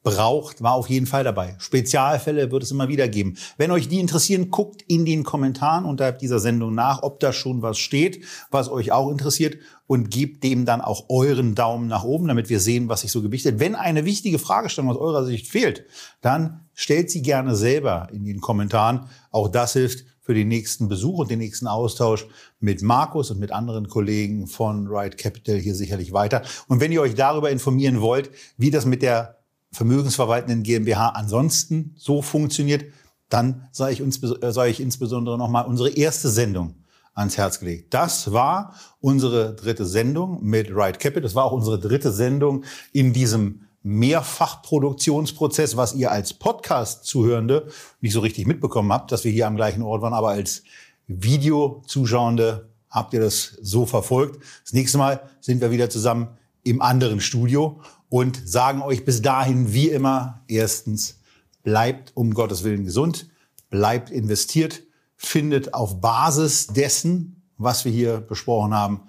braucht, 0.03 0.61
war 0.61 0.73
auf 0.73 0.89
jeden 0.89 1.05
Fall 1.05 1.23
dabei. 1.23 1.55
Spezialfälle 1.59 2.51
wird 2.51 2.63
es 2.63 2.71
immer 2.71 2.87
wieder 2.87 3.07
geben. 3.07 3.37
Wenn 3.57 3.71
euch 3.71 3.89
die 3.89 3.99
interessieren, 3.99 4.49
guckt 4.49 4.81
in 4.87 5.05
den 5.05 5.23
Kommentaren 5.23 5.85
unterhalb 5.85 6.19
dieser 6.19 6.39
Sendung 6.39 6.73
nach, 6.73 7.03
ob 7.03 7.19
da 7.19 7.33
schon 7.33 7.61
was 7.61 7.77
steht, 7.77 8.23
was 8.49 8.69
euch 8.69 8.91
auch 8.91 9.11
interessiert 9.11 9.57
und 9.87 10.09
gebt 10.09 10.43
dem 10.43 10.65
dann 10.65 10.81
auch 10.81 11.05
euren 11.09 11.55
Daumen 11.55 11.87
nach 11.87 12.03
oben, 12.03 12.27
damit 12.27 12.49
wir 12.49 12.59
sehen, 12.59 12.87
was 12.87 13.01
sich 13.01 13.11
so 13.11 13.21
gewichtet. 13.21 13.59
Wenn 13.59 13.75
eine 13.75 14.05
wichtige 14.05 14.39
Fragestellung 14.39 14.91
aus 14.91 14.97
eurer 14.97 15.25
Sicht 15.25 15.47
fehlt, 15.47 15.85
dann 16.21 16.61
stellt 16.73 17.11
sie 17.11 17.21
gerne 17.21 17.55
selber 17.55 18.07
in 18.13 18.23
den 18.23 18.39
Kommentaren. 18.39 19.07
Auch 19.31 19.49
das 19.49 19.73
hilft 19.73 20.05
für 20.21 20.35
den 20.35 20.47
nächsten 20.47 20.87
Besuch 20.87 21.17
und 21.17 21.31
den 21.31 21.39
nächsten 21.39 21.65
Austausch 21.65 22.27
mit 22.59 22.83
Markus 22.83 23.31
und 23.31 23.39
mit 23.39 23.51
anderen 23.51 23.87
Kollegen 23.87 24.45
von 24.45 24.87
Right 24.87 25.17
Capital 25.17 25.57
hier 25.57 25.73
sicherlich 25.73 26.13
weiter. 26.13 26.43
Und 26.67 26.79
wenn 26.81 26.91
ihr 26.91 27.01
euch 27.01 27.15
darüber 27.15 27.49
informieren 27.49 27.99
wollt, 27.99 28.29
wie 28.55 28.69
das 28.69 28.85
mit 28.85 29.01
der 29.01 29.38
vermögensverwaltenden 29.71 30.63
GmbH 30.63 31.09
ansonsten 31.09 31.93
so 31.97 32.21
funktioniert, 32.21 32.85
dann 33.29 33.67
sei 33.71 33.91
ich, 33.91 34.01
äh, 34.01 34.51
sei 34.51 34.69
ich 34.69 34.79
insbesondere 34.79 35.37
nochmal 35.37 35.65
unsere 35.65 35.89
erste 35.89 36.29
Sendung 36.29 36.75
ans 37.13 37.37
Herz 37.37 37.59
gelegt. 37.59 37.93
Das 37.93 38.31
war 38.31 38.73
unsere 39.01 39.53
dritte 39.55 39.85
Sendung 39.85 40.43
mit 40.43 40.73
Right 40.73 40.99
Capital. 40.99 41.21
Das 41.21 41.35
war 41.35 41.45
auch 41.45 41.51
unsere 41.51 41.79
dritte 41.79 42.11
Sendung 42.11 42.63
in 42.91 43.13
diesem 43.13 43.61
Mehrfachproduktionsprozess, 43.83 45.77
was 45.77 45.95
ihr 45.95 46.11
als 46.11 46.33
Podcast-Zuhörende 46.33 47.67
nicht 48.01 48.13
so 48.13 48.19
richtig 48.19 48.45
mitbekommen 48.47 48.91
habt, 48.91 49.11
dass 49.11 49.23
wir 49.23 49.31
hier 49.31 49.47
am 49.47 49.55
gleichen 49.55 49.83
Ort 49.83 50.01
waren, 50.01 50.13
aber 50.13 50.29
als 50.29 50.63
Video-Zuschauende 51.07 52.69
habt 52.89 53.13
ihr 53.13 53.19
das 53.19 53.57
so 53.61 53.85
verfolgt. 53.85 54.43
Das 54.63 54.73
nächste 54.73 54.97
Mal 54.97 55.21
sind 55.39 55.61
wir 55.61 55.71
wieder 55.71 55.89
zusammen 55.89 56.37
im 56.63 56.81
anderen 56.81 57.21
Studio 57.21 57.81
und 58.09 58.41
sagen 58.47 58.81
euch 58.81 59.05
bis 59.05 59.21
dahin 59.21 59.71
wie 59.71 59.89
immer, 59.89 60.43
erstens, 60.47 61.19
bleibt 61.63 62.11
um 62.15 62.33
Gottes 62.33 62.63
Willen 62.63 62.83
gesund, 62.83 63.29
bleibt 63.69 64.09
investiert, 64.09 64.83
findet 65.15 65.73
auf 65.73 66.01
Basis 66.01 66.67
dessen, 66.67 67.43
was 67.57 67.85
wir 67.85 67.91
hier 67.91 68.19
besprochen 68.21 68.73
haben, 68.73 69.01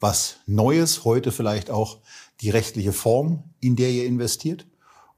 was 0.00 0.36
Neues, 0.46 1.04
heute 1.04 1.32
vielleicht 1.32 1.70
auch 1.70 1.98
die 2.40 2.50
rechtliche 2.50 2.92
Form, 2.92 3.44
in 3.60 3.76
der 3.76 3.90
ihr 3.90 4.06
investiert 4.06 4.66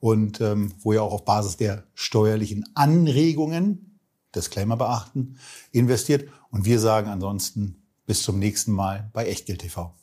und 0.00 0.40
ähm, 0.40 0.72
wo 0.80 0.92
ihr 0.92 1.02
auch 1.02 1.12
auf 1.12 1.24
Basis 1.24 1.56
der 1.56 1.84
steuerlichen 1.94 2.64
Anregungen, 2.74 4.00
Disclaimer 4.34 4.76
beachten, 4.76 5.38
investiert. 5.72 6.28
Und 6.50 6.64
wir 6.64 6.78
sagen 6.78 7.08
ansonsten 7.08 7.82
bis 8.06 8.22
zum 8.22 8.38
nächsten 8.38 8.72
Mal 8.72 9.10
bei 9.12 9.26
Echtgeld 9.26 9.60
TV. 9.60 9.97